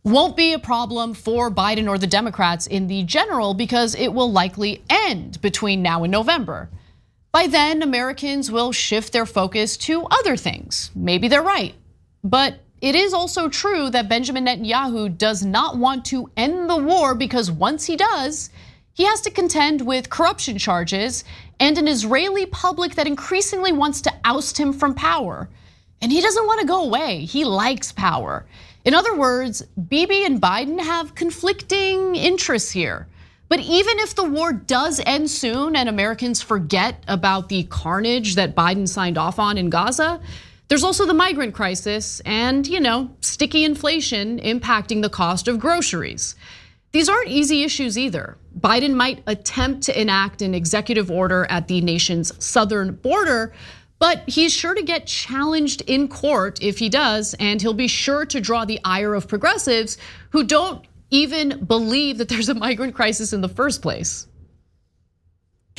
won't 0.05 0.37
be 0.37 0.53
a 0.53 0.59
problem 0.59 1.14
for 1.14 1.51
Biden 1.51 1.88
or 1.88 1.99
the 1.99 2.07
Democrats 2.07 2.66
in 2.66 2.87
the 2.87 3.03
general 3.05 3.55
because 3.55 3.94
it 3.94 4.12
will 4.12 4.31
likely 4.31 4.83
end 4.88 5.40
between 5.40 5.83
now 5.83 6.05
and 6.05 6.12
November. 6.12 6.68
By 7.33 7.49
then, 7.49 7.83
Americans 7.83 8.53
will 8.53 8.70
shift 8.70 9.12
their 9.12 9.27
focus 9.27 9.77
to 9.79 10.07
other 10.11 10.37
things. 10.37 10.90
Maybe 10.94 11.27
they're 11.27 11.42
right. 11.42 11.75
But 12.23 12.61
it 12.81 12.94
is 12.94 13.12
also 13.12 13.49
true 13.49 13.90
that 13.90 14.09
Benjamin 14.09 14.44
Netanyahu 14.44 15.18
does 15.18 15.44
not 15.44 15.79
want 15.79 16.05
to 16.07 16.31
end 16.37 16.70
the 16.70 16.77
war 16.77 17.14
because 17.14 17.51
once 17.51 17.87
he 17.87 17.97
does, 17.97 18.51
he 18.92 19.05
has 19.05 19.20
to 19.23 19.31
contend 19.31 19.81
with 19.81 20.11
corruption 20.11 20.59
charges 20.59 21.25
and 21.61 21.79
an 21.79 21.88
Israeli 21.88 22.47
public 22.47 22.95
that 22.95 23.07
increasingly 23.07 23.73
wants 23.73 24.01
to 24.03 24.12
oust 24.25 24.59
him 24.59 24.73
from 24.73 24.95
power. 24.95 25.49
And 26.01 26.12
he 26.12 26.21
doesn't 26.21 26.47
want 26.47 26.61
to 26.61 26.67
go 26.67 26.85
away. 26.85 27.25
He 27.25 27.45
likes 27.45 27.93
power. 27.93 28.47
In 28.85 28.95
other 28.95 29.17
words, 29.17 29.62
Bibi 29.88 30.25
and 30.25 30.40
Biden 30.40 30.79
have 30.79 31.14
conflicting 31.14 32.17
interests 32.17 32.71
here. 32.71 33.07
But 33.49 33.61
even 33.61 33.99
if 34.01 34.14
the 34.14 34.25
war 34.25 34.53
does 34.53 35.01
end 35.07 35.31
soon 35.31 35.77
and 35.77 35.88
Americans 35.88 36.43
forget 36.43 37.03
about 37.09 37.49
the 37.49 37.64
carnage 37.64 38.35
that 38.35 38.55
Biden 38.57 38.88
signed 38.88 39.17
off 39.17 39.38
on 39.38 39.59
in 39.59 39.71
Gaza, 39.71 40.21
there's 40.69 40.85
also 40.85 41.07
the 41.07 41.14
migrant 41.14 41.55
crisis 41.55 42.21
and, 42.25 42.67
you 42.67 42.81
know, 42.81 43.11
sticky 43.21 43.64
inflation 43.64 44.40
impacting 44.40 45.03
the 45.03 45.11
cost 45.11 45.47
of 45.47 45.59
groceries. 45.59 46.35
These 46.94 47.09
aren't 47.09 47.28
easy 47.28 47.64
issues 47.64 47.98
either. 47.98 48.38
Biden 48.57 48.94
might 48.94 49.20
attempt 49.26 49.83
to 49.83 50.00
enact 50.00 50.42
an 50.42 50.54
executive 50.54 51.11
order 51.11 51.44
at 51.50 51.66
the 51.66 51.80
nation's 51.80 52.33
southern 52.42 52.94
border, 52.94 53.52
but 53.98 54.22
he's 54.28 54.52
sure 54.52 54.76
to 54.76 54.83
get 54.83 55.04
challenged 55.04 55.80
in 55.88 56.07
court 56.07 56.62
if 56.62 56.78
he 56.78 56.88
does, 56.88 57.35
and 57.40 57.61
he'll 57.61 57.74
be 57.74 57.88
sure 57.88 58.24
to 58.26 58.40
draw 58.40 58.64
the 58.64 58.78
ire 58.85 59.12
of 59.14 59.26
progressives 59.26 59.98
who 60.30 60.44
don't 60.44 60.87
even 61.11 61.64
believe 61.64 62.18
that 62.18 62.28
there's 62.28 62.48
a 62.48 62.54
migrant 62.54 62.94
crisis 62.94 63.33
in 63.33 63.40
the 63.40 63.48
first 63.48 63.83
place. 63.83 64.28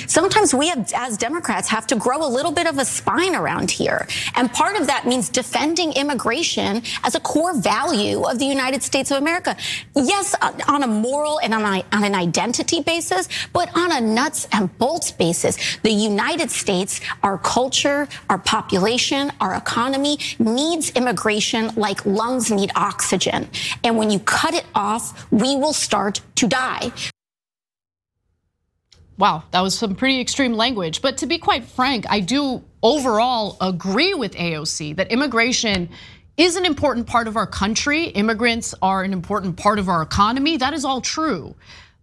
Sometimes 0.08 0.54
we 0.54 0.70
have, 0.70 0.92
as 0.94 1.18
Democrats 1.18 1.68
have 1.70 1.88
to 1.88 1.96
grow 1.96 2.26
a 2.26 2.28
little 2.28 2.52
bit 2.52 2.68
of 2.68 2.78
a 2.78 2.86
spine 2.86 3.36
around 3.36 3.72
here. 3.72 4.08
And 4.36 4.52
part 4.52 4.80
of 4.80 4.88
that 4.88 5.08
means 5.08 5.30
defending 5.30 5.94
immigration 5.94 6.84
as 7.04 7.16
a 7.16 7.20
core 7.20 7.54
value 7.54 8.24
of 8.24 8.40
the 8.40 8.46
United 8.46 8.84
States 8.84 9.12
of 9.12 9.18
America. 9.18 9.56
Yes, 9.96 10.36
on 10.68 10.84
a 10.84 10.88
moral 10.88 11.40
and 11.40 11.54
on, 11.54 11.84
an 11.92 12.16
identity 12.16 12.82
basis, 12.82 13.28
but 13.54 13.76
on 13.76 13.92
a 13.92 14.02
nuts 14.02 14.48
and 14.52 14.76
bolts 14.78 15.12
basis. 15.12 15.78
The 15.78 15.92
United 15.92 16.52
States, 16.52 17.02
our 17.24 17.38
culture, 17.38 18.08
our 18.30 18.38
population, 18.38 19.32
our 19.42 19.56
economy 19.56 20.20
needs 20.40 20.92
immigration 20.92 21.74
like 21.76 22.06
lungs 22.06 22.52
need 22.52 22.72
oxygen. 22.76 23.50
And 23.84 23.98
when 23.98 24.12
you 24.12 24.20
cut 24.20 24.54
it 24.54 24.66
off, 24.76 25.26
we 25.32 25.56
will 25.56 25.74
start 25.74 26.22
to 26.36 26.48
die. 26.48 26.92
Wow, 29.18 29.44
that 29.52 29.62
was 29.62 29.78
some 29.78 29.96
pretty 29.96 30.20
extreme 30.20 30.54
language. 30.54 31.02
But 31.02 31.18
to 31.20 31.26
be 31.26 31.38
quite 31.38 31.64
frank, 31.64 32.06
I 32.10 32.20
do 32.20 32.64
overall 32.84 33.58
agree 33.62 34.14
with 34.14 34.34
AOC 34.36 34.98
that 34.98 35.12
immigration 35.12 35.90
is 36.38 36.58
an 36.58 36.66
important 36.66 37.08
part 37.08 37.28
of 37.28 37.38
our 37.38 37.48
country. 37.48 38.08
Immigrants 38.08 38.76
are 38.82 39.04
an 39.04 39.14
important 39.14 39.56
part 39.56 39.80
of 39.80 39.88
our 39.88 40.02
economy. 40.02 40.58
That 40.58 40.74
is 40.74 40.84
all 40.84 41.00
true. 41.00 41.56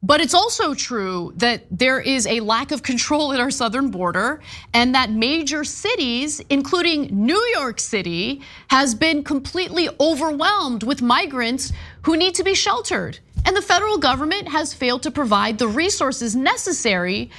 But 0.04 0.20
it's 0.20 0.34
also 0.34 0.74
true 0.74 1.32
that 1.36 1.64
there 1.70 2.00
is 2.00 2.26
a 2.26 2.40
lack 2.40 2.72
of 2.72 2.82
control 2.82 3.32
at 3.32 3.38
our 3.38 3.52
southern 3.52 3.90
border, 3.90 4.40
and 4.74 4.94
that 4.96 5.12
major 5.12 5.62
cities, 5.62 6.40
including 6.50 7.08
New 7.12 7.40
York 7.54 7.78
City, 7.78 8.40
has 8.68 8.96
been 8.96 9.22
completely 9.22 9.88
overwhelmed 10.00 10.82
with 10.82 11.02
migrants 11.02 11.72
who 12.02 12.16
need 12.16 12.34
to 12.34 12.42
be 12.42 12.54
sheltered. 12.54 13.20
And 13.44 13.56
the 13.56 13.62
federal 13.62 13.98
government 13.98 14.48
has 14.48 14.72
failed 14.72 15.02
to 15.02 15.10
provide 15.10 15.58
the 15.58 15.68
resources 15.68 16.36
necessary 16.36 17.30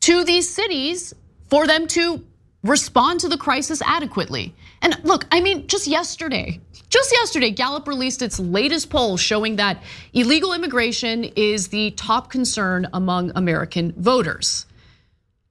to 0.00 0.24
these 0.24 0.48
cities 0.48 1.14
for 1.48 1.66
them 1.66 1.86
to 1.88 2.24
respond 2.62 3.20
to 3.20 3.28
the 3.28 3.38
crisis 3.38 3.80
adequately. 3.84 4.54
And 4.82 4.98
look, 5.04 5.26
I 5.30 5.40
mean, 5.40 5.66
just 5.66 5.86
yesterday, 5.86 6.60
just 6.88 7.12
yesterday, 7.12 7.50
Gallup 7.50 7.88
released 7.88 8.22
its 8.22 8.38
latest 8.38 8.90
poll 8.90 9.16
showing 9.16 9.56
that 9.56 9.82
illegal 10.12 10.52
immigration 10.52 11.24
is 11.24 11.68
the 11.68 11.90
top 11.92 12.30
concern 12.30 12.88
among 12.92 13.32
American 13.34 13.92
voters. 13.96 14.66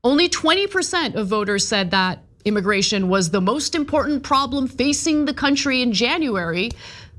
Only 0.03 0.30
20% 0.30 1.16
of 1.16 1.28
voters 1.28 1.68
said 1.68 1.91
that 1.91 2.20
immigration 2.45 3.10
was 3.10 3.32
the 3.32 3.41
most 3.41 3.76
important 3.76 4.24
problem 4.24 4.68
facing 4.68 5.26
the 5.26 5.34
country 5.34 5.82
in 5.82 5.91
January, 5.91 6.70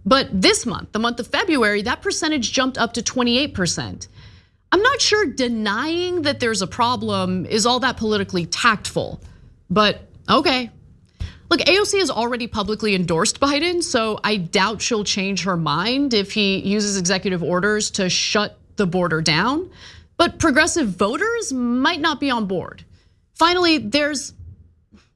but 0.06 0.28
this 0.32 0.64
month, 0.64 0.92
the 0.92 1.00
month 1.00 1.18
of 1.18 1.26
February, 1.26 1.82
that 1.82 2.00
percentage 2.00 2.52
jumped 2.52 2.78
up 2.78 2.92
to 2.94 3.02
28%. 3.02 4.06
I'm 4.70 4.82
not 4.82 5.00
sure 5.00 5.26
denying 5.26 6.22
that 6.22 6.38
there's 6.38 6.62
a 6.62 6.66
problem 6.66 7.44
is 7.44 7.66
all 7.66 7.80
that 7.80 7.96
politically 7.96 8.46
tactful, 8.46 9.20
but 9.68 10.00
okay. 10.30 10.70
Look, 11.50 11.60
AOC 11.60 11.98
has 11.98 12.10
already 12.10 12.46
publicly 12.46 12.94
endorsed 12.94 13.40
Biden, 13.40 13.82
so 13.82 14.18
I 14.24 14.36
doubt 14.36 14.80
she'll 14.80 15.04
change 15.04 15.44
her 15.44 15.56
mind 15.56 16.14
if 16.14 16.32
he 16.32 16.58
uses 16.58 16.96
executive 16.96 17.42
orders 17.42 17.90
to 17.92 18.08
shut 18.08 18.58
the 18.76 18.86
border 18.86 19.20
down. 19.20 19.70
But 20.16 20.38
progressive 20.38 20.88
voters 20.88 21.52
might 21.52 22.00
not 22.00 22.20
be 22.20 22.30
on 22.30 22.46
board. 22.46 22.84
Finally, 23.34 23.78
there's 23.78 24.32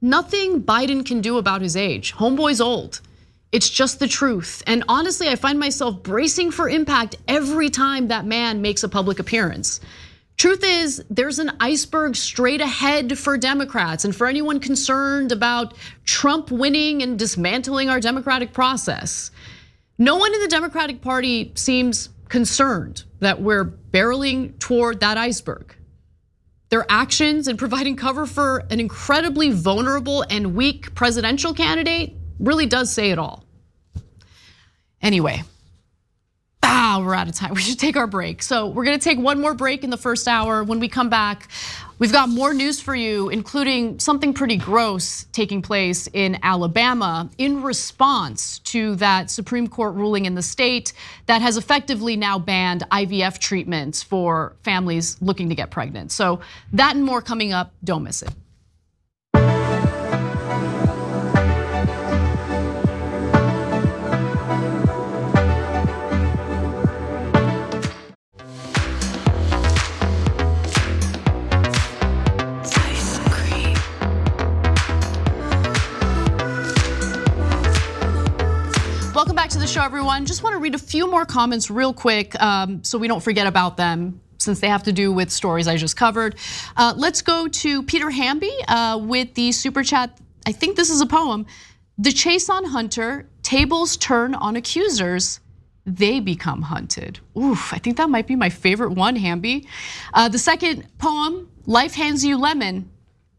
nothing 0.00 0.62
Biden 0.62 1.04
can 1.04 1.20
do 1.20 1.38
about 1.38 1.62
his 1.62 1.76
age. 1.76 2.14
Homeboy's 2.14 2.60
old. 2.60 3.00
It's 3.52 3.68
just 3.68 3.98
the 3.98 4.06
truth. 4.06 4.62
And 4.66 4.84
honestly, 4.88 5.28
I 5.28 5.34
find 5.34 5.58
myself 5.58 6.02
bracing 6.02 6.52
for 6.52 6.68
impact 6.68 7.16
every 7.26 7.68
time 7.68 8.08
that 8.08 8.24
man 8.24 8.62
makes 8.62 8.84
a 8.84 8.88
public 8.88 9.18
appearance. 9.18 9.80
Truth 10.36 10.64
is, 10.64 11.04
there's 11.10 11.38
an 11.38 11.52
iceberg 11.60 12.16
straight 12.16 12.60
ahead 12.60 13.18
for 13.18 13.36
Democrats 13.36 14.04
and 14.04 14.16
for 14.16 14.26
anyone 14.26 14.60
concerned 14.60 15.32
about 15.32 15.74
Trump 16.04 16.50
winning 16.50 17.02
and 17.02 17.18
dismantling 17.18 17.90
our 17.90 18.00
democratic 18.00 18.52
process. 18.52 19.32
No 19.98 20.16
one 20.16 20.32
in 20.32 20.40
the 20.40 20.48
Democratic 20.48 21.02
Party 21.02 21.52
seems 21.56 22.08
concerned 22.28 23.04
that 23.18 23.42
we're 23.42 23.66
barreling 23.66 24.58
toward 24.58 25.00
that 25.00 25.18
iceberg. 25.18 25.74
Their 26.70 26.86
actions 26.88 27.48
in 27.48 27.56
providing 27.56 27.96
cover 27.96 28.24
for 28.24 28.64
an 28.70 28.78
incredibly 28.78 29.50
vulnerable 29.50 30.24
and 30.30 30.54
weak 30.54 30.94
presidential 30.94 31.52
candidate 31.52 32.16
really 32.40 32.66
does 32.66 32.90
say 32.92 33.10
it 33.10 33.18
all. 33.18 33.44
Anyway, 35.02 35.42
ah, 36.62 37.00
we're 37.04 37.14
out 37.14 37.28
of 37.28 37.34
time. 37.34 37.54
We 37.54 37.60
should 37.60 37.78
take 37.78 37.96
our 37.96 38.06
break. 38.06 38.42
So 38.42 38.66
we're 38.66 38.84
gonna 38.84 38.98
take 38.98 39.18
one 39.18 39.40
more 39.40 39.54
break 39.54 39.84
in 39.84 39.90
the 39.90 39.96
first 39.96 40.26
hour. 40.26 40.64
When 40.64 40.80
we 40.80 40.88
come 40.88 41.08
back, 41.08 41.48
we've 41.98 42.12
got 42.12 42.28
more 42.28 42.52
news 42.54 42.80
for 42.80 42.94
you, 42.94 43.28
including 43.28 43.98
something 43.98 44.32
pretty 44.32 44.56
gross 44.56 45.24
taking 45.32 45.62
place 45.62 46.08
in 46.12 46.38
Alabama 46.42 47.30
in 47.38 47.62
response 47.62 48.58
to 48.60 48.96
that 48.96 49.30
Supreme 49.30 49.68
Court 49.68 49.94
ruling 49.94 50.24
in 50.24 50.34
the 50.34 50.42
state 50.42 50.92
that 51.26 51.42
has 51.42 51.56
effectively 51.56 52.16
now 52.16 52.38
banned 52.38 52.82
IVF 52.90 53.38
treatments 53.38 54.02
for 54.02 54.56
families 54.62 55.16
looking 55.20 55.48
to 55.48 55.54
get 55.54 55.70
pregnant. 55.70 56.12
So 56.12 56.40
that 56.72 56.96
and 56.96 57.04
more 57.04 57.22
coming 57.22 57.52
up. 57.52 57.72
Don't 57.84 58.02
miss 58.02 58.22
it. 58.22 58.30
Welcome 79.20 79.36
back 79.36 79.50
to 79.50 79.58
the 79.58 79.66
show, 79.66 79.82
everyone. 79.82 80.24
Just 80.24 80.42
want 80.42 80.54
to 80.54 80.58
read 80.60 80.74
a 80.74 80.78
few 80.78 81.06
more 81.06 81.26
comments 81.26 81.70
real 81.70 81.92
quick 81.92 82.40
um, 82.40 82.82
so 82.82 82.96
we 82.96 83.06
don't 83.06 83.22
forget 83.22 83.46
about 83.46 83.76
them 83.76 84.18
since 84.38 84.60
they 84.60 84.68
have 84.68 84.84
to 84.84 84.94
do 84.94 85.12
with 85.12 85.28
stories 85.28 85.68
I 85.68 85.76
just 85.76 85.94
covered. 85.94 86.36
Uh, 86.74 86.94
let's 86.96 87.20
go 87.20 87.46
to 87.46 87.82
Peter 87.82 88.08
Hamby 88.08 88.50
uh, 88.66 88.98
with 88.98 89.34
the 89.34 89.52
super 89.52 89.82
chat. 89.82 90.18
I 90.46 90.52
think 90.52 90.74
this 90.74 90.88
is 90.88 91.02
a 91.02 91.06
poem. 91.06 91.44
The 91.98 92.12
chase 92.12 92.48
on 92.48 92.64
Hunter, 92.64 93.28
tables 93.42 93.98
turn 93.98 94.34
on 94.34 94.56
accusers, 94.56 95.40
they 95.84 96.18
become 96.20 96.62
hunted. 96.62 97.20
Oof, 97.36 97.74
I 97.74 97.76
think 97.76 97.98
that 97.98 98.08
might 98.08 98.26
be 98.26 98.36
my 98.36 98.48
favorite 98.48 98.92
one, 98.92 99.16
Hamby. 99.16 99.68
Uh, 100.14 100.30
the 100.30 100.38
second 100.38 100.86
poem, 100.96 101.50
Life 101.66 101.92
Hands 101.92 102.24
You 102.24 102.38
Lemon, 102.38 102.90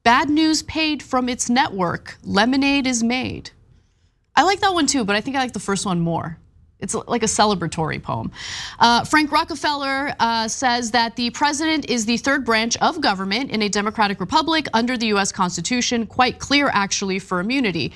bad 0.04 0.30
news 0.30 0.62
paid 0.62 1.02
from 1.02 1.28
its 1.28 1.50
network, 1.50 2.20
lemonade 2.24 2.86
is 2.86 3.02
made. 3.02 3.50
I 4.36 4.44
like 4.44 4.62
that 4.62 4.74
one 4.74 4.88
too, 4.88 5.04
but 5.04 5.16
I 5.16 5.22
think 5.22 5.36
I 5.36 5.40
like 5.40 5.54
the 5.54 5.60
first 5.60 5.86
one 5.86 6.00
more. 6.00 6.38
It's 6.80 6.96
like 6.96 7.22
a 7.22 7.28
celebratory 7.28 8.02
poem. 8.02 8.32
Uh, 8.80 9.04
Frank 9.06 9.32
Rockefeller 9.32 10.16
uh, 10.20 10.48
says 10.48 10.92
that 10.92 11.16
the 11.16 11.30
president 11.30 11.90
is 11.90 12.06
the 12.06 12.18
third 12.18 12.44
branch 12.44 12.76
of 12.78 13.00
government 13.02 13.52
in 13.52 13.62
a 13.62 13.70
democratic 13.70 14.20
republic 14.20 14.68
under 14.74 14.98
the 14.98 15.08
US 15.08 15.32
Constitution, 15.32 16.08
quite 16.08 16.40
clear 16.40 16.70
actually 16.74 17.20
for 17.20 17.40
immunity. 17.40 17.94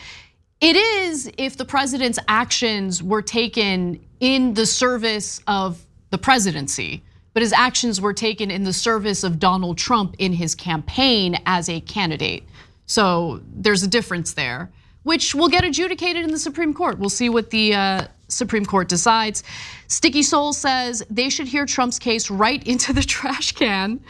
It 0.61 0.75
is 0.75 1.31
if 1.37 1.57
the 1.57 1.65
president's 1.65 2.19
actions 2.27 3.01
were 3.01 3.21
taken 3.21 3.99
in 4.19 4.53
the 4.53 4.65
service 4.65 5.41
of 5.47 5.83
the 6.11 6.17
presidency, 6.17 7.03
but 7.33 7.41
his 7.41 7.51
actions 7.51 7.99
were 7.99 8.13
taken 8.13 8.51
in 8.51 8.63
the 8.63 8.71
service 8.71 9.23
of 9.23 9.39
Donald 9.39 9.77
Trump 9.77 10.15
in 10.19 10.31
his 10.31 10.55
campaign 10.55 11.37
as 11.45 11.67
a 11.69 11.81
candidate. 11.81 12.43
So 12.85 13.41
there's 13.47 13.83
a 13.83 13.87
difference 13.87 14.33
there 14.33 14.71
which 15.05 15.35
will 15.35 15.47
get 15.47 15.63
adjudicated 15.63 16.25
in 16.25 16.31
the 16.31 16.39
Supreme 16.39 16.73
Court. 16.73 16.97
We'll 16.97 17.09
see 17.09 17.29
what 17.29 17.51
the 17.51 17.75
uh, 17.75 18.07
Supreme 18.27 18.65
Court 18.65 18.89
decides. 18.89 19.43
Sticky 19.87 20.23
Soul 20.23 20.51
says 20.51 21.03
they 21.11 21.29
should 21.29 21.47
hear 21.47 21.67
Trump's 21.67 21.99
case 21.99 22.29
right 22.31 22.61
into 22.67 22.91
the 22.91 23.03
trash 23.03 23.53
can. 23.53 24.01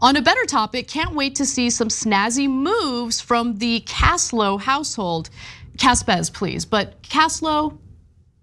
On 0.00 0.14
a 0.14 0.22
better 0.22 0.44
topic, 0.44 0.86
can't 0.86 1.14
wait 1.14 1.34
to 1.34 1.44
see 1.44 1.68
some 1.68 1.88
snazzy 1.88 2.48
moves 2.48 3.20
from 3.20 3.56
the 3.56 3.80
Caslow 3.80 4.60
household. 4.60 5.30
Caspez, 5.78 6.32
please. 6.32 6.64
But 6.64 7.02
Caslow 7.02 7.76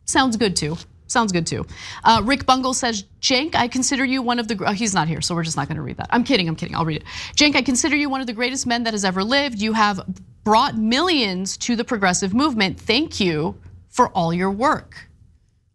sounds 0.05 0.35
good 0.35 0.57
too. 0.57 0.77
Sounds 1.07 1.31
good 1.31 1.45
too. 1.45 1.65
Uh, 2.03 2.21
Rick 2.23 2.45
Bungle 2.45 2.73
says, 2.73 3.05
Cenk, 3.21 3.55
I 3.55 3.67
consider 3.67 4.03
you 4.05 4.21
one 4.21 4.39
of 4.39 4.47
the, 4.47 4.61
oh, 4.65 4.71
he's 4.71 4.93
not 4.93 5.07
here, 5.07 5.21
so 5.21 5.35
we're 5.35 5.43
just 5.43 5.57
not 5.57 5.67
gonna 5.67 5.81
read 5.81 5.97
that. 5.97 6.07
I'm 6.09 6.23
kidding, 6.23 6.47
I'm 6.47 6.55
kidding, 6.55 6.75
I'll 6.75 6.85
read 6.85 7.01
it. 7.01 7.03
Cenk, 7.35 7.55
I 7.55 7.61
consider 7.61 7.95
you 7.95 8.09
one 8.09 8.21
of 8.21 8.27
the 8.27 8.33
greatest 8.33 8.65
men 8.65 8.83
that 8.83 8.93
has 8.93 9.05
ever 9.05 9.23
lived. 9.23 9.61
You 9.61 9.73
have 9.73 10.01
brought 10.43 10.77
millions 10.77 11.57
to 11.57 11.75
the 11.75 11.83
progressive 11.83 12.33
movement. 12.33 12.79
Thank 12.79 13.19
you 13.19 13.55
for 13.89 14.09
all 14.09 14.33
your 14.33 14.51
work. 14.51 15.09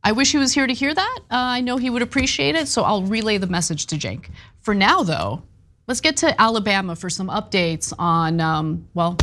I 0.03 0.13
wish 0.13 0.33
he 0.33 0.39
was 0.39 0.53
here 0.53 0.67
to 0.67 0.73
hear 0.73 0.95
that. 0.95 1.19
Uh, 1.31 1.37
I 1.37 1.61
know 1.61 1.77
he 1.77 1.91
would 1.91 2.03
appreciate 2.03 2.55
it, 2.55 2.69
so 2.69 2.83
I'll 2.83 3.03
relay 3.03 3.39
the 3.39 3.47
message 3.47 3.87
to 3.87 3.97
Cenk. 3.97 4.27
For 4.61 4.75
now, 4.75 5.03
though, 5.03 5.43
let's 5.87 6.01
get 6.01 6.17
to 6.19 6.41
Alabama 6.41 6.97
for 6.97 7.11
some 7.11 7.29
updates 7.29 7.93
on, 7.99 8.41
um, 8.41 8.89
well, 8.95 9.19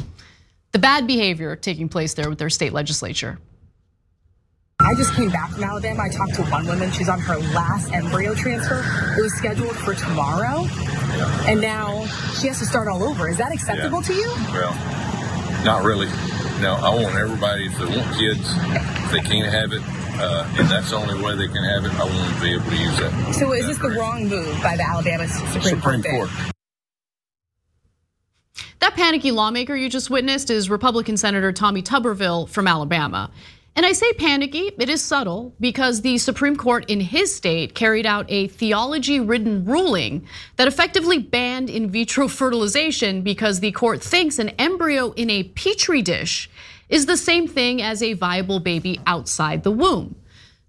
the 0.71 0.79
bad 0.79 1.07
behavior 1.07 1.55
taking 1.55 1.89
place 1.89 2.13
there 2.13 2.29
with 2.29 2.37
their 2.37 2.49
state 2.49 2.73
legislature. 2.73 3.39
I 4.79 4.93
just 4.93 5.13
came 5.13 5.29
back 5.29 5.51
from 5.51 5.63
Alabama. 5.63 6.03
I 6.03 6.09
talked 6.09 6.35
to 6.35 6.43
one 6.43 6.65
woman. 6.67 6.91
She's 6.91 7.07
on 7.09 7.19
her 7.19 7.37
last 7.53 7.91
embryo 7.93 8.35
transfer. 8.35 8.83
It 9.17 9.21
was 9.21 9.33
scheduled 9.33 9.75
for 9.77 9.93
tomorrow. 9.95 10.65
And 11.47 11.61
now 11.61 12.05
she 12.39 12.47
has 12.47 12.59
to 12.59 12.65
start 12.65 12.87
all 12.89 13.01
over. 13.03 13.29
Is 13.29 13.37
that 13.37 13.53
acceptable 13.53 13.99
Yeah. 14.01 14.07
to 14.07 14.13
you? 14.13 14.29
Well, 14.53 14.73
not 15.63 15.83
really. 15.83 16.07
No, 16.61 16.75
I 16.75 16.89
want 16.93 17.15
everybody, 17.15 17.65
if 17.67 17.77
they 17.77 17.85
want 17.85 18.17
kids, 18.17 18.53
if 19.05 19.11
they 19.11 19.21
can't 19.21 19.51
have 19.51 19.71
it, 19.71 19.81
uh, 20.19 20.45
and 20.57 20.67
that's 20.69 20.89
the 20.89 20.97
only 20.97 21.21
way 21.23 21.35
they 21.35 21.47
can 21.47 21.63
have 21.63 21.85
it, 21.85 21.93
I 21.95 22.03
want 22.03 22.17
them 22.17 22.35
to 22.35 22.41
be 22.41 22.53
able 22.53 22.69
to 22.69 22.75
use 22.75 22.97
that. 22.99 23.35
So 23.35 23.53
is 23.53 23.67
this 23.67 23.77
the 23.77 23.89
wrong 23.89 24.27
move 24.27 24.61
by 24.61 24.75
the 24.75 24.83
Alabama 24.87 25.27
Supreme, 25.27 25.63
Supreme 25.63 26.03
Court? 26.03 26.29
Court. 26.29 26.51
That 28.79 28.95
panicky 28.95 29.31
lawmaker 29.31 29.75
you 29.75 29.89
just 29.89 30.09
witnessed 30.09 30.49
is 30.49 30.69
Republican 30.69 31.17
Senator 31.17 31.51
Tommy 31.51 31.81
Tuberville 31.81 32.47
from 32.49 32.67
Alabama. 32.67 33.31
And 33.77 33.85
I 33.85 33.91
say 33.91 34.13
panicky, 34.13 34.71
it 34.79 34.87
is 34.87 35.03
subtle, 35.03 35.53
because 35.59 36.01
the 36.01 36.17
Supreme 36.17 36.55
Court 36.55 36.89
in 36.89 37.01
his 37.01 37.35
state 37.35 37.75
carried 37.75 38.05
out 38.05 38.25
a 38.29 38.47
theology 38.47 39.19
ridden 39.19 39.65
ruling 39.65 40.25
that 40.55 40.69
effectively 40.69 41.19
banned 41.19 41.69
in 41.69 41.91
vitro 41.91 42.29
fertilization 42.29 43.21
because 43.21 43.59
the 43.59 43.73
court 43.73 44.01
thinks 44.01 44.39
an 44.39 44.49
embryo 44.51 45.11
in 45.11 45.29
a 45.29 45.43
petri 45.43 46.01
dish 46.01 46.49
is 46.87 47.05
the 47.05 47.17
same 47.17 47.47
thing 47.47 47.81
as 47.81 48.01
a 48.01 48.13
viable 48.13 48.61
baby 48.61 48.97
outside 49.05 49.63
the 49.63 49.71
womb. 49.71 50.15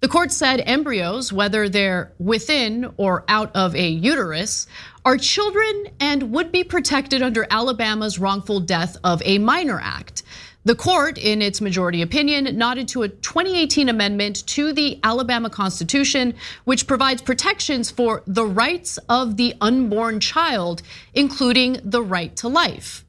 The 0.00 0.08
court 0.08 0.32
said 0.32 0.62
embryos, 0.66 1.32
whether 1.32 1.68
they're 1.68 2.12
within 2.18 2.92
or 2.96 3.24
out 3.28 3.54
of 3.54 3.74
a 3.76 3.88
uterus, 3.88 4.66
are 5.04 5.16
children 5.16 5.88
and 6.00 6.32
would 6.32 6.50
be 6.50 6.64
protected 6.64 7.22
under 7.22 7.46
Alabama's 7.50 8.18
Wrongful 8.18 8.60
Death 8.60 8.96
of 9.04 9.22
a 9.24 9.38
Minor 9.38 9.80
Act. 9.80 10.22
The 10.66 10.74
court, 10.74 11.16
in 11.16 11.42
its 11.42 11.60
majority 11.60 12.02
opinion, 12.02 12.58
nodded 12.58 12.88
to 12.88 13.04
a 13.04 13.08
2018 13.08 13.88
amendment 13.88 14.44
to 14.48 14.72
the 14.72 14.98
Alabama 15.04 15.48
Constitution, 15.48 16.34
which 16.64 16.88
provides 16.88 17.22
protections 17.22 17.88
for 17.88 18.24
the 18.26 18.44
rights 18.44 18.98
of 19.08 19.36
the 19.36 19.54
unborn 19.60 20.18
child, 20.18 20.82
including 21.14 21.78
the 21.84 22.02
right 22.02 22.34
to 22.38 22.48
life. 22.48 23.04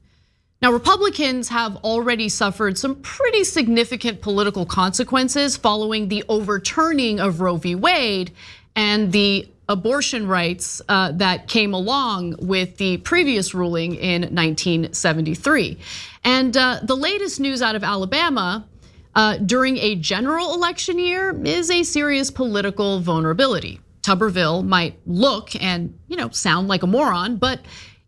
Now, 0.62 0.70
Republicans 0.70 1.48
have 1.48 1.74
already 1.78 2.28
suffered 2.28 2.78
some 2.78 2.94
pretty 2.94 3.42
significant 3.42 4.20
political 4.20 4.64
consequences 4.64 5.56
following 5.56 6.06
the 6.06 6.22
overturning 6.28 7.18
of 7.18 7.40
Roe 7.40 7.56
v. 7.56 7.74
Wade 7.74 8.30
and 8.76 9.10
the 9.10 9.48
abortion 9.68 10.26
rights 10.26 10.80
uh, 10.88 11.12
that 11.12 11.48
came 11.48 11.74
along 11.74 12.36
with 12.40 12.76
the 12.78 12.96
previous 12.98 13.54
ruling 13.54 13.94
in 13.94 14.22
1973. 14.22 15.78
And 16.24 16.56
uh, 16.56 16.80
the 16.82 16.96
latest 16.96 17.38
news 17.38 17.60
out 17.60 17.74
of 17.74 17.84
Alabama 17.84 18.66
uh, 19.14 19.36
during 19.38 19.78
a 19.78 19.94
general 19.96 20.54
election 20.54 20.98
year 20.98 21.38
is 21.44 21.70
a 21.70 21.82
serious 21.82 22.30
political 22.30 23.00
vulnerability. 23.00 23.80
Tuberville 24.02 24.64
might 24.64 24.98
look 25.06 25.54
and 25.62 25.98
you 26.08 26.16
know 26.16 26.30
sound 26.30 26.68
like 26.68 26.82
a 26.82 26.86
moron, 26.86 27.36
but 27.36 27.60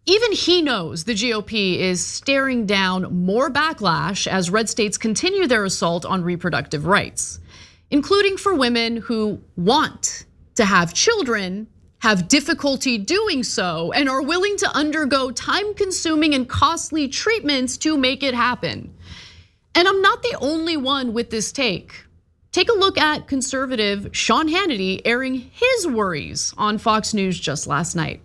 even 0.06 0.32
he 0.32 0.62
knows 0.62 1.04
the 1.04 1.12
GOP 1.12 1.78
is 1.78 2.04
staring 2.04 2.64
down 2.64 3.24
more 3.24 3.50
backlash 3.50 4.26
as 4.26 4.50
red 4.50 4.68
states 4.68 4.96
continue 4.96 5.46
their 5.46 5.64
assault 5.64 6.06
on 6.06 6.24
reproductive 6.24 6.86
rights, 6.86 7.38
including 7.90 8.36
for 8.36 8.54
women 8.54 8.96
who 8.96 9.40
want 9.56 10.24
to 10.60 10.66
have 10.66 10.92
children, 10.92 11.66
have 12.00 12.28
difficulty 12.28 12.98
doing 12.98 13.42
so, 13.42 13.92
and 13.92 14.10
are 14.10 14.22
willing 14.22 14.58
to 14.58 14.68
undergo 14.76 15.30
time 15.30 15.72
consuming 15.74 16.34
and 16.34 16.46
costly 16.48 17.08
treatments 17.08 17.78
to 17.78 17.96
make 17.96 18.22
it 18.22 18.34
happen. 18.34 18.94
And 19.74 19.88
I'm 19.88 20.02
not 20.02 20.22
the 20.22 20.36
only 20.38 20.76
one 20.76 21.14
with 21.14 21.30
this 21.30 21.50
take. 21.50 22.04
Take 22.52 22.68
a 22.68 22.74
look 22.74 22.98
at 22.98 23.26
conservative 23.26 24.08
Sean 24.12 24.48
Hannity 24.48 25.00
airing 25.06 25.50
his 25.52 25.86
worries 25.86 26.52
on 26.58 26.76
Fox 26.76 27.14
News 27.14 27.40
just 27.40 27.66
last 27.66 27.96
night. 27.96 28.20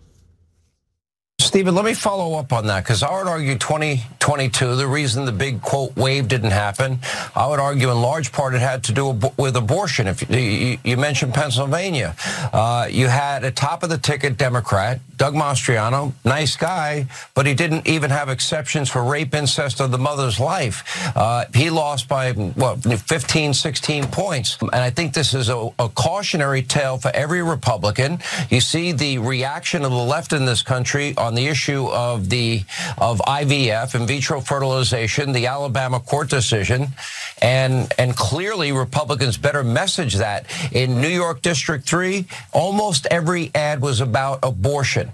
Stephen, 1.55 1.73
let 1.73 1.85
me 1.85 1.93
follow 1.93 2.37
up 2.37 2.51
on 2.51 2.67
that 2.67 2.83
because 2.83 3.01
I 3.01 3.17
would 3.17 3.29
argue 3.29 3.57
2022, 3.57 4.75
the 4.75 4.85
reason 4.85 5.23
the 5.23 5.31
big 5.31 5.61
quote 5.61 5.95
wave 5.95 6.27
didn't 6.27 6.51
happen, 6.51 6.99
I 7.33 7.47
would 7.47 7.61
argue 7.61 7.89
in 7.91 8.01
large 8.01 8.33
part 8.33 8.55
it 8.55 8.59
had 8.59 8.83
to 8.83 8.91
do 8.91 9.17
with 9.37 9.55
abortion. 9.55 10.05
If 10.07 10.29
you, 10.29 10.37
you, 10.37 10.77
you 10.83 10.97
mentioned 10.97 11.33
Pennsylvania, 11.33 12.13
uh, 12.51 12.89
you 12.91 13.07
had 13.07 13.45
a 13.45 13.51
top 13.51 13.83
of 13.83 13.89
the 13.89 13.97
ticket 13.97 14.35
Democrat, 14.35 14.99
Doug 15.15 15.33
Mastriano, 15.33 16.11
nice 16.25 16.57
guy, 16.57 17.07
but 17.35 17.45
he 17.45 17.53
didn't 17.53 17.87
even 17.87 18.09
have 18.09 18.27
exceptions 18.27 18.89
for 18.89 19.01
rape, 19.01 19.33
incest, 19.33 19.79
or 19.79 19.87
the 19.87 19.97
mother's 19.97 20.41
life. 20.41 20.83
Uh, 21.15 21.45
he 21.53 21.69
lost 21.69 22.09
by 22.09 22.33
what 22.33 22.83
15, 22.83 23.53
16 23.53 24.07
points, 24.07 24.57
and 24.59 24.75
I 24.75 24.89
think 24.89 25.13
this 25.13 25.33
is 25.33 25.47
a, 25.47 25.69
a 25.79 25.87
cautionary 25.87 26.63
tale 26.63 26.97
for 26.97 27.11
every 27.15 27.43
Republican. 27.43 28.19
You 28.49 28.59
see 28.59 28.91
the 28.91 29.19
reaction 29.19 29.85
of 29.85 29.91
the 29.91 29.97
left 29.97 30.33
in 30.33 30.43
this 30.43 30.61
country 30.61 31.15
on 31.15 31.33
the 31.33 31.44
issue 31.47 31.87
of 31.87 32.29
the 32.29 32.63
of 32.97 33.19
IVF, 33.19 33.95
in 33.95 34.07
vitro 34.07 34.41
fertilization, 34.41 35.31
the 35.31 35.47
Alabama 35.47 35.99
court 35.99 36.29
decision, 36.29 36.87
and 37.41 37.91
and 37.97 38.15
clearly 38.15 38.71
Republicans 38.71 39.37
better 39.37 39.63
message 39.63 40.15
that. 40.15 40.45
In 40.71 41.01
New 41.01 41.09
York 41.09 41.41
District 41.41 41.87
3, 41.87 42.25
almost 42.53 43.07
every 43.11 43.51
ad 43.55 43.81
was 43.81 44.01
about 44.01 44.39
abortion. 44.43 45.11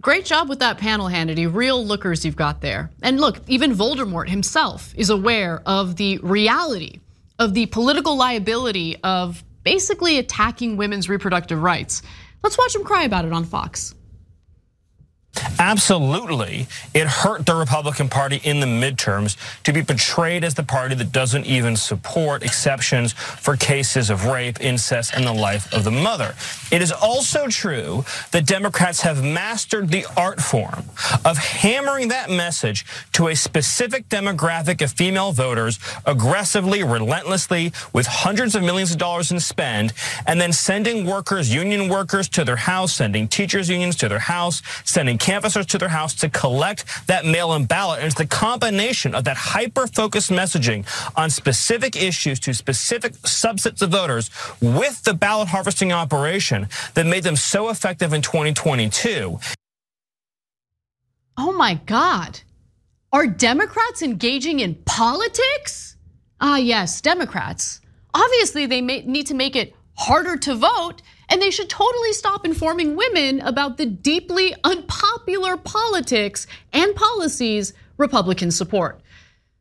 Great 0.00 0.24
job 0.24 0.48
with 0.48 0.60
that 0.60 0.78
panel, 0.78 1.08
Hannity. 1.08 1.52
Real 1.52 1.84
lookers 1.84 2.24
you've 2.24 2.36
got 2.36 2.62
there. 2.62 2.90
And 3.02 3.20
look, 3.20 3.40
even 3.48 3.74
Voldemort 3.74 4.30
himself 4.30 4.94
is 4.96 5.10
aware 5.10 5.60
of 5.66 5.96
the 5.96 6.16
reality 6.18 7.00
of 7.38 7.52
the 7.52 7.66
political 7.66 8.16
liability 8.16 8.96
of 9.02 9.44
basically 9.62 10.18
attacking 10.18 10.78
women's 10.78 11.08
reproductive 11.10 11.62
rights. 11.62 12.02
Let's 12.42 12.56
watch 12.56 12.74
him 12.74 12.84
cry 12.84 13.04
about 13.04 13.26
it 13.26 13.32
on 13.32 13.44
Fox. 13.44 13.94
Absolutely. 15.58 16.66
It 16.92 17.06
hurt 17.06 17.46
the 17.46 17.54
Republican 17.54 18.08
Party 18.08 18.40
in 18.42 18.60
the 18.60 18.66
midterms 18.66 19.36
to 19.62 19.72
be 19.72 19.82
portrayed 19.82 20.42
as 20.42 20.54
the 20.54 20.62
party 20.62 20.94
that 20.96 21.12
doesn't 21.12 21.46
even 21.46 21.76
support 21.76 22.42
exceptions 22.42 23.12
for 23.12 23.56
cases 23.56 24.10
of 24.10 24.26
rape, 24.26 24.60
incest, 24.60 25.12
and 25.14 25.24
the 25.24 25.32
life 25.32 25.72
of 25.72 25.84
the 25.84 25.90
mother. 25.90 26.34
It 26.70 26.82
is 26.82 26.90
also 26.90 27.46
true 27.46 28.04
that 28.32 28.46
Democrats 28.46 29.02
have 29.02 29.22
mastered 29.22 29.90
the 29.90 30.06
art 30.16 30.40
form 30.40 30.84
of 31.24 31.38
hammering 31.38 32.08
that 32.08 32.30
message 32.30 32.84
to 33.12 33.28
a 33.28 33.36
specific 33.36 34.08
demographic 34.08 34.82
of 34.82 34.92
female 34.92 35.32
voters 35.32 35.78
aggressively, 36.06 36.82
relentlessly, 36.82 37.72
with 37.92 38.06
hundreds 38.06 38.54
of 38.54 38.62
millions 38.62 38.90
of 38.90 38.98
dollars 38.98 39.30
in 39.30 39.38
spend, 39.38 39.92
and 40.26 40.40
then 40.40 40.52
sending 40.52 41.06
workers, 41.06 41.54
union 41.54 41.88
workers 41.88 42.28
to 42.30 42.44
their 42.44 42.56
house, 42.56 42.94
sending 42.94 43.28
teachers 43.28 43.68
unions 43.68 43.94
to 43.96 44.08
their 44.08 44.18
house, 44.18 44.62
sending 44.84 45.18
canvassers 45.20 45.66
to 45.66 45.78
their 45.78 45.88
house 45.88 46.14
to 46.14 46.28
collect 46.28 47.06
that 47.06 47.24
mail-in 47.24 47.66
ballot. 47.66 47.98
And 48.00 48.06
it's 48.06 48.16
the 48.16 48.26
combination 48.26 49.14
of 49.14 49.24
that 49.24 49.36
hyper-focused 49.36 50.30
messaging 50.30 50.84
on 51.16 51.30
specific 51.30 51.94
issues 51.94 52.40
to 52.40 52.54
specific 52.54 53.12
subsets 53.18 53.82
of 53.82 53.90
voters 53.90 54.30
with 54.60 55.04
the 55.04 55.14
ballot 55.14 55.48
harvesting 55.48 55.92
operation 55.92 56.68
that 56.94 57.06
made 57.06 57.22
them 57.22 57.36
so 57.36 57.68
effective 57.68 58.12
in 58.12 58.22
2022. 58.22 59.38
Oh 61.36 61.52
my 61.52 61.74
God. 61.86 62.40
Are 63.12 63.26
Democrats 63.26 64.02
engaging 64.02 64.60
in 64.60 64.74
politics? 64.84 65.96
Ah, 66.40 66.56
yes, 66.56 67.00
Democrats. 67.00 67.80
Obviously, 68.14 68.66
they 68.66 68.80
need 68.80 69.26
to 69.26 69.34
make 69.34 69.56
it 69.56 69.74
harder 69.94 70.36
to 70.36 70.54
vote, 70.54 71.02
and 71.30 71.40
they 71.40 71.50
should 71.50 71.70
totally 71.70 72.12
stop 72.12 72.44
informing 72.44 72.96
women 72.96 73.40
about 73.40 73.78
the 73.78 73.86
deeply 73.86 74.54
unpopular 74.64 75.56
politics 75.56 76.46
and 76.72 76.94
policies 76.94 77.72
Republicans 77.96 78.56
support. 78.56 79.00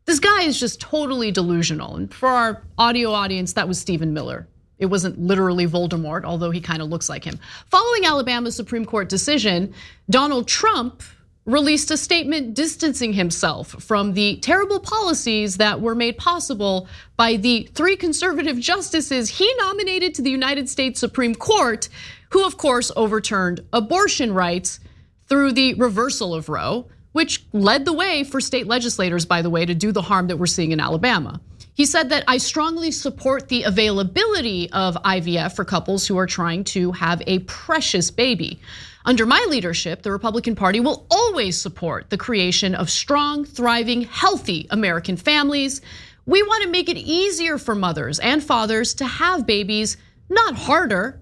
This 0.05 0.19
guy 0.19 0.41
is 0.41 0.59
just 0.59 0.81
totally 0.81 1.31
delusional. 1.31 1.95
And 1.95 2.11
for 2.11 2.27
our 2.27 2.63
audio 2.77 3.11
audience, 3.11 3.53
that 3.53 3.67
was 3.67 3.79
Stephen 3.79 4.13
Miller. 4.13 4.47
It 4.79 4.87
wasn't 4.87 5.19
literally 5.19 5.67
Voldemort, 5.67 6.23
although 6.23 6.51
he 6.51 6.61
kind 6.61 6.81
of 6.81 6.89
looks 6.89 7.09
like 7.09 7.23
him. 7.23 7.37
Following 7.67 8.05
Alabama's 8.05 8.55
Supreme 8.55 8.85
Court 8.85 9.09
decision, 9.09 9.73
Donald 10.09 10.47
Trump 10.47 11.03
released 11.49 11.89
a 11.89 11.97
statement 11.97 12.53
distancing 12.53 13.13
himself 13.13 13.71
from 13.83 14.13
the 14.13 14.37
terrible 14.37 14.79
policies 14.79 15.57
that 15.57 15.81
were 15.81 15.95
made 15.95 16.15
possible 16.17 16.87
by 17.17 17.35
the 17.35 17.67
three 17.73 17.95
conservative 17.95 18.59
justices 18.59 19.29
he 19.29 19.51
nominated 19.57 20.13
to 20.13 20.21
the 20.21 20.29
United 20.29 20.69
States 20.69 20.99
Supreme 20.99 21.33
Court, 21.33 21.89
who, 22.29 22.45
of 22.45 22.57
course, 22.57 22.91
overturned 22.95 23.61
abortion 23.73 24.31
rights 24.31 24.79
through 25.27 25.51
the 25.51 25.73
reversal 25.73 26.35
of 26.35 26.49
Roe, 26.49 26.87
which 27.13 27.43
led 27.51 27.83
the 27.83 27.93
way 27.93 28.23
for 28.23 28.39
state 28.39 28.67
legislators, 28.67 29.25
by 29.25 29.41
the 29.41 29.49
way, 29.49 29.65
to 29.65 29.73
do 29.73 29.91
the 29.91 30.03
harm 30.03 30.27
that 30.27 30.37
we're 30.37 30.45
seeing 30.45 30.71
in 30.71 30.79
Alabama. 30.79 31.41
He 31.73 31.85
said 31.85 32.09
that 32.09 32.25
I 32.27 32.37
strongly 32.37 32.91
support 32.91 33.47
the 33.47 33.63
availability 33.63 34.69
of 34.71 34.95
IVF 35.03 35.55
for 35.55 35.65
couples 35.65 36.05
who 36.05 36.17
are 36.17 36.27
trying 36.27 36.63
to 36.65 36.91
have 36.91 37.23
a 37.25 37.39
precious 37.39 38.11
baby. 38.11 38.59
Under 39.05 39.25
my 39.25 39.45
leadership, 39.49 40.01
the 40.01 40.11
Republican 40.11 40.55
Party 40.55 40.79
will 40.79 41.05
always 41.09 41.59
support 41.59 42.09
the 42.09 42.17
creation 42.17 42.75
of 42.75 42.89
strong, 42.89 43.45
thriving, 43.45 44.01
healthy 44.01 44.67
American 44.69 45.15
families. 45.15 45.81
We 46.25 46.43
want 46.43 46.63
to 46.63 46.69
make 46.69 46.89
it 46.89 46.97
easier 46.97 47.57
for 47.57 47.75
mothers 47.75 48.19
and 48.19 48.43
fathers 48.43 48.93
to 48.95 49.05
have 49.05 49.47
babies, 49.47 49.97
not 50.29 50.55
harder. 50.55 51.21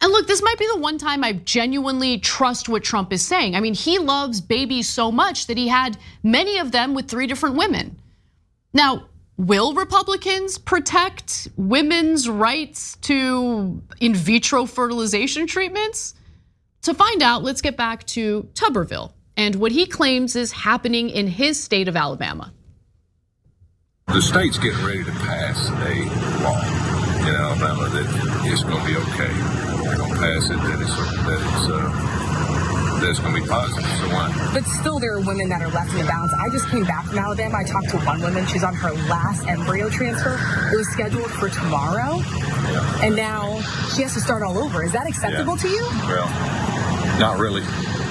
And 0.00 0.10
look, 0.10 0.26
this 0.26 0.42
might 0.42 0.58
be 0.58 0.66
the 0.66 0.80
one 0.80 0.98
time 0.98 1.22
I 1.22 1.34
genuinely 1.34 2.18
trust 2.18 2.68
what 2.68 2.82
Trump 2.82 3.12
is 3.12 3.24
saying. 3.24 3.54
I 3.54 3.60
mean, 3.60 3.74
he 3.74 3.98
loves 3.98 4.40
babies 4.40 4.88
so 4.88 5.12
much 5.12 5.46
that 5.46 5.58
he 5.58 5.68
had 5.68 5.98
many 6.22 6.58
of 6.58 6.72
them 6.72 6.94
with 6.94 7.08
three 7.08 7.26
different 7.26 7.56
women. 7.56 8.00
Now, 8.72 9.06
will 9.36 9.74
Republicans 9.74 10.58
protect 10.58 11.48
women's 11.56 12.28
rights 12.28 12.96
to 13.02 13.82
in 14.00 14.14
vitro 14.14 14.64
fertilization 14.64 15.46
treatments? 15.46 16.14
To 16.82 16.94
find 16.94 17.22
out, 17.22 17.44
let's 17.44 17.60
get 17.60 17.76
back 17.76 18.04
to 18.08 18.48
Tuberville 18.54 19.12
and 19.36 19.54
what 19.56 19.70
he 19.70 19.86
claims 19.86 20.34
is 20.34 20.50
happening 20.50 21.10
in 21.10 21.28
his 21.28 21.62
state 21.62 21.86
of 21.86 21.96
Alabama. 21.96 22.52
The 24.08 24.20
state's 24.20 24.58
getting 24.58 24.84
ready 24.84 25.04
to 25.04 25.12
pass 25.12 25.68
a 25.70 26.42
law 26.42 26.60
in 27.22 27.34
Alabama 27.34 27.88
that 27.88 28.42
it's 28.52 28.64
going 28.64 28.80
to 28.80 28.86
be 28.86 28.96
okay. 28.96 29.32
They're 29.84 29.96
going 29.96 30.12
to 30.12 30.18
pass 30.18 30.50
it 30.50 30.56
that 30.56 30.80
it's 30.82 30.96
that 30.96 31.40
it's 31.40 31.68
uh, 31.70 32.21
it's 33.10 33.20
going 33.20 33.34
to 33.34 33.40
be 33.42 33.46
positive. 33.46 33.84
So 33.84 34.06
why? 34.08 34.50
But 34.52 34.64
still, 34.64 34.98
there 34.98 35.14
are 35.16 35.20
women 35.20 35.48
that 35.48 35.62
are 35.62 35.68
left 35.70 35.92
in 35.92 35.98
the 35.98 36.04
balance. 36.04 36.32
I 36.34 36.48
just 36.50 36.68
came 36.68 36.84
back 36.84 37.06
from 37.06 37.18
Alabama. 37.18 37.58
I 37.58 37.64
talked 37.64 37.90
to 37.90 37.98
one 37.98 38.20
woman. 38.20 38.46
She's 38.46 38.64
on 38.64 38.74
her 38.74 38.92
last 39.08 39.46
embryo 39.46 39.88
transfer. 39.90 40.38
It 40.72 40.76
was 40.76 40.88
scheduled 40.88 41.30
for 41.30 41.48
tomorrow, 41.48 42.18
Yeah. 42.18 43.04
and 43.04 43.16
now 43.16 43.60
she 43.94 44.02
has 44.02 44.14
to 44.14 44.20
start 44.20 44.42
all 44.42 44.58
over. 44.58 44.82
Is 44.84 44.92
that 44.92 45.06
acceptable 45.06 45.56
Yeah. 45.56 45.62
to 45.62 45.68
you? 45.68 45.84
Well, 46.08 47.18
not 47.18 47.38
really. 47.38 47.62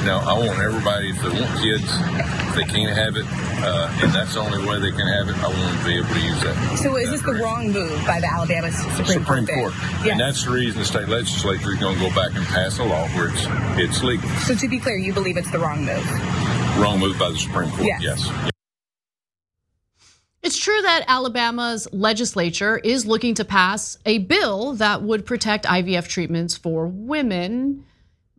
No, 0.06 0.18
I 0.18 0.34
want 0.34 0.60
everybody, 0.60 1.10
if 1.12 1.22
they 1.22 1.30
want 1.30 1.62
kids, 1.62 1.86
if 1.86 2.56
they 2.56 2.64
can't 2.64 2.95
have 2.97 3.16
it, 3.16 3.26
uh, 3.64 3.99
and 4.02 4.12
that's 4.12 4.34
the 4.34 4.39
only 4.39 4.58
way 4.68 4.80
they 4.80 4.89
can 4.89 5.06
have 5.06 5.30
it, 5.30 5.36
I 5.38 5.47
want 5.47 5.58
them 5.62 5.78
to 5.78 5.86
be 5.86 5.95
able 5.97 6.08
to 6.08 6.20
use 6.20 6.41
that. 6.41 6.78
So 6.80 6.95
is 6.97 7.12
this 7.12 7.22
the 7.22 7.34
wrong 7.34 7.72
move 7.72 8.04
by 8.08 8.20
the 8.20 8.26
Alabama 8.26 8.72
Supreme, 8.72 9.06
Supreme 9.06 9.45
Court? 9.45 9.74
Court. 9.74 9.74
Yes. 10.02 10.08
And 10.12 10.20
that's 10.20 10.43
the 10.43 10.52
reason 10.52 10.80
the 10.80 10.86
state 10.86 11.08
legislature 11.08 11.72
is 11.74 11.80
going 11.80 11.95
to 11.99 12.02
go 12.10 12.16
back 12.16 12.34
and 12.36 12.43
pass 12.47 12.80
a 12.80 12.84
law 12.84 13.08
where 13.10 13.30
it's, 13.30 13.45
it's 13.80 14.02
legal. 14.04 14.28
So 14.39 14.56
to 14.56 14.68
be 14.68 14.80
clear, 14.80 14.97
you 14.97 15.14
believe 15.14 15.38
it's 15.38 15.52
the 15.52 15.60
wrong 15.60 15.86
move? 15.86 16.06
Wrong 16.80 16.99
move 16.99 17.20
by 17.20 17.30
the 17.30 17.38
Supreme 17.38 17.70
Court, 17.70 17.84
Yes. 17.86 18.02
yes. 18.02 18.52
It's 20.41 20.58
true 20.58 20.82
that 20.82 21.06
Alabama's 21.08 21.88
legislature 21.93 22.80
is 22.80 23.06
looking 23.06 23.36
to 23.36 23.45
pass 23.45 23.99
a 24.08 24.18
bill 24.18 24.74
that 24.74 25.04
would 25.04 25.28
protect 25.28 25.66
IVF 25.66 26.08
treatments 26.08 26.58
for 26.58 26.88
women, 26.88 27.86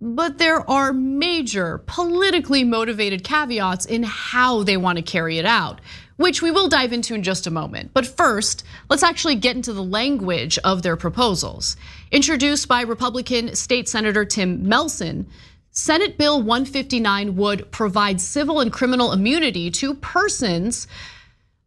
but 0.05 0.39
there 0.39 0.69
are 0.69 0.93
major 0.93 1.79
politically 1.87 2.65
motivated 2.65 3.23
caveats 3.23 3.87
in 3.87 4.03
how 4.03 4.65
they 4.65 4.77
want 4.77 4.97
to 4.97 5.03
carry 5.03 5.39
it 5.39 5.47
out, 5.47 5.81
which 6.17 6.43
we 6.43 6.51
will 6.51 6.69
dive 6.69 6.93
into 6.93 7.15
in 7.15 7.23
just 7.23 7.47
a 7.47 7.53
moment. 7.53 7.93
But 7.95 8.05
first, 8.05 8.65
let's 8.91 9.05
actually 9.05 9.37
get 9.37 9.55
into 9.55 9.73
the 9.73 9.83
language 9.83 10.59
of 10.65 10.83
their 10.83 10.97
proposals. 10.97 11.77
Introduced 12.11 12.67
by 12.67 12.83
Republican 12.83 13.55
State 13.55 13.89
Senator 13.89 14.25
Tim 14.25 14.69
Melson, 14.69 15.29
Senate 15.71 16.19
Bill 16.19 16.39
159 16.39 17.37
would 17.37 17.71
provide 17.71 18.21
civil 18.21 18.59
and 18.59 18.73
criminal 18.73 19.13
immunity 19.13 19.71
to 19.71 19.95
persons 19.95 20.89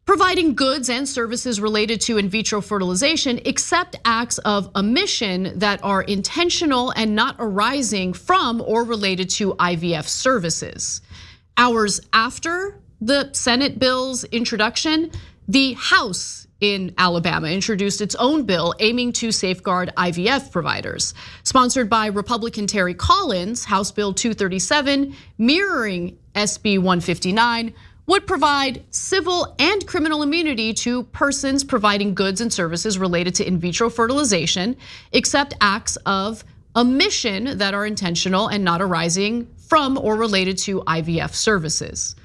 providing 0.06 0.53
goods 0.53 0.89
and 0.89 1.08
services 1.08 1.60
related 1.60 1.99
to 1.99 2.18
in 2.18 2.30
vitro 2.30 2.62
fertilization, 2.62 3.39
except 3.45 3.95
acts 4.06 4.38
of 4.39 4.70
omission 4.76 5.58
that 5.58 5.84
are 5.84 6.03
intentional 6.03 6.91
and 6.91 7.16
not 7.16 7.36
arising 7.39 8.14
from 8.14 8.62
or 8.62 8.84
related 8.84 9.30
to 9.30 9.53
IVF 9.56 10.08
services. 10.08 11.01
Hours 11.58 12.01
after 12.14 12.80
the 13.01 13.32
Senate 13.34 13.80
bill's 13.80 14.24
introduction, 14.26 15.12
the 15.47 15.74
House 15.74 16.47
in 16.62 16.93
Alabama 16.97 17.47
introduced 17.47 18.01
its 18.01 18.16
own 18.16 18.43
bill 18.43 18.74
aiming 18.80 19.12
to 19.12 19.32
safeguard 19.32 19.91
IVF 19.97 20.51
providers. 20.51 21.14
Sponsored 21.43 21.89
by 21.89 22.08
Republican 22.08 22.66
Terry 22.66 22.93
Collins, 22.93 23.66
House 23.66 23.91
Bill 23.91 24.14
237, 24.14 25.14
mirroring 25.38 26.18
SB 26.34 26.78
159, 26.78 27.74
would 28.08 28.28
provide 28.28 28.84
civil 28.91 29.56
and 29.60 29.86
criminal 29.88 30.22
immunity 30.22 30.74
to 30.74 31.03
persons 31.03 31.64
providing 31.64 32.14
goods 32.14 32.41
and 32.41 32.53
services 32.53 32.99
related 32.99 33.36
to 33.36 33.47
in 33.47 33.58
vitro 33.58 33.89
fertilization, 33.89 34.76
except 35.12 35.56
acts 35.62 35.95
of 36.06 36.43
omission 36.76 37.58
that 37.58 37.74
are 37.74 37.86
intentional 37.86 38.47
and 38.47 38.64
not 38.64 38.82
arising 38.82 39.47
from 39.58 39.97
or 39.97 40.16
related 40.16 40.58
to 40.58 40.82
IVF 40.82 41.34
services. 41.34 42.16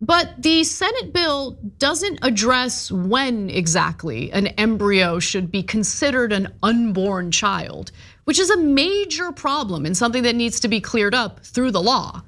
But 0.00 0.42
the 0.42 0.62
Senate 0.64 1.14
bill 1.14 1.56
doesn't 1.78 2.18
address 2.20 2.92
when 2.92 3.48
exactly 3.48 4.30
an 4.32 4.48
embryo 4.48 5.18
should 5.18 5.50
be 5.50 5.62
considered 5.62 6.32
an 6.32 6.52
unborn 6.62 7.30
child, 7.30 7.92
which 8.24 8.38
is 8.38 8.50
a 8.50 8.58
major 8.58 9.32
problem 9.32 9.86
and 9.86 9.96
something 9.96 10.24
that 10.24 10.36
needs 10.36 10.60
to 10.60 10.68
be 10.68 10.82
cleared 10.82 11.14
up 11.14 11.40
through 11.40 11.70
the 11.70 11.80
law. 11.80 12.22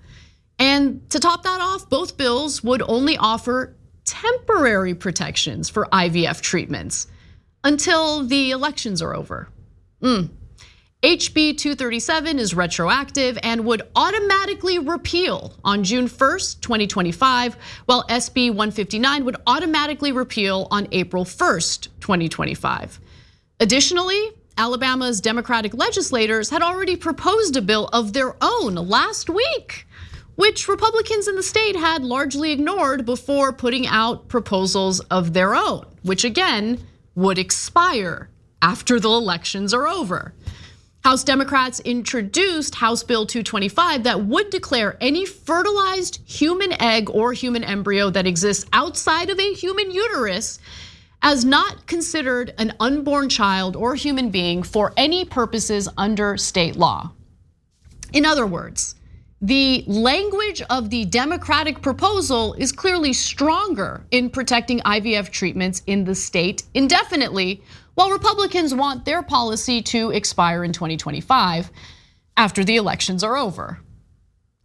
And 0.58 1.08
to 1.10 1.20
top 1.20 1.44
that 1.44 1.60
off, 1.60 1.88
both 1.88 2.16
bills 2.16 2.64
would 2.64 2.82
only 2.82 3.16
offer 3.16 3.76
temporary 4.04 4.94
protections 4.94 5.68
for 5.68 5.86
IVF 5.92 6.40
treatments 6.40 7.06
until 7.62 8.24
the 8.24 8.50
elections 8.50 9.02
are 9.02 9.14
over. 9.14 9.48
Mm. 10.02 10.30
HB 11.02 11.58
237 11.58 12.40
is 12.40 12.54
retroactive 12.54 13.38
and 13.44 13.64
would 13.64 13.82
automatically 13.94 14.80
repeal 14.80 15.52
on 15.62 15.84
June 15.84 16.08
1st, 16.08 16.60
2025, 16.60 17.56
while 17.86 18.02
SB 18.08 18.48
159 18.48 19.24
would 19.24 19.36
automatically 19.46 20.10
repeal 20.10 20.66
on 20.72 20.88
April 20.90 21.24
1st, 21.24 21.88
2025. 22.00 22.98
Additionally, 23.60 24.30
Alabama's 24.56 25.20
Democratic 25.20 25.72
legislators 25.72 26.50
had 26.50 26.62
already 26.62 26.96
proposed 26.96 27.56
a 27.56 27.62
bill 27.62 27.88
of 27.92 28.12
their 28.12 28.34
own 28.40 28.74
last 28.74 29.30
week 29.30 29.86
which 30.38 30.68
Republicans 30.68 31.26
in 31.26 31.34
the 31.34 31.42
state 31.42 31.74
had 31.74 32.04
largely 32.04 32.52
ignored 32.52 33.04
before 33.04 33.52
putting 33.52 33.88
out 33.88 34.28
proposals 34.28 35.00
of 35.10 35.32
their 35.32 35.52
own, 35.52 35.84
which 36.04 36.22
again 36.22 36.78
would 37.16 37.40
expire 37.40 38.30
after 38.62 39.00
the 39.00 39.08
elections 39.08 39.74
are 39.74 39.88
over. 39.88 40.32
House 41.02 41.24
Democrats 41.24 41.80
introduced 41.80 42.76
House 42.76 43.02
Bill 43.02 43.26
225 43.26 44.04
that 44.04 44.26
would 44.26 44.48
declare 44.50 44.96
any 45.00 45.26
fertilized 45.26 46.20
human 46.24 46.80
egg 46.80 47.10
or 47.10 47.32
human 47.32 47.64
embryo 47.64 48.08
that 48.08 48.28
exists 48.28 48.64
outside 48.72 49.30
of 49.30 49.40
a 49.40 49.54
human 49.54 49.90
uterus 49.90 50.60
as 51.20 51.44
not 51.44 51.88
considered 51.88 52.54
an 52.58 52.74
unborn 52.78 53.28
child 53.28 53.74
or 53.74 53.96
human 53.96 54.30
being 54.30 54.62
for 54.62 54.92
any 54.96 55.24
purposes 55.24 55.88
under 55.98 56.36
state 56.36 56.76
law. 56.76 57.10
In 58.12 58.24
other 58.24 58.46
words, 58.46 58.94
the 59.40 59.84
language 59.86 60.62
of 60.62 60.90
the 60.90 61.04
Democratic 61.04 61.80
proposal 61.80 62.54
is 62.54 62.72
clearly 62.72 63.12
stronger 63.12 64.04
in 64.10 64.30
protecting 64.30 64.80
IVF 64.80 65.30
treatments 65.30 65.82
in 65.86 66.04
the 66.04 66.14
state 66.14 66.64
indefinitely, 66.74 67.62
while 67.94 68.10
Republicans 68.10 68.74
want 68.74 69.04
their 69.04 69.22
policy 69.22 69.80
to 69.82 70.10
expire 70.10 70.64
in 70.64 70.72
2025 70.72 71.70
after 72.36 72.64
the 72.64 72.76
elections 72.76 73.22
are 73.22 73.36
over. 73.36 73.78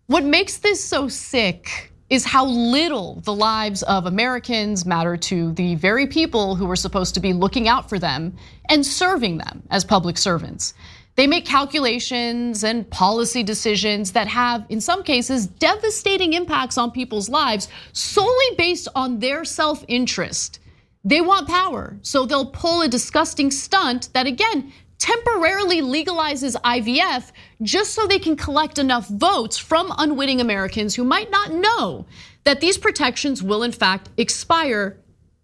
What 0.08 0.24
makes 0.24 0.58
this 0.58 0.84
so 0.84 1.08
sick 1.08 1.92
is 2.10 2.26
how 2.26 2.46
little 2.46 3.22
the 3.22 3.34
lives 3.34 3.84
of 3.84 4.06
Americans 4.06 4.86
matter 4.86 5.18
to 5.18 5.54
the 5.54 5.76
very 5.76 6.06
people 6.08 6.56
who 6.56 6.70
are 6.70 6.76
supposed 6.76 7.14
to 7.14 7.20
be 7.20 7.34
looking 7.34 7.68
out 7.68 7.90
for 7.90 7.98
them 7.98 8.36
and 8.70 8.86
serving 8.86 9.38
them 9.38 9.64
as 9.70 9.86
public 9.86 10.18
servants. 10.18 10.74
They 11.16 11.28
make 11.28 11.46
calculations 11.46 12.64
and 12.64 12.90
policy 12.90 13.44
decisions 13.44 14.14
that 14.14 14.28
have, 14.28 14.66
in 14.70 14.82
some 14.82 15.04
cases, 15.04 15.46
devastating 15.46 16.34
impacts 16.34 16.78
on 16.78 16.92
people's 16.92 17.30
lives 17.30 17.68
solely 17.92 18.56
based 18.58 18.88
on 18.96 19.20
their 19.20 19.46
self 19.46 19.86
interest. 19.88 20.60
They 21.04 21.22
want 21.22 21.48
power, 21.48 21.98
so 22.02 22.26
they'll 22.26 22.48
pull 22.48 22.82
a 22.82 22.88
disgusting 22.88 23.52
stunt 23.52 24.10
that, 24.14 24.26
again, 24.26 24.72
temporarily 24.98 25.82
legalizes 25.82 26.56
IVF 26.62 27.32
just 27.62 27.94
so 27.94 28.08
they 28.08 28.20
can 28.20 28.38
collect 28.38 28.80
enough 28.80 29.08
votes 29.10 29.58
from 29.58 29.94
unwitting 29.98 30.40
Americans 30.40 30.96
who 30.96 31.04
might 31.04 31.30
not 31.30 31.52
know 31.52 32.06
that 32.46 32.62
these 32.62 32.78
protections 32.78 33.44
will, 33.44 33.64
in 33.64 33.72
fact, 33.72 34.10
expire 34.18 34.98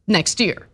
next 0.07 0.39
year. 0.39 0.67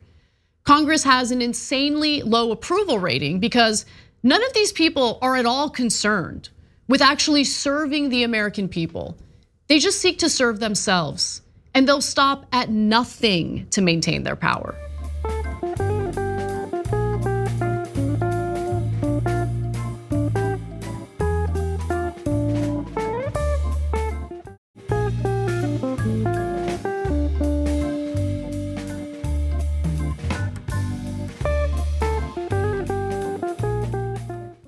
Congress 0.65 1.03
has 1.03 1.31
an 1.31 1.41
insanely 1.41 2.21
low 2.21 2.51
approval 2.51 2.99
rating 2.99 3.39
because 3.39 3.85
None 4.25 4.43
of 4.43 4.53
these 4.53 4.71
people 4.71 5.19
are 5.21 5.35
at 5.35 5.45
all 5.45 5.69
concerned 5.69 6.49
with 6.87 6.99
actually 6.99 7.43
serving 7.43 8.09
the 8.09 8.23
American 8.23 8.67
people. 8.67 9.15
They 9.67 9.77
just 9.77 10.01
seek 10.01 10.17
to 10.17 10.31
serve 10.31 10.59
themselves, 10.59 11.43
and 11.75 11.87
they'll 11.87 12.01
stop 12.01 12.47
at 12.51 12.71
nothing 12.71 13.67
to 13.69 13.81
maintain 13.83 14.23
their 14.23 14.35
power. 14.35 14.73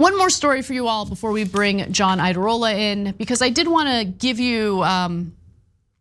One 0.07 0.17
more 0.17 0.29
story 0.29 0.61
for 0.61 0.71
you 0.71 0.87
all 0.87 1.05
before 1.05 1.33
we 1.33 1.43
bring 1.43 1.91
John 1.91 2.19
Iadarola 2.19 2.73
in, 2.73 3.11
because 3.17 3.41
I 3.41 3.49
did 3.49 3.67
want 3.67 3.89
to 3.89 4.05
give 4.05 4.39
you 4.39 4.81
um, 4.83 5.35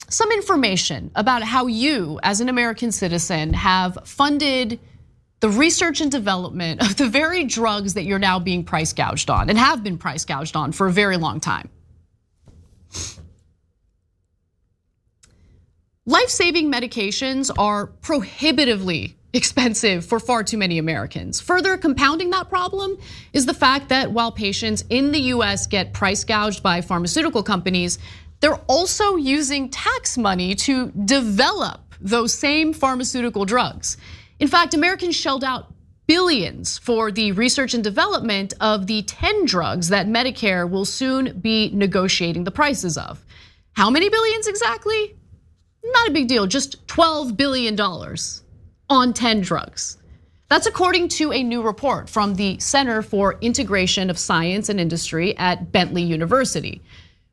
some 0.09 0.31
information 0.31 1.11
about 1.17 1.43
how 1.43 1.67
you, 1.67 2.21
as 2.23 2.41
an 2.41 2.49
American 2.49 2.93
citizen, 2.93 3.53
have 3.53 3.99
funded 4.05 4.79
the 5.41 5.49
research 5.49 6.01
and 6.01 6.09
development 6.09 6.83
of 6.83 6.95
the 6.95 7.09
very 7.09 7.43
drugs 7.43 7.95
that 7.95 8.05
you're 8.05 8.21
now 8.21 8.39
being 8.39 8.63
price 8.63 8.93
gouged 8.93 9.29
on 9.29 9.51
and 9.51 9.59
have 9.59 9.83
been 9.83 9.99
price 9.99 10.25
gouged 10.25 10.55
on 10.55 10.71
for 10.71 10.87
a 10.87 10.93
very 10.93 11.17
long 11.17 11.41
time. 11.41 11.69
Life 16.07 16.29
saving 16.29 16.71
medications 16.71 17.51
are 17.59 17.87
prohibitively 17.89 19.16
expensive 19.37 20.05
for 20.05 20.19
far 20.19 20.43
too 20.43 20.59
many 20.59 20.79
Americans. 20.79 21.41
Further 21.41 21.77
compounding 21.77 22.31
that 22.31 22.49
problem 22.49 22.97
is 23.33 23.47
the 23.47 23.55
fact 23.55 23.91
that 23.91 24.11
while 24.11 24.33
patients 24.33 24.85
in 24.91 25.13
the 25.13 25.21
US 25.35 25.67
get 25.67 25.93
price 25.93 26.25
gouged 26.25 26.63
by 26.63 26.81
pharmaceutical 26.81 27.43
companies, 27.43 27.99
they're 28.41 28.61
also 28.67 29.17
using 29.17 29.69
tax 29.69 30.19
money 30.19 30.55
to 30.55 30.91
develop 31.05 31.95
those 32.01 32.33
same 32.35 32.73
pharmaceutical 32.73 33.45
drugs. 33.45 33.97
In 34.39 34.49
fact, 34.49 34.75
Americans 34.75 35.15
shelled 35.15 35.45
out 35.45 35.73
billions 36.07 36.79
for 36.79 37.11
the 37.11 37.33
research 37.33 37.75
and 37.75 37.83
development 37.83 38.55
of 38.61 38.87
the 38.87 39.03
10 39.03 39.45
drugs 39.45 39.89
that 39.89 40.07
Medicare 40.07 40.69
will 40.69 40.85
soon 40.85 41.39
be 41.41 41.71
negotiating 41.73 42.45
the 42.45 42.51
prices 42.51 42.97
of. 42.97 43.25
How 43.73 43.91
many 43.91 44.09
billions 44.09 44.47
exactly? 44.47 45.17
Not 45.85 46.09
a 46.09 46.13
big 46.13 46.29
deal, 46.29 46.47
just 46.47 46.87
$12 46.87 47.37
billion 47.37 47.77
on 48.89 49.13
10 49.13 49.41
drugs. 49.41 49.99
That's 50.49 50.67
according 50.67 51.09
to 51.09 51.33
a 51.33 51.43
new 51.43 51.63
report 51.63 52.09
from 52.09 52.37
the 52.37 52.59
Center 52.61 53.03
for 53.03 53.37
Integration 53.41 54.11
of 54.11 54.19
Science 54.19 54.69
and 54.69 54.79
Industry 54.79 55.37
at 55.39 55.73
Bentley 55.73 56.03
University, 56.03 56.83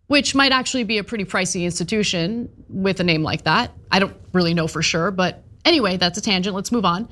which 0.08 0.34
might 0.34 0.52
actually 0.52 0.84
be 0.84 0.98
a 0.98 1.04
pretty 1.04 1.26
pricey 1.26 1.64
institution 1.64 2.50
with 2.70 3.00
a 3.00 3.04
name 3.04 3.22
like 3.22 3.44
that. 3.44 3.72
I 3.92 4.00
don't 4.00 4.16
really 4.32 4.56
know 4.56 4.68
for 4.68 4.82
sure, 4.82 5.12
but 5.12 5.44
anyway, 5.64 5.98
that's 5.98 6.18
a 6.18 6.22
tangent. 6.22 6.56
Let's 6.56 6.72
move 6.72 6.86
on. 6.86 7.08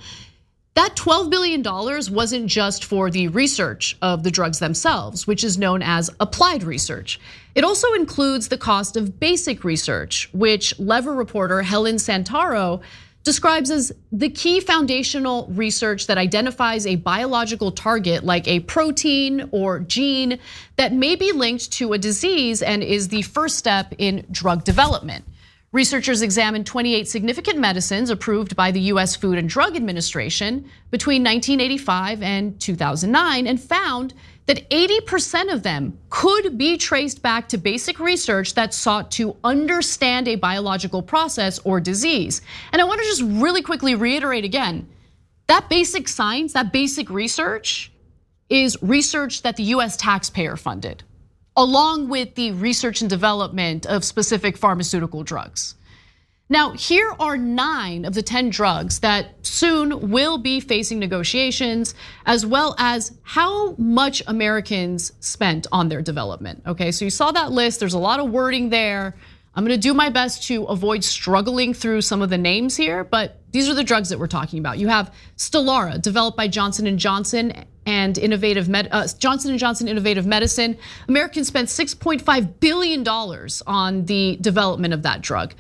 That 0.74 0.96
$12 0.96 1.30
billion 1.30 1.62
wasn't 1.64 2.48
just 2.48 2.86
for 2.86 3.12
the 3.12 3.28
research 3.28 3.98
of 4.02 4.24
the 4.24 4.32
drugs 4.32 4.60
themselves, 4.60 5.28
which 5.28 5.44
is 5.44 5.58
known 5.58 5.82
as 5.82 6.10
applied 6.22 6.64
research. 6.64 7.20
It 7.56 7.66
also 7.66 7.94
includes 7.94 8.48
the 8.48 8.58
cost 8.58 8.96
of 8.96 9.20
basic 9.20 9.66
research, 9.66 10.30
which 10.34 10.80
Lever 10.80 11.14
reporter 11.14 11.62
Helen 11.62 11.98
Santoro 11.98 12.82
describes 13.24 13.70
as 13.70 13.92
the 14.12 14.30
key 14.30 14.60
foundational 14.60 15.48
research 15.52 16.08
that 16.08 16.18
identifies 16.18 16.88
a 16.88 16.96
biological 16.96 17.72
target 17.72 18.24
like 18.24 18.48
a 18.48 18.62
protein 18.62 19.48
or 19.52 19.80
gene 19.80 20.40
that 20.78 20.94
may 20.94 21.16
be 21.16 21.32
linked 21.32 21.72
to 21.74 21.94
a 21.94 21.98
disease 21.98 22.62
and 22.62 22.82
is 22.82 23.10
the 23.10 23.22
first 23.22 23.58
step 23.58 23.94
in 23.98 24.26
drug 24.32 24.64
development. 24.64 25.24
Researchers 25.72 26.22
examined 26.22 26.66
28 26.66 27.08
significant 27.08 27.58
medicines 27.58 28.10
approved 28.10 28.58
by 28.58 28.72
the 28.72 28.82
US 28.82 29.16
Food 29.16 29.38
and 29.38 29.48
Drug 29.48 29.76
Administration 29.76 30.70
between 30.90 31.24
1985 31.24 32.22
and 32.22 32.60
2009 32.60 33.48
and 33.48 33.62
found 33.62 34.14
that 34.52 34.70
80% 34.70 35.54
of 35.54 35.64
them 35.64 35.98
could 36.10 36.58
be 36.58 36.76
traced 36.76 37.22
back 37.22 37.48
to 37.48 37.58
basic 37.58 38.02
research 38.02 38.54
that 38.56 38.74
sought 38.74 39.10
to 39.12 39.38
understand 39.46 40.28
a 40.28 40.36
biological 40.36 41.02
process 41.02 41.58
or 41.60 41.80
disease. 41.80 42.42
And 42.74 42.82
I 42.82 42.84
want 42.84 43.00
to 43.00 43.08
just 43.08 43.22
really 43.22 43.62
quickly 43.62 43.96
reiterate 43.96 44.44
again 44.44 44.90
that 45.48 45.70
basic 45.70 46.10
science, 46.10 46.52
that 46.52 46.74
basic 46.74 47.10
research 47.10 47.94
is 48.50 48.78
research 48.82 49.44
that 49.44 49.56
the 49.56 49.64
US 49.76 49.96
taxpayer 49.96 50.58
funded 50.58 51.04
along 51.56 52.10
with 52.10 52.36
the 52.36 52.52
research 52.52 53.00
and 53.00 53.10
development 53.10 53.86
of 53.86 54.04
specific 54.04 54.58
pharmaceutical 54.58 55.24
drugs. 55.24 55.76
Now, 56.52 56.72
here 56.72 57.10
are 57.18 57.38
nine 57.38 58.04
of 58.04 58.14
the 58.14 58.22
10 58.22 58.50
drugs 58.50 59.00
that 59.00 59.36
soon 59.42 60.12
will 60.12 60.38
be 60.38 60.60
facing 60.60 61.00
negotiations, 61.00 61.96
as 62.26 62.46
well 62.46 62.76
as 62.78 63.14
how 63.24 63.74
much 63.78 64.22
Americans 64.28 65.14
spent 65.22 65.66
on 65.72 65.88
their 65.88 66.02
development. 66.02 66.62
Okay, 66.68 66.92
so 66.92 67.06
you 67.06 67.10
saw 67.10 67.32
that 67.32 67.54
list, 67.54 67.80
there's 67.80 67.94
a 67.94 67.98
lot 67.98 68.20
of 68.20 68.32
wording 68.32 68.70
there. 68.70 69.16
I'm 69.56 69.64
gonna 69.64 69.78
do 69.78 69.94
my 69.94 70.10
best 70.10 70.44
to 70.48 70.66
avoid 70.66 71.06
struggling 71.06 71.74
through 71.74 72.02
some 72.02 72.22
of 72.22 72.30
the 72.30 72.38
names 72.38 72.76
here, 72.76 73.06
but 73.06 73.40
these 73.54 73.70
are 73.70 73.74
the 73.74 73.84
drugs 73.84 74.10
that 74.10 74.20
we're 74.20 74.28
talking 74.28 74.60
about. 74.60 74.78
You 74.78 74.90
have 74.90 75.14
Stelara, 75.38 76.02
developed 76.02 76.36
by 76.36 76.50
Johnson 76.50 76.98
& 76.98 77.00
Johnson 77.00 77.66
and 77.86 78.18
innovative 78.18 78.68
Med, 78.68 78.90
uh, 78.92 79.08
Johnson 79.18 79.58
& 79.58 79.58
Johnson 79.58 79.88
Innovative 79.88 80.26
Medicine. 80.26 80.78
Americans 81.08 81.48
spent 81.48 81.70
6.5 81.70 82.60
billion 82.60 83.04
dollars 83.04 83.64
on 83.66 84.04
the 84.06 84.38
development 84.42 84.94
of 84.94 85.04
that 85.04 85.22
drug. 85.22 85.54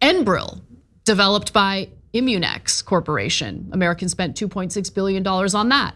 Enbrel, 0.00 0.60
developed 1.04 1.52
by 1.52 1.88
Immunex 2.12 2.84
Corporation. 2.84 3.68
Americans 3.72 4.12
spent 4.12 4.36
2.6 4.36 4.94
billion 4.94 5.22
dollars 5.22 5.54
on 5.54 5.68
that. 5.70 5.94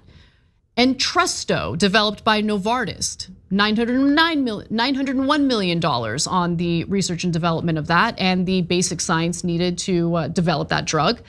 Entresto, 0.77 1.77
developed 1.77 2.25
by 2.25 2.41
Novartis, 2.41 3.31
$901 3.53 5.47
million 5.47 5.85
on 5.85 6.57
the 6.57 6.85
research 6.85 7.25
and 7.25 7.33
development 7.33 7.77
of 7.77 7.89
that 7.89 8.19
and 8.19 8.47
the 8.47 8.63
basic 8.63 9.01
science 9.01 9.43
needed 9.45 9.77
to 9.77 10.15
uh, 10.15 10.29
develop 10.29 10.69
that 10.69 10.85
drug. 10.85 11.21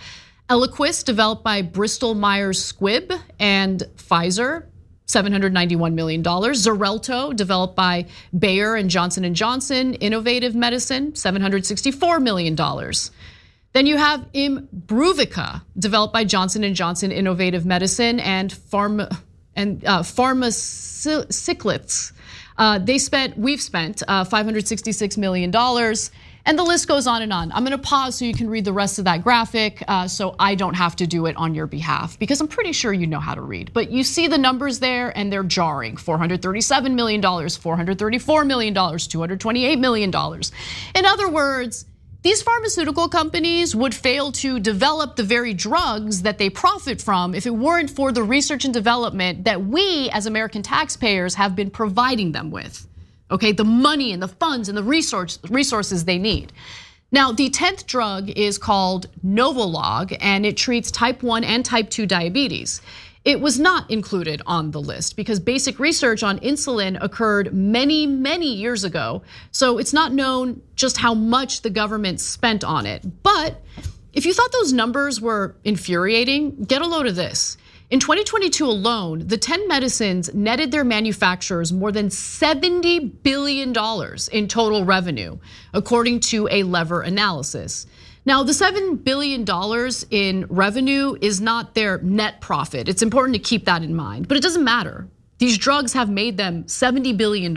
Eliquis, 0.49 1.03
developed 1.03 1.43
by 1.43 1.61
Bristol 1.61 2.13
Myers 2.13 2.71
Squibb 2.71 3.19
and 3.39 3.83
Pfizer, 3.95 4.65
$791 5.11 5.93
million. 5.93 6.23
Xarelto, 6.23 7.35
developed 7.35 7.75
by 7.75 8.05
Bayer 8.37 8.75
and 8.75 8.89
Johnson 8.89 9.33
& 9.33 9.35
Johnson 9.35 9.93
Innovative 9.95 10.55
Medicine, 10.55 11.11
$764 11.11 12.21
million. 12.21 12.55
Then 13.73 13.85
you 13.85 13.97
have 13.97 14.25
Imbruvica, 14.33 15.61
developed 15.77 16.13
by 16.13 16.23
Johnson 16.23 16.73
& 16.73 16.75
Johnson 16.75 17.11
Innovative 17.11 17.65
Medicine 17.65 18.19
and 18.19 18.51
Pharma 18.51 19.17
and 19.55 19.83
uh. 19.85 20.03
Uh, 22.57 22.79
they 22.79 22.97
spent, 22.97 23.37
we've 23.37 23.61
spent 23.61 24.03
uh, 24.07 24.23
$566 24.23 25.17
million. 25.17 25.51
And 26.45 26.57
the 26.57 26.63
list 26.63 26.87
goes 26.87 27.07
on 27.07 27.21
and 27.21 27.31
on. 27.31 27.51
I'm 27.51 27.63
gonna 27.63 27.77
pause 27.77 28.15
so 28.15 28.25
you 28.25 28.33
can 28.33 28.49
read 28.49 28.65
the 28.65 28.73
rest 28.73 28.99
of 28.99 29.05
that 29.05 29.23
graphic 29.23 29.83
uh, 29.87 30.07
so 30.07 30.35
I 30.39 30.55
don't 30.55 30.73
have 30.73 30.95
to 30.97 31.07
do 31.07 31.25
it 31.27 31.35
on 31.37 31.53
your 31.53 31.67
behalf 31.67 32.17
because 32.17 32.41
I'm 32.41 32.47
pretty 32.47 32.71
sure 32.71 32.93
you 32.93 33.07
know 33.07 33.19
how 33.19 33.35
to 33.35 33.41
read. 33.41 33.71
But 33.73 33.91
you 33.91 34.03
see 34.03 34.27
the 34.27 34.37
numbers 34.37 34.79
there 34.79 35.15
and 35.17 35.31
they're 35.31 35.43
jarring. 35.43 35.95
$437 35.95 36.93
million, 36.93 37.21
$434 37.21 38.47
million, 38.47 38.73
$228 38.73 39.79
million. 39.79 40.11
In 40.95 41.05
other 41.05 41.29
words, 41.29 41.85
these 42.23 42.43
pharmaceutical 42.43 43.09
companies 43.09 43.75
would 43.75 43.95
fail 43.95 44.31
to 44.33 44.59
develop 44.59 45.15
the 45.15 45.23
very 45.23 45.55
drugs 45.55 46.21
that 46.21 46.37
they 46.37 46.51
profit 46.51 47.01
from 47.01 47.33
if 47.33 47.47
it 47.47 47.55
weren't 47.55 47.89
for 47.89 48.11
the 48.11 48.21
research 48.21 48.63
and 48.63 48.73
development 48.73 49.45
that 49.45 49.65
we 49.65 50.07
as 50.11 50.27
American 50.27 50.61
taxpayers 50.61 51.33
have 51.33 51.55
been 51.55 51.71
providing 51.71 52.31
them 52.31 52.51
with 52.51 52.87
okay? 53.31 53.51
The 53.51 53.63
money 53.63 54.11
and 54.11 54.21
the 54.21 54.27
funds 54.27 54.69
and 54.69 54.77
the 54.77 54.83
resource, 54.83 55.39
resources 55.49 56.05
they 56.05 56.17
need. 56.17 56.51
Now, 57.11 57.31
the 57.31 57.49
10th 57.49 57.87
drug 57.87 58.29
is 58.29 58.57
called 58.57 59.07
Novolog, 59.25 60.15
and 60.21 60.45
it 60.45 60.55
treats 60.55 60.91
type 60.91 61.23
1 61.23 61.43
and 61.43 61.65
type 61.65 61.89
2 61.89 62.05
diabetes. 62.05 62.81
It 63.23 63.39
was 63.39 63.59
not 63.59 63.91
included 63.91 64.41
on 64.47 64.71
the 64.71 64.81
list 64.81 65.15
because 65.15 65.39
basic 65.39 65.77
research 65.77 66.23
on 66.23 66.39
insulin 66.39 66.97
occurred 67.01 67.53
many, 67.53 68.07
many 68.07 68.51
years 68.51 68.83
ago. 68.83 69.21
So 69.51 69.77
it's 69.77 69.93
not 69.93 70.11
known 70.11 70.61
just 70.75 70.97
how 70.97 71.13
much 71.13 71.61
the 71.61 71.69
government 71.69 72.19
spent 72.19 72.63
on 72.63 72.87
it. 72.87 73.03
But 73.21 73.61
if 74.13 74.25
you 74.25 74.33
thought 74.33 74.51
those 74.51 74.73
numbers 74.73 75.21
were 75.21 75.55
infuriating, 75.63 76.63
get 76.63 76.81
a 76.81 76.87
load 76.87 77.05
of 77.05 77.15
this. 77.15 77.57
In 77.91 77.99
2022 77.99 78.65
alone, 78.65 79.27
the 79.27 79.37
10 79.37 79.67
medicines 79.67 80.33
netted 80.33 80.71
their 80.71 80.85
manufacturers 80.85 81.73
more 81.73 81.91
than 81.91 82.07
$70 82.07 83.21
billion 83.21 83.73
in 84.31 84.47
total 84.47 84.85
revenue, 84.85 85.37
according 85.73 86.21
to 86.21 86.47
a 86.49 86.63
lever 86.63 87.01
analysis. 87.01 87.85
Now, 88.25 88.43
the 88.43 88.53
$7 88.53 89.03
billion 89.03 89.45
in 90.09 90.45
revenue 90.47 91.17
is 91.19 91.41
not 91.41 91.75
their 91.75 91.97
net 91.97 92.39
profit. 92.39 92.87
It's 92.87 93.01
important 93.01 93.35
to 93.35 93.41
keep 93.41 93.65
that 93.65 93.83
in 93.83 93.93
mind, 93.93 94.29
but 94.29 94.37
it 94.37 94.43
doesn't 94.43 94.63
matter. 94.63 95.09
These 95.39 95.57
drugs 95.57 95.91
have 95.91 96.09
made 96.09 96.37
them 96.37 96.63
$70 96.63 97.17
billion. 97.17 97.53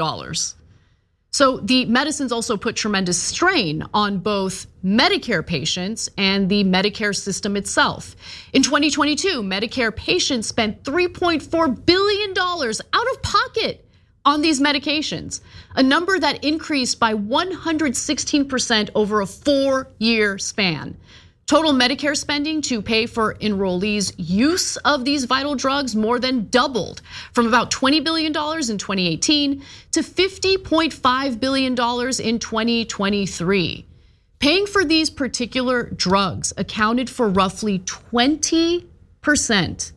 So 1.35 1.57
the 1.57 1.85
medicines 1.87 2.31
also 2.31 2.57
put 2.57 2.77
tremendous 2.77 3.21
strain 3.21 3.85
on 3.93 4.19
both 4.19 4.69
Medicare 4.85 5.45
patients 5.45 6.09
and 6.17 6.49
the 6.49 6.63
Medicare 6.63 7.13
system 7.13 7.57
itself. 7.57 8.15
In 8.53 8.63
2022, 8.63 9.43
Medicare 9.43 9.95
patients 9.95 10.47
spent 10.47 10.85
$3.4 10.85 11.87
billion 11.87 12.39
out 12.39 13.11
of 13.11 13.23
pocket 13.23 13.85
on 14.25 14.43
these 14.43 14.61
medications, 14.61 15.41
a 15.75 15.83
number 15.83 16.21
that 16.21 16.45
increased 16.45 17.01
by 17.01 17.15
116% 17.15 18.91
over 18.95 19.21
a 19.21 19.27
four 19.27 19.89
year 19.99 20.39
span. 20.39 20.97
Total 21.47 21.73
Medicare 21.73 22.17
spending 22.17 22.63
to 22.63 22.81
pay 22.81 23.05
for 23.05 23.35
enrollees' 23.35 24.15
use 24.17 24.79
of 24.79 25.05
these 25.05 25.25
vital 25.25 25.55
drugs 25.55 25.95
more 25.95 26.19
than 26.19 26.49
doubled 26.49 27.03
from 27.33 27.47
about 27.47 27.71
$20 27.71 28.03
billion 28.03 28.29
in 28.29 28.33
2018 28.33 29.63
to 29.93 30.01
$50.5 30.01 31.41
billion 31.41 31.73
in 31.73 32.39
2023. 32.39 33.87
Paying 34.39 34.67
for 34.67 34.85
these 34.85 35.11
particular 35.11 35.91
drugs 35.91 36.55
accounted 36.57 37.11
for 37.11 37.29
roughly 37.29 37.81
20% 37.81 39.93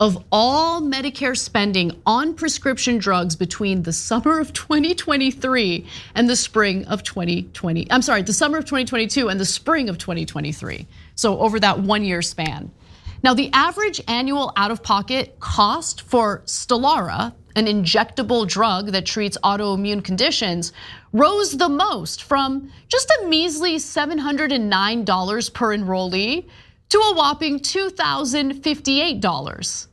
of 0.00 0.24
all 0.32 0.80
Medicare 0.80 1.36
spending 1.36 1.92
on 2.06 2.34
prescription 2.34 2.96
drugs 2.96 3.36
between 3.36 3.82
the 3.82 3.92
summer 3.92 4.40
of 4.40 4.54
2023 4.54 5.86
and 6.14 6.26
the 6.28 6.36
spring 6.36 6.86
of 6.86 7.02
2020. 7.02 7.92
I'm 7.92 8.00
sorry, 8.00 8.22
the 8.22 8.32
summer 8.32 8.56
of 8.56 8.64
2022 8.64 9.28
and 9.28 9.38
the 9.38 9.44
spring 9.44 9.90
of 9.90 9.98
2023. 9.98 10.86
So 11.16 11.38
over 11.38 11.60
that 11.60 11.80
one 11.80 12.02
year 12.02 12.22
span. 12.22 12.70
Now, 13.22 13.34
the 13.34 13.50
average 13.52 14.00
annual 14.08 14.54
out 14.56 14.70
of 14.70 14.82
pocket 14.82 15.38
cost 15.38 16.00
for 16.00 16.40
Stelara, 16.46 17.34
an 17.54 17.66
injectable 17.66 18.48
drug 18.48 18.92
that 18.92 19.04
treats 19.04 19.36
autoimmune 19.44 20.02
conditions, 20.02 20.72
rose 21.12 21.58
the 21.58 21.68
most 21.68 22.22
from 22.22 22.72
just 22.88 23.12
a 23.20 23.26
measly 23.26 23.76
$709 23.76 25.52
per 25.52 25.76
enrollee 25.76 26.48
to 26.88 26.98
a 26.98 27.14
whopping 27.14 27.60
$2,058. 27.60 29.88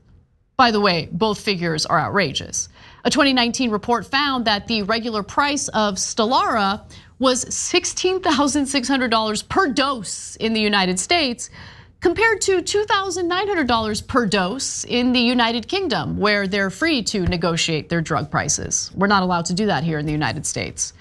By 0.58 0.72
the 0.72 0.82
way, 0.82 1.08
both 1.12 1.40
figures 1.40 1.86
are 1.86 2.00
outrageous. 2.00 2.68
A 3.06 3.12
2019 3.12 3.70
report 3.70 4.08
found 4.08 4.46
that 4.46 4.66
the 4.66 4.82
regular 4.82 5.22
price 5.22 5.68
of 5.68 5.98
Stelara 5.98 6.82
was 7.20 7.46
$16,600 7.46 9.50
per 9.50 9.72
dose 9.72 10.36
in 10.38 10.54
the 10.54 10.60
United 10.60 11.00
States 11.00 11.52
compared 12.00 12.42
to 12.42 12.64
$2,900 12.64 14.08
per 14.08 14.26
dose 14.26 14.84
in 14.84 15.14
the 15.14 15.20
United 15.20 15.68
Kingdom, 15.68 16.18
where 16.18 16.48
they're 16.48 16.72
free 16.72 17.04
to 17.04 17.28
negotiate 17.28 17.90
their 17.90 18.02
drug 18.02 18.32
prices. 18.32 18.90
We're 18.96 19.06
not 19.06 19.22
allowed 19.22 19.46
to 19.46 19.54
do 19.54 19.68
that 19.68 19.84
here 19.84 20.00
in 20.00 20.08
the 20.08 20.12
United 20.12 20.48
States. 20.48 20.94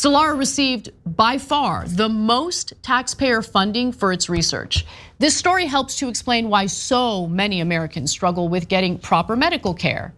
Stelara 0.00 0.38
received 0.38 0.88
by 1.04 1.36
far 1.36 1.84
the 1.86 2.08
most 2.08 2.72
taxpayer 2.82 3.42
funding 3.42 3.92
for 3.92 4.14
its 4.14 4.30
research. 4.30 4.86
This 5.18 5.36
story 5.36 5.66
helps 5.66 5.96
to 5.96 6.08
explain 6.08 6.48
why 6.48 6.64
so 6.68 7.26
many 7.26 7.60
Americans 7.60 8.10
struggle 8.10 8.48
with 8.48 8.68
getting 8.68 8.98
proper 8.98 9.36
medical 9.36 9.74
care. 9.74 10.14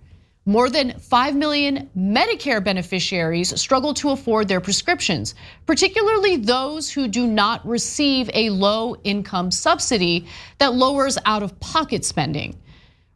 More 0.47 0.71
than 0.71 0.97
5 1.01 1.35
million 1.35 1.91
Medicare 1.99 2.63
beneficiaries 2.63 3.61
struggle 3.61 3.93
to 3.95 4.11
afford 4.11 4.47
their 4.47 4.61
prescriptions, 4.61 5.35
particularly 5.67 6.37
those 6.37 6.89
who 6.89 7.09
do 7.09 7.27
not 7.27 7.67
receive 7.67 8.31
a 8.35 8.51
low 8.51 8.95
income 9.03 9.51
subsidy 9.51 10.29
that 10.59 10.75
lowers 10.75 11.19
out 11.27 11.43
of 11.43 11.59
pocket 11.59 12.05
spending. 12.05 12.57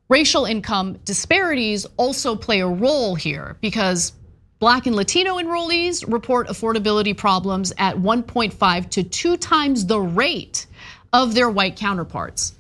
Racial 0.09 0.47
income 0.47 0.99
disparities 1.05 1.87
also 1.97 2.35
play 2.35 2.59
a 2.59 2.67
role 2.67 3.14
here 3.14 3.57
because 3.61 4.14
Black 4.59 4.86
and 4.86 4.96
Latino 4.96 5.36
enrollees 5.36 6.11
report 6.11 6.48
affordability 6.48 7.14
problems 7.14 7.74
at 7.76 7.94
1.5 7.94 8.90
to 8.90 9.02
2 9.02 9.36
times 9.36 9.84
the 9.84 10.00
rate 10.00 10.66
of 11.12 11.34
their 11.34 11.50
white 11.50 11.76
counterparts. 11.76 12.54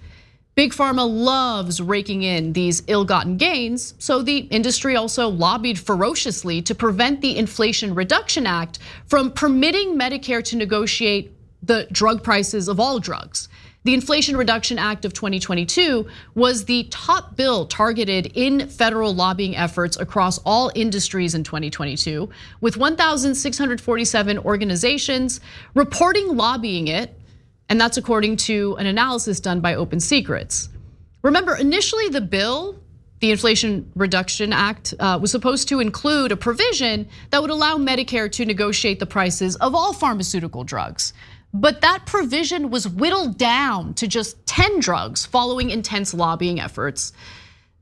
Big 0.54 0.72
Pharma 0.72 1.08
loves 1.08 1.80
raking 1.80 2.22
in 2.22 2.52
these 2.52 2.82
ill 2.86 3.06
gotten 3.06 3.38
gains, 3.38 3.94
so 3.98 4.20
the 4.20 4.38
industry 4.38 4.94
also 4.94 5.28
lobbied 5.28 5.78
ferociously 5.78 6.60
to 6.62 6.74
prevent 6.74 7.22
the 7.22 7.38
Inflation 7.38 7.94
Reduction 7.94 8.46
Act 8.46 8.78
from 9.06 9.32
permitting 9.32 9.98
Medicare 9.98 10.44
to 10.44 10.56
negotiate 10.56 11.32
the 11.62 11.88
drug 11.92 12.22
prices 12.22 12.68
of 12.68 12.78
all 12.78 12.98
drugs. 12.98 13.48
The 13.86 13.94
Inflation 13.94 14.36
Reduction 14.36 14.80
Act 14.80 15.04
of 15.04 15.12
2022 15.12 16.08
was 16.34 16.64
the 16.64 16.88
top 16.90 17.36
bill 17.36 17.66
targeted 17.66 18.32
in 18.34 18.66
federal 18.68 19.14
lobbying 19.14 19.54
efforts 19.54 19.96
across 19.96 20.38
all 20.38 20.72
industries 20.74 21.36
in 21.36 21.44
2022, 21.44 22.28
with 22.60 22.76
1,647 22.76 24.38
organizations 24.40 25.40
reporting 25.74 26.36
lobbying 26.36 26.88
it 26.88 27.16
and 27.68 27.80
that's 27.80 27.96
according 27.96 28.38
to 28.38 28.74
an 28.80 28.86
analysis 28.86 29.38
done 29.38 29.60
by 29.60 29.76
Open 29.76 30.00
Secrets. 30.00 30.68
Remember, 31.22 31.54
initially 31.54 32.08
the 32.08 32.20
bill, 32.20 32.80
the 33.20 33.30
Inflation 33.30 33.92
Reduction 33.94 34.52
Act, 34.52 34.94
uh, 34.98 35.16
was 35.22 35.30
supposed 35.30 35.68
to 35.68 35.78
include 35.78 36.32
a 36.32 36.36
provision 36.36 37.08
that 37.30 37.40
would 37.40 37.50
allow 37.50 37.76
Medicare 37.76 38.32
to 38.32 38.44
negotiate 38.44 38.98
the 38.98 39.06
prices 39.06 39.54
of 39.56 39.76
all 39.76 39.92
pharmaceutical 39.92 40.64
drugs. 40.64 41.12
But 41.60 41.80
that 41.80 42.06
provision 42.06 42.70
was 42.70 42.88
whittled 42.88 43.38
down 43.38 43.94
to 43.94 44.06
just 44.06 44.44
10 44.46 44.80
drugs 44.80 45.26
following 45.26 45.70
intense 45.70 46.12
lobbying 46.14 46.60
efforts. 46.60 47.12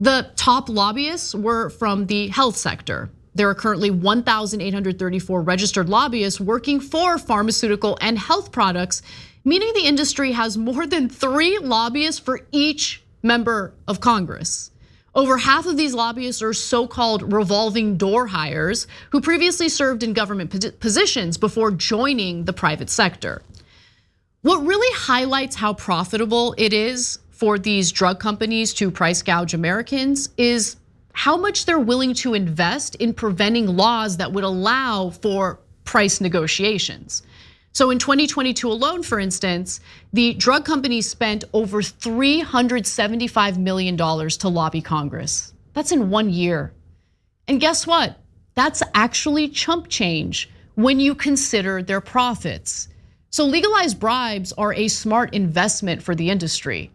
The 0.01 0.31
top 0.37 0.69
lobbyists 0.69 1.35
were 1.35 1.71
from 1.71 2.07
the 2.07 2.29
health 2.29 2.57
sector. 2.57 3.11
There 3.35 3.49
are 3.49 3.55
currently 3.55 3.91
1,834 3.91 5.43
registered 5.43 5.89
lobbyists 5.89 6.41
working 6.41 6.79
for 6.79 7.19
pharmaceutical 7.19 7.99
and 8.01 8.19
health 8.19 8.53
products 8.53 9.03
meaning 9.45 9.73
the 9.75 9.87
industry 9.87 10.33
has 10.33 10.57
more 10.57 10.87
than 10.87 11.09
three 11.09 11.59
lobbyists 11.59 12.21
for 12.21 12.41
each 12.51 13.03
member 13.23 13.75
of 13.87 14.01
Congress. 14.01 14.71
Over 15.15 15.37
half 15.39 15.67
of 15.67 15.77
these 15.77 15.95
lobbyists 15.95 16.43
are 16.43 16.53
so 16.53 16.89
called 16.89 17.33
revolving 17.33 17.97
door 17.97 18.27
hires 18.27 18.89
who 19.11 19.21
previously 19.21 19.69
served 19.69 20.03
in 20.03 20.13
government 20.13 20.81
positions 20.81 21.37
before 21.37 21.71
joining 21.71 22.47
the 22.47 22.53
private 22.53 22.91
sector. 22.91 23.43
What 24.45 24.67
really 24.67 24.95
highlights 24.95 25.57
how 25.57 25.73
profitable 25.73 26.55
it 26.59 26.75
is 26.75 27.19
for 27.31 27.59
these 27.59 27.91
drug 27.91 28.21
companies 28.21 28.75
to 28.75 28.91
price 28.91 29.23
gouge 29.23 29.55
Americans 29.55 30.29
is 30.37 30.77
how 31.15 31.39
much 31.39 31.65
they're 31.65 31.79
willing 31.79 32.13
to 32.17 32.35
invest 32.35 32.95
in 32.97 33.15
preventing 33.15 33.67
laws 33.67 34.19
that 34.19 34.35
would 34.35 34.45
allow 34.45 35.09
for 35.09 35.61
price 35.85 36.21
negotiations. 36.21 37.23
So 37.73 37.91
in 37.91 37.99
2022 37.99 38.71
alone, 38.71 39.03
for 39.03 39.19
instance, 39.19 39.81
the 40.13 40.35
drug 40.35 40.67
companies 40.67 41.09
spent 41.09 41.45
over 41.55 41.81
$375 41.81 43.57
million 43.57 43.97
to 43.97 44.49
lobby 44.51 44.83
Congress. 44.83 45.55
That's 45.73 45.91
in 45.91 46.11
one 46.11 46.29
year. 46.29 46.75
And 47.49 47.63
guess 47.63 47.87
what? 47.87 48.21
That's 48.57 48.83
actually 48.93 49.49
chump 49.49 49.89
change 49.89 50.51
when 50.75 51.01
you 51.01 51.15
consider 51.15 51.83
their 51.83 52.03
profits. 52.03 52.89
So 53.35 53.45
legalized 53.47 53.99
bribes 53.99 54.53
are 54.53 54.73
a 54.75 54.87
smart 54.87 55.35
investment 55.35 56.01
for 56.05 56.15
the 56.15 56.31
industry. 56.31 56.93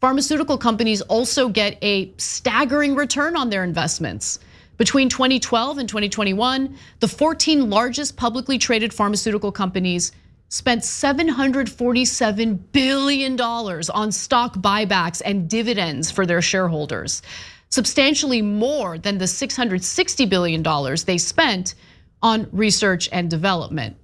Pharmaceutical 0.00 0.58
companies 0.58 1.00
also 1.00 1.48
get 1.48 1.78
a 1.80 2.12
staggering 2.16 2.96
return 2.96 3.36
on 3.36 3.50
their 3.50 3.62
investments. 3.62 4.40
Between 4.78 5.08
2012 5.08 5.78
and 5.78 5.88
2021, 5.88 6.76
the 6.98 7.06
14 7.06 7.70
largest 7.70 8.16
publicly 8.16 8.58
traded 8.58 8.92
pharmaceutical 8.92 9.52
companies 9.52 10.10
spent 10.48 10.82
$747 10.82 12.58
billion 12.72 13.40
on 13.40 14.10
stock 14.10 14.56
buybacks 14.56 15.22
and 15.24 15.48
dividends 15.48 16.10
for 16.10 16.26
their 16.26 16.42
shareholders, 16.42 17.22
substantially 17.68 18.42
more 18.42 18.98
than 18.98 19.18
the 19.18 19.26
$660 19.26 20.28
billion 20.28 20.64
they 21.06 21.16
spent 21.16 21.76
on 22.22 22.48
research 22.50 23.08
and 23.12 23.30
development. 23.30 23.96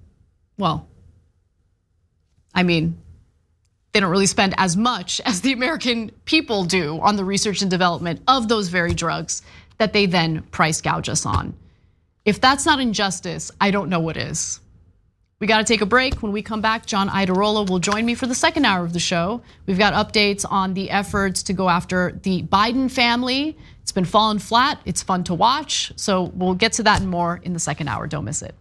Well, 0.57 0.87
I 2.57 2.63
mean, 2.63 2.97
they 3.93 3.99
don't 3.99 4.09
really 4.09 4.25
spend 4.25 4.55
as 4.57 4.75
much 4.75 5.21
as 5.25 5.41
the 5.41 5.53
American 5.53 6.11
people 6.25 6.65
do 6.65 6.99
on 6.99 7.15
the 7.15 7.23
research 7.23 7.61
and 7.61 7.69
development 7.69 8.21
of 8.27 8.47
those 8.47 8.69
very 8.69 8.95
drugs 8.95 9.43
that 9.77 9.93
they 9.93 10.07
then 10.07 10.41
price 10.41 10.81
gouge 10.81 11.07
us 11.07 11.25
on. 11.25 11.53
If 12.25 12.41
that's 12.41 12.65
not 12.65 12.79
injustice, 12.79 13.51
I 13.61 13.69
don't 13.69 13.89
know 13.89 13.99
what 13.99 14.17
is. 14.17 14.59
We 15.39 15.45
got 15.45 15.59
to 15.59 15.63
take 15.63 15.81
a 15.81 15.85
break. 15.85 16.23
When 16.23 16.31
we 16.31 16.41
come 16.41 16.61
back, 16.61 16.87
John 16.87 17.09
Iadarola 17.09 17.69
will 17.69 17.77
join 17.77 18.07
me 18.07 18.15
for 18.15 18.25
the 18.25 18.33
second 18.33 18.65
hour 18.65 18.83
of 18.83 18.91
the 18.91 18.99
show. 18.99 19.43
We've 19.67 19.77
got 19.77 19.93
updates 19.93 20.43
on 20.49 20.73
the 20.73 20.89
efforts 20.89 21.43
to 21.43 21.53
go 21.53 21.69
after 21.69 22.19
the 22.23 22.41
Biden 22.41 22.89
family. 22.89 23.55
It's 23.83 23.91
been 23.91 24.03
falling 24.03 24.39
flat. 24.39 24.81
It's 24.83 25.03
fun 25.03 25.23
to 25.25 25.35
watch. 25.35 25.93
So 25.95 26.23
we'll 26.33 26.55
get 26.55 26.73
to 26.73 26.83
that 26.83 27.01
and 27.01 27.09
more 27.09 27.39
in 27.43 27.53
the 27.53 27.59
second 27.59 27.87
hour. 27.87 28.07
Don't 28.07 28.25
miss 28.25 28.41
it. 28.41 28.55